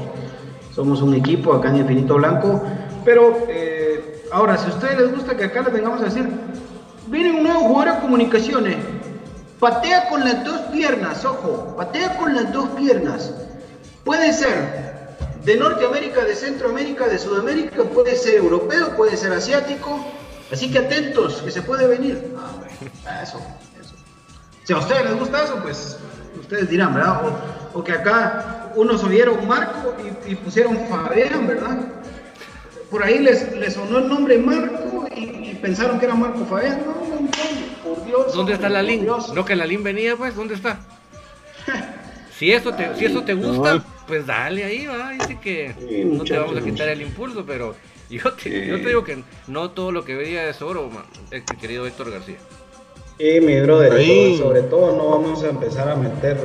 Somos 0.74 1.02
un 1.02 1.14
equipo 1.14 1.54
acá 1.54 1.68
en 1.68 1.76
Infinito 1.76 2.16
Blanco. 2.16 2.62
Pero 3.04 3.36
eh, 3.48 4.24
ahora, 4.32 4.56
si 4.58 4.70
a 4.70 4.74
ustedes 4.74 4.98
les 4.98 5.12
gusta 5.12 5.36
que 5.36 5.44
acá 5.44 5.62
les 5.62 5.72
vengamos 5.72 6.00
a 6.00 6.04
decir, 6.04 6.28
viene 7.08 7.38
un 7.38 7.42
nuevo 7.44 7.60
jugador 7.60 7.94
de 7.94 8.00
comunicaciones, 8.00 8.76
patea 9.60 10.08
con 10.08 10.24
las 10.24 10.44
dos 10.44 10.60
piernas, 10.72 11.24
ojo, 11.24 11.74
patea 11.76 12.16
con 12.16 12.34
las 12.34 12.52
dos 12.52 12.68
piernas. 12.70 13.32
Puede 14.04 14.32
ser 14.32 14.94
de 15.44 15.56
Norteamérica, 15.56 16.24
de 16.24 16.34
Centroamérica, 16.34 17.06
de 17.06 17.18
Sudamérica, 17.18 17.84
puede 17.84 18.16
ser 18.16 18.36
europeo, 18.36 18.96
puede 18.96 19.16
ser 19.16 19.32
asiático. 19.32 19.98
Así 20.54 20.70
que 20.70 20.78
atentos, 20.78 21.42
que 21.42 21.50
se 21.50 21.62
puede 21.62 21.84
venir. 21.88 22.32
Ah, 23.04 23.22
eso, 23.24 23.40
eso. 23.80 23.96
Si 24.62 24.72
a 24.72 24.76
ustedes 24.78 25.04
les 25.06 25.18
gusta 25.18 25.42
eso, 25.42 25.58
pues 25.60 25.98
ustedes 26.38 26.70
dirán, 26.70 26.94
¿verdad? 26.94 27.22
O, 27.74 27.82
que 27.82 27.90
acá 27.90 28.70
unos 28.76 29.02
oyeron 29.02 29.48
Marco 29.48 29.96
y, 30.28 30.36
pusieron 30.36 30.78
Fabián, 30.86 31.48
¿verdad? 31.48 31.88
Por 32.88 33.02
ahí 33.02 33.18
les, 33.18 33.52
les 33.56 33.74
sonó 33.74 33.98
el 33.98 34.08
nombre 34.08 34.38
Marco 34.38 35.08
y, 35.16 35.54
pensaron 35.60 35.98
que 35.98 36.04
era 36.04 36.14
Marco 36.14 36.46
Fabián. 36.46 36.84
No, 36.86 36.92
no, 37.04 37.20
no, 37.20 37.28
por 37.82 38.04
Dios. 38.04 38.32
¿Dónde 38.32 38.52
está 38.52 38.68
la 38.68 38.80
Lin? 38.80 39.04
No, 39.06 39.44
que 39.44 39.56
la 39.56 39.66
Lin 39.66 39.82
venía, 39.82 40.14
pues, 40.14 40.36
¿dónde 40.36 40.54
está? 40.54 40.78
si, 42.38 42.52
eso 42.52 42.72
te, 42.72 42.94
si 42.94 43.06
eso 43.06 43.24
te 43.24 43.34
gusta, 43.34 43.82
pues 44.06 44.24
dale 44.24 44.62
ahí, 44.62 44.86
va. 44.86 45.10
Dice 45.10 45.36
que 45.40 46.06
no 46.06 46.22
te 46.22 46.38
vamos 46.38 46.56
a 46.56 46.60
quitar 46.60 46.88
el 46.90 47.02
impulso, 47.02 47.44
pero 47.44 47.74
yo 48.10 48.32
te, 48.32 48.66
yo 48.66 48.76
te 48.80 48.88
digo 48.88 49.04
que 49.04 49.22
no 49.46 49.70
todo 49.70 49.92
lo 49.92 50.04
que 50.04 50.14
veía 50.14 50.48
es 50.48 50.62
oro, 50.62 50.90
el 51.30 51.44
querido 51.44 51.86
Héctor 51.86 52.10
García. 52.10 52.36
Sí, 53.18 53.40
mi 53.40 53.60
brother, 53.60 53.92
sobre 54.38 54.62
todo 54.62 54.96
no 54.96 55.10
vamos 55.10 55.44
a 55.44 55.48
empezar 55.48 55.88
a 55.88 55.94
meter 55.94 56.36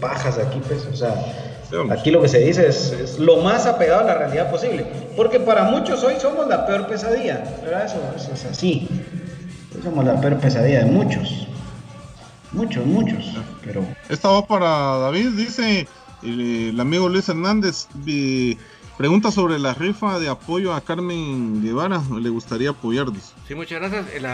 pajas 0.00 0.38
aquí, 0.38 0.58
pues, 0.66 0.86
o 0.86 0.96
sea, 0.96 1.14
aquí 1.90 2.10
lo 2.10 2.22
que 2.22 2.28
se 2.28 2.38
dice 2.38 2.66
es, 2.66 3.18
lo 3.18 3.38
más 3.38 3.66
apegado 3.66 4.00
a 4.00 4.04
la 4.04 4.14
realidad 4.14 4.50
posible, 4.50 4.86
porque 5.16 5.38
para 5.38 5.64
muchos 5.64 6.02
hoy 6.02 6.14
somos 6.18 6.48
la 6.48 6.66
peor 6.66 6.86
pesadilla, 6.86 7.44
¿verdad? 7.62 7.84
Eso, 7.84 8.32
es 8.32 8.44
así, 8.46 8.88
somos 9.82 10.02
la 10.06 10.18
peor 10.18 10.38
pesadilla 10.38 10.84
de 10.84 10.86
muchos, 10.86 11.46
muchos, 12.52 12.86
muchos, 12.86 13.36
pero... 13.62 13.86
Esta 14.08 14.30
va 14.30 14.46
para 14.46 14.68
David, 14.98 15.28
dice 15.36 15.86
el, 16.22 16.80
amigo 16.80 17.10
Luis 17.10 17.28
Hernández, 17.28 17.86
pregunta 18.96 19.30
sobre 19.30 19.58
la 19.58 19.74
rifa 19.74 20.18
de 20.18 20.28
apoyo 20.28 20.72
a 20.74 20.80
Carmen 20.80 21.62
Guevara, 21.62 22.02
le 22.20 22.28
gustaría 22.28 22.70
apoyarnos. 22.70 23.34
Sí, 23.46 23.54
muchas 23.54 23.78
gracias. 23.80 24.06
El, 24.14 24.24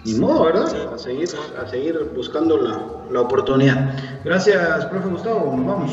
ni 0.05 0.15
modo, 0.15 0.45
¿verdad? 0.45 0.95
A 0.95 0.99
seguir, 0.99 1.29
a 1.61 1.67
seguir 1.67 2.13
buscando 2.15 2.59
la, 2.59 2.81
la 3.11 3.21
oportunidad. 3.23 3.99
Gracias, 4.25 4.85
profe 4.87 5.09
Gustavo, 5.09 5.53
nos 5.57 5.67
vamos. 5.67 5.93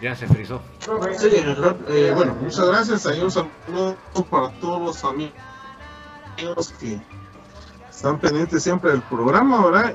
Ya 0.00 0.14
se 0.14 0.26
frizó. 0.26 0.60
Sí, 1.18 1.28
eh, 1.88 2.12
bueno, 2.14 2.34
muchas 2.40 2.66
gracias. 2.66 3.06
Ahí 3.06 3.20
un 3.20 3.30
saludo 3.30 3.96
para 4.30 4.48
todos 4.60 4.80
los 4.80 5.04
amigos 5.04 5.34
que 6.80 6.98
están 7.88 8.18
pendientes 8.18 8.62
siempre 8.62 8.92
del 8.92 9.02
programa, 9.02 9.66
¿verdad? 9.66 9.94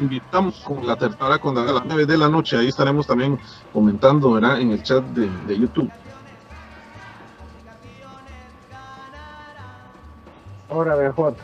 invitamos 0.00 0.60
con 0.66 0.84
la 0.84 0.96
tercera 0.96 1.38
con 1.38 1.56
a 1.56 1.62
las 1.62 1.84
9 1.86 2.04
de 2.04 2.18
la 2.18 2.28
noche. 2.28 2.58
Ahí 2.58 2.68
estaremos 2.68 3.06
también 3.06 3.38
comentando 3.72 4.32
¿verdad? 4.32 4.60
en 4.60 4.72
el 4.72 4.82
chat 4.82 5.02
de, 5.04 5.30
de 5.46 5.58
YouTube. 5.58 5.90
Ahora 10.70 10.96
BJ. 10.96 11.34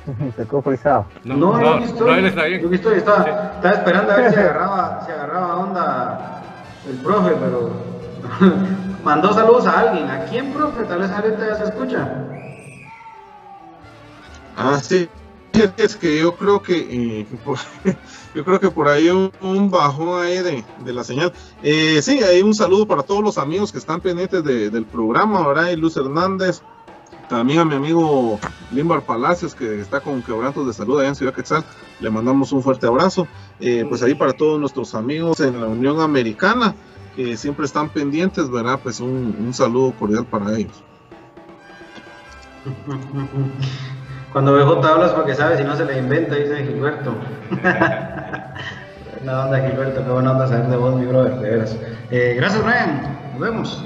Se 0.36 0.46
quedó 0.46 0.62
frisado. 0.62 1.06
No, 1.24 1.36
no, 1.36 1.52
no, 1.52 1.78
no, 1.78 1.84
estoy, 1.84 2.22
no 2.22 2.28
está 2.28 2.44
bien. 2.44 2.62
Yo 2.62 2.70
estoy, 2.70 2.98
estaba, 2.98 3.24
estaba, 3.24 3.74
esperando 3.74 4.12
a 4.12 4.16
ver 4.16 4.32
si 4.32 4.40
agarraba, 4.40 5.06
si 5.06 5.12
agarraba 5.12 5.56
onda 5.56 6.42
el 6.88 6.96
profe, 6.96 7.30
pero 7.40 7.70
mandó 9.04 9.32
saludos 9.32 9.66
a 9.66 9.80
alguien. 9.80 10.08
¿A 10.08 10.24
quién, 10.26 10.52
profe? 10.52 10.84
Tal 10.84 11.00
vez 11.00 11.10
ahorita 11.10 11.46
ya 11.46 11.54
se 11.56 11.64
escucha. 11.64 12.26
Ah, 14.56 14.78
sí 14.82 15.08
es 15.76 15.96
que 15.96 16.20
yo 16.20 16.34
creo 16.36 16.62
que 16.62 16.76
eh, 16.78 17.26
yo 18.34 18.44
creo 18.44 18.60
que 18.60 18.70
por 18.70 18.88
ahí 18.88 19.08
un, 19.08 19.32
un 19.40 19.70
bajón 19.70 20.22
ahí 20.22 20.38
de, 20.38 20.92
la 20.92 21.04
señal. 21.04 21.32
Eh, 21.62 22.00
sí, 22.02 22.22
hay 22.22 22.42
un 22.42 22.54
saludo 22.54 22.86
para 22.86 23.02
todos 23.02 23.22
los 23.22 23.38
amigos 23.38 23.72
que 23.72 23.78
están 23.78 24.00
pendientes 24.00 24.44
del 24.44 24.84
programa, 24.84 25.46
¿verdad? 25.46 25.70
Y 25.70 25.76
Luz 25.76 25.96
Hernández, 25.96 26.62
también 27.30 27.60
a 27.60 27.64
mi 27.64 27.76
amigo 27.76 28.40
Limbar 28.72 29.02
Palacios, 29.02 29.54
que 29.54 29.80
está 29.80 30.00
con 30.00 30.20
quebrantos 30.20 30.66
de 30.66 30.72
salud 30.72 30.98
allá 30.98 31.10
en 31.10 31.14
Ciudad 31.14 31.32
Quetzal, 31.32 31.64
le 32.00 32.10
mandamos 32.10 32.50
un 32.52 32.60
fuerte 32.60 32.88
abrazo. 32.88 33.28
Eh, 33.60 33.86
pues 33.88 34.02
ahí 34.02 34.14
para 34.14 34.32
todos 34.32 34.58
nuestros 34.58 34.96
amigos 34.96 35.38
en 35.40 35.60
la 35.60 35.68
Unión 35.68 36.00
Americana, 36.00 36.74
que 37.14 37.36
siempre 37.36 37.66
están 37.66 37.88
pendientes, 37.88 38.50
¿verdad? 38.50 38.80
Pues 38.82 38.98
un, 38.98 39.36
un 39.38 39.54
saludo 39.54 39.92
cordial 39.92 40.26
para 40.26 40.58
ellos. 40.58 40.82
Cuando 44.32 44.52
BJ 44.52 44.88
hablas 44.88 45.12
porque 45.12 45.34
sabe 45.36 45.56
si 45.56 45.62
no 45.62 45.76
se 45.76 45.84
le 45.84 45.98
inventa, 45.98 46.34
dice 46.34 46.66
Gilberto. 46.66 47.14
buena 49.22 49.44
onda, 49.44 49.68
Gilberto, 49.68 50.04
qué 50.04 50.10
buena 50.10 50.32
onda 50.32 50.48
saber 50.48 50.66
de 50.66 50.76
vos, 50.76 50.94
mi 50.96 51.06
brother, 51.06 51.38
de 51.38 51.50
veras. 51.50 51.76
Eh, 52.10 52.34
gracias, 52.36 52.64
Ryan. 52.64 53.18
Nos 53.32 53.40
vemos. 53.40 53.84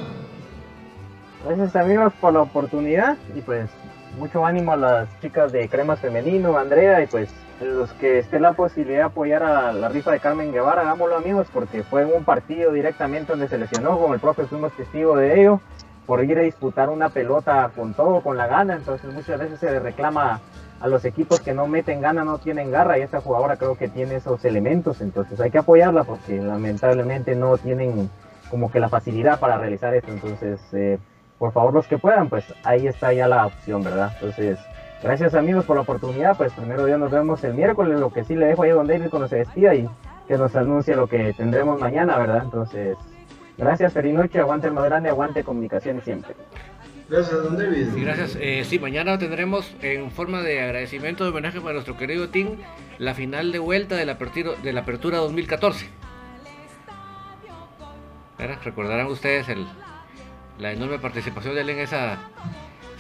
Gracias, 1.47 1.77
amigos, 1.77 2.13
por 2.23 2.33
la 2.33 2.41
oportunidad 2.41 3.19
y 3.35 3.43
pues 3.43 3.69
mucho 4.19 4.47
ánimo 4.47 4.73
a 4.73 4.77
las 4.77 5.21
chicas 5.21 5.53
de 5.53 5.69
Cremas 5.69 6.01
Femenino, 6.01 6.57
Andrea, 6.57 7.03
y 7.03 7.07
pues 7.07 7.29
los 7.61 7.93
que 7.95 8.21
esté 8.21 8.41
la 8.41 8.55
posibilidad 8.55 8.99
de 8.99 9.05
apoyar 9.05 9.43
a 9.43 9.73
la 9.75 9.91
rifa 9.91 10.11
de 10.11 10.21
Carmen 10.21 10.53
Guevara, 10.53 10.81
hagámoslo, 10.81 11.17
amigos, 11.17 11.47
porque 11.53 11.83
fue 11.83 12.07
un 12.07 12.25
partido 12.25 12.73
directamente 12.73 13.33
donde 13.33 13.49
se 13.49 13.59
lesionó, 13.59 13.99
con 13.99 14.15
el 14.15 14.21
profe 14.21 14.47
fuimos 14.47 14.73
testigos 14.73 15.19
de 15.19 15.39
ello 15.39 15.61
por 16.07 16.25
ir 16.25 16.39
a 16.39 16.43
disputar 16.43 16.89
una 16.89 17.11
pelota 17.11 17.71
con 17.77 17.93
todo, 17.93 18.23
con 18.23 18.39
la 18.39 18.47
gana, 18.47 18.77
entonces 18.77 19.13
muchas 19.13 19.39
veces 19.39 19.61
se 19.61 19.71
le 19.71 19.81
reclama 19.81 20.41
a 20.81 20.89
los 20.89 21.05
equipos 21.05 21.41
que 21.41 21.53
no 21.53 21.67
meten 21.67 22.01
gana, 22.01 22.25
no 22.25 22.39
tienen 22.39 22.71
garra, 22.71 22.99
y 22.99 23.03
esta 23.03 23.21
jugadora 23.21 23.57
creo 23.57 23.77
que 23.77 23.89
tiene 23.89 24.17
esos 24.17 24.43
elementos, 24.47 25.03
entonces 25.03 25.39
hay 25.41 25.51
que 25.51 25.59
apoyarla 25.59 26.05
porque 26.05 26.41
lamentablemente 26.41 27.37
no 27.37 27.59
tienen 27.59 28.09
como 28.51 28.71
que 28.71 28.81
la 28.81 28.89
facilidad 28.89 29.39
para 29.39 29.59
realizar 29.59 29.95
esto, 29.95 30.11
entonces 30.11 30.61
eh, 30.73 30.99
por 31.45 31.53
favor 31.53 31.75
los 31.75 31.87
que 31.87 31.99
puedan, 31.99 32.31
pues 32.31 32.43
ahí 32.63 32.87
está 32.87 33.13
ya 33.13 33.29
la 33.29 33.45
opción, 33.45 33.85
¿verdad? 33.85 34.11
Entonces, 34.15 34.59
gracias 35.03 35.35
amigos 35.35 35.67
por 35.67 35.77
la 35.77 35.83
oportunidad, 35.83 36.39
pues 36.39 36.55
primero 36.55 36.87
día 36.87 36.97
nos 36.97 37.11
vemos 37.11 37.45
el 37.45 37.53
miércoles, 37.53 38.01
lo 38.01 38.11
que 38.11 38.25
sí 38.25 38.35
le 38.35 38.47
dejo 38.47 38.63
ahí 38.63 38.71
a 38.71 38.75
Don 38.77 38.87
David 38.87 39.11
cuando 39.11 39.29
se 39.29 39.37
despida 39.37 39.75
y 39.75 39.87
que 40.27 40.39
nos 40.39 40.57
anuncie 40.57 40.97
lo 40.97 41.07
que 41.07 41.35
tendremos 41.35 41.79
mañana, 41.79 42.17
¿verdad? 42.17 42.45
Entonces, 42.45 42.97
gracias, 43.59 43.93
feliz 43.93 44.15
noche, 44.15 44.41
aguante 44.41 44.69
el 44.69 44.73
más 44.73 44.87
grande, 44.87 45.11
aguante 45.11 45.45
comunicación 45.45 46.01
siempre. 46.01 46.35
Gracias, 47.11 47.45
don 47.45 47.59
David. 47.59 47.89
Sí, 47.93 48.01
gracias. 48.03 48.39
Eh, 48.41 48.65
sí, 48.65 48.79
mañana 48.79 49.19
tendremos 49.19 49.71
en 49.83 50.11
forma 50.11 50.41
de 50.41 50.63
agradecimiento 50.63 51.25
de 51.25 51.31
homenaje 51.31 51.61
para 51.61 51.75
nuestro 51.75 51.99
querido 51.99 52.31
team 52.31 52.57
la 52.97 53.13
final 53.13 53.53
de 53.53 53.59
vuelta 53.59 53.97
de 53.97 54.07
la 54.07 54.13
apertura, 54.13 54.53
de 54.63 54.73
la 54.73 54.81
apertura 54.81 55.19
2014. 55.19 55.91
Recordarán 58.65 59.07
ustedes 59.09 59.49
el, 59.51 59.67
la 60.59 60.73
enorme 60.73 60.99
participación 60.99 61.55
de 61.55 61.63
él 61.63 61.71
en 61.71 61.79
esa... 61.81 62.19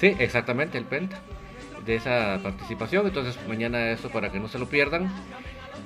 Sí, 0.00 0.14
exactamente, 0.18 0.78
el 0.78 0.84
Penta. 0.84 1.20
De 1.84 1.96
esa 1.96 2.40
participación. 2.42 3.06
Entonces 3.06 3.38
mañana 3.48 3.90
eso 3.90 4.08
para 4.10 4.30
que 4.30 4.40
no 4.40 4.48
se 4.48 4.58
lo 4.58 4.66
pierdan. 4.66 5.10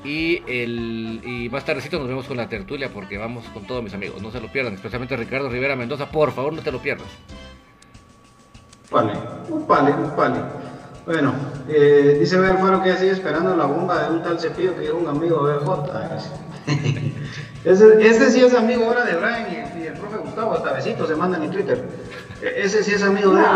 Y, 0.05 0.43
el, 0.47 1.20
y 1.24 1.49
más 1.51 1.65
tardecito 1.65 1.99
nos 1.99 2.09
vemos 2.09 2.27
con 2.27 2.36
la 2.36 2.49
tertulia 2.49 2.89
porque 2.89 3.19
vamos 3.19 3.45
con 3.47 3.66
todos 3.66 3.82
mis 3.82 3.95
amigos. 3.95 4.23
No 4.23 4.31
se 4.31 4.40
lo 4.40 4.51
pierdan, 4.51 4.74
especialmente 4.74 5.16
Ricardo 5.16 5.49
Rivera 5.49 5.77
Mendoza. 5.77 6.11
Por 6.11 6.32
favor, 6.32 6.53
no 6.53 6.62
te 6.62 6.70
lo 6.70 6.81
pierdas. 6.81 7.09
Vale, 8.90 9.12
un 9.51 9.66
pale. 9.66 9.93
Bueno, 11.05 11.35
eh, 11.69 12.19
dice 12.20 12.36
Alfaro 12.36 12.82
que 12.82 12.97
sigue 12.97 13.12
esperando 13.12 13.57
la 13.57 13.65
bomba 13.65 14.03
de 14.03 14.15
un 14.15 14.23
tal 14.23 14.39
cepillo 14.39 14.77
que 14.77 14.85
era 14.85 14.95
un 14.95 15.09
amigo 15.09 15.43
BJ. 15.43 15.89
ese, 17.65 18.07
ese 18.09 18.31
sí 18.31 18.45
es 18.45 18.55
amigo 18.55 18.85
ahora 18.85 19.05
de 19.05 19.15
Brian 19.15 19.47
profe 20.09 20.24
Gustavo, 20.24 20.55
hasta 20.55 20.72
besitos 20.72 21.09
se 21.09 21.16
mandan 21.16 21.43
en 21.43 21.51
Twitter. 21.51 21.85
E, 22.43 22.62
ese 22.64 22.82
sí 22.82 22.94
es 22.94 23.02
amigo 23.02 23.32
de 23.35 23.40
él. 23.40 23.47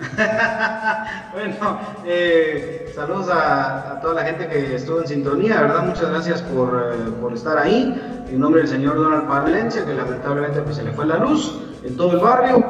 bueno, 1.34 1.78
eh, 2.06 2.90
saludos 2.94 3.28
a, 3.28 3.92
a, 3.92 4.00
toda 4.00 4.14
la 4.14 4.24
gente 4.24 4.48
que 4.48 4.76
estuvo 4.76 5.00
en 5.00 5.06
sintonía, 5.06 5.60
¿verdad? 5.60 5.84
Muchas 5.84 6.08
gracias 6.08 6.42
por, 6.42 6.92
eh, 6.94 7.10
por 7.20 7.32
estar 7.32 7.58
ahí. 7.58 8.24
En 8.28 8.38
nombre 8.38 8.62
del 8.62 8.70
señor 8.70 8.96
Donald 8.96 9.28
Palencia, 9.28 9.84
que 9.84 9.92
lamentablemente 9.92 10.60
pues, 10.62 10.76
se 10.76 10.84
le 10.84 10.92
fue 10.92 11.04
la 11.04 11.18
luz 11.18 11.60
en 11.82 11.96
todo 11.96 12.12
el 12.12 12.20
barrio 12.20 12.64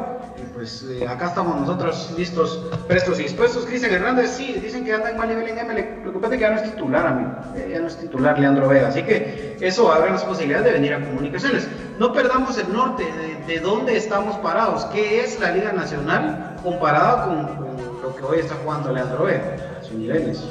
pues 0.61 0.83
eh, 0.83 1.07
acá 1.07 1.29
estamos 1.29 1.59
nosotros 1.59 2.13
listos, 2.15 2.61
prestos 2.87 3.19
y 3.19 3.23
dispuestos. 3.23 3.65
Cristian 3.65 3.93
Hernández, 3.93 4.29
sí, 4.29 4.59
dicen 4.61 4.85
que 4.85 4.93
anda 4.93 5.09
en 5.09 5.17
mal 5.17 5.27
nivel 5.27 5.47
en 5.47 5.55
ML. 5.55 6.01
Preocupate 6.01 6.35
que 6.35 6.41
ya 6.41 6.51
no 6.51 6.57
es 6.57 6.71
titular, 6.71 7.07
amigo. 7.07 7.31
Ya 7.67 7.79
no 7.79 7.87
es 7.87 7.97
titular 7.97 8.37
Leandro 8.37 8.67
Vega. 8.67 8.89
Así 8.89 9.01
que 9.01 9.57
eso 9.59 9.91
abre 9.91 10.11
las 10.11 10.23
posibilidades 10.23 10.67
de 10.67 10.73
venir 10.73 10.93
a 10.93 11.03
comunicaciones. 11.03 11.67
No 11.97 12.13
perdamos 12.13 12.59
el 12.59 12.71
norte 12.71 13.03
de, 13.47 13.59
dónde 13.59 13.97
estamos 13.97 14.35
parados. 14.37 14.85
¿Qué 14.93 15.21
es 15.21 15.39
la 15.39 15.49
Liga 15.49 15.71
Nacional 15.71 16.57
comparada 16.61 17.25
con, 17.25 18.01
lo 18.03 18.15
que 18.15 18.23
hoy 18.23 18.37
está 18.37 18.53
jugando 18.63 18.93
Leandro 18.93 19.23
Vega? 19.23 19.81
Su 19.81 19.97
nivel 19.97 20.29
es 20.29 20.45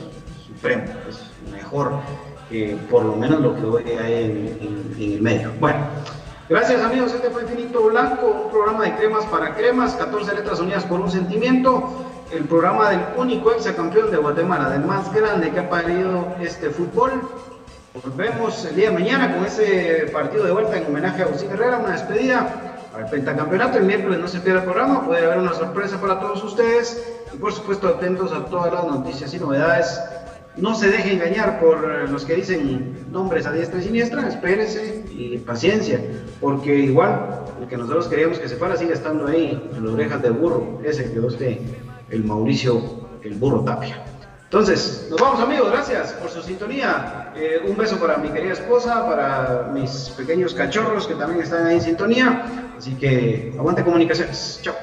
supremo, 0.44 0.82
es 1.08 1.20
mejor 1.52 1.92
que 2.48 2.76
por 2.90 3.04
lo 3.04 3.14
menos 3.14 3.40
lo 3.40 3.54
que 3.54 3.64
hoy 3.64 3.84
hay 3.96 4.24
en 4.60 4.96
el 4.98 5.22
medio. 5.22 5.52
Bueno. 5.60 5.78
Gracias 6.50 6.82
amigos, 6.82 7.14
este 7.14 7.30
fue 7.30 7.42
Infinito 7.42 7.80
Blanco, 7.84 8.26
un 8.46 8.50
programa 8.50 8.82
de 8.82 8.96
cremas 8.96 9.24
para 9.26 9.54
cremas, 9.54 9.94
14 9.94 10.34
letras 10.34 10.58
unidas 10.58 10.82
por 10.82 10.98
un 10.98 11.08
sentimiento, 11.08 12.04
el 12.32 12.44
programa 12.46 12.90
del 12.90 13.00
único 13.16 13.52
ex 13.52 13.70
campeón 13.70 14.10
de 14.10 14.16
Guatemala, 14.16 14.68
del 14.68 14.80
más 14.80 15.14
grande 15.14 15.52
que 15.52 15.60
ha 15.60 15.70
parido 15.70 16.26
este 16.40 16.70
fútbol. 16.70 17.22
Volvemos 18.02 18.64
el 18.64 18.74
día 18.74 18.90
de 18.90 18.98
mañana 18.98 19.32
con 19.32 19.44
ese 19.46 20.10
partido 20.12 20.42
de 20.42 20.50
vuelta 20.50 20.76
en 20.76 20.86
homenaje 20.86 21.22
a 21.22 21.26
Agustín 21.26 21.52
Herrera, 21.52 21.78
una 21.78 21.92
despedida 21.92 22.80
al 22.96 23.08
pentacampeonato. 23.08 23.78
El 23.78 23.84
miércoles 23.84 24.18
no 24.18 24.26
se 24.26 24.40
pierda 24.40 24.62
el 24.62 24.64
programa, 24.64 25.06
puede 25.06 25.24
haber 25.24 25.38
una 25.38 25.52
sorpresa 25.52 26.00
para 26.00 26.18
todos 26.18 26.42
ustedes 26.42 27.00
y 27.32 27.36
por 27.36 27.52
supuesto 27.52 27.86
atentos 27.86 28.32
a 28.32 28.44
todas 28.46 28.74
las 28.74 28.86
noticias 28.86 29.32
y 29.32 29.38
novedades 29.38 30.00
no 30.60 30.74
se 30.74 30.90
deje 30.90 31.12
engañar 31.12 31.60
por 31.60 32.08
los 32.08 32.24
que 32.24 32.34
dicen 32.34 33.06
nombres 33.10 33.46
a 33.46 33.52
diestra 33.52 33.80
y 33.80 33.82
siniestra, 33.82 34.28
espérese 34.28 35.04
y 35.10 35.38
paciencia, 35.38 36.00
porque 36.40 36.74
igual 36.76 37.44
el 37.60 37.68
que 37.68 37.76
nosotros 37.76 38.08
queríamos 38.08 38.38
que 38.38 38.48
se 38.48 38.56
fuera 38.56 38.76
sigue 38.76 38.92
estando 38.92 39.26
ahí 39.26 39.70
en 39.74 39.84
las 39.84 39.94
orejas 39.94 40.22
del 40.22 40.32
burro, 40.32 40.80
ese 40.84 41.10
que 41.10 41.20
usted, 41.20 41.58
el 42.10 42.24
Mauricio, 42.24 42.82
el 43.22 43.34
burro 43.34 43.62
Tapia. 43.64 44.04
Entonces, 44.44 45.06
nos 45.08 45.20
vamos 45.20 45.40
amigos, 45.40 45.70
gracias 45.70 46.12
por 46.14 46.28
su 46.28 46.42
sintonía. 46.42 47.32
Eh, 47.36 47.60
un 47.64 47.76
beso 47.76 48.00
para 48.00 48.16
mi 48.16 48.30
querida 48.30 48.54
esposa, 48.54 49.06
para 49.06 49.70
mis 49.72 50.12
pequeños 50.16 50.54
cachorros 50.54 51.06
que 51.06 51.14
también 51.14 51.40
están 51.40 51.68
ahí 51.68 51.76
en 51.76 51.82
sintonía. 51.82 52.72
Así 52.76 52.94
que 52.94 53.54
aguante 53.56 53.84
comunicaciones. 53.84 54.58
Chao. 54.60 54.74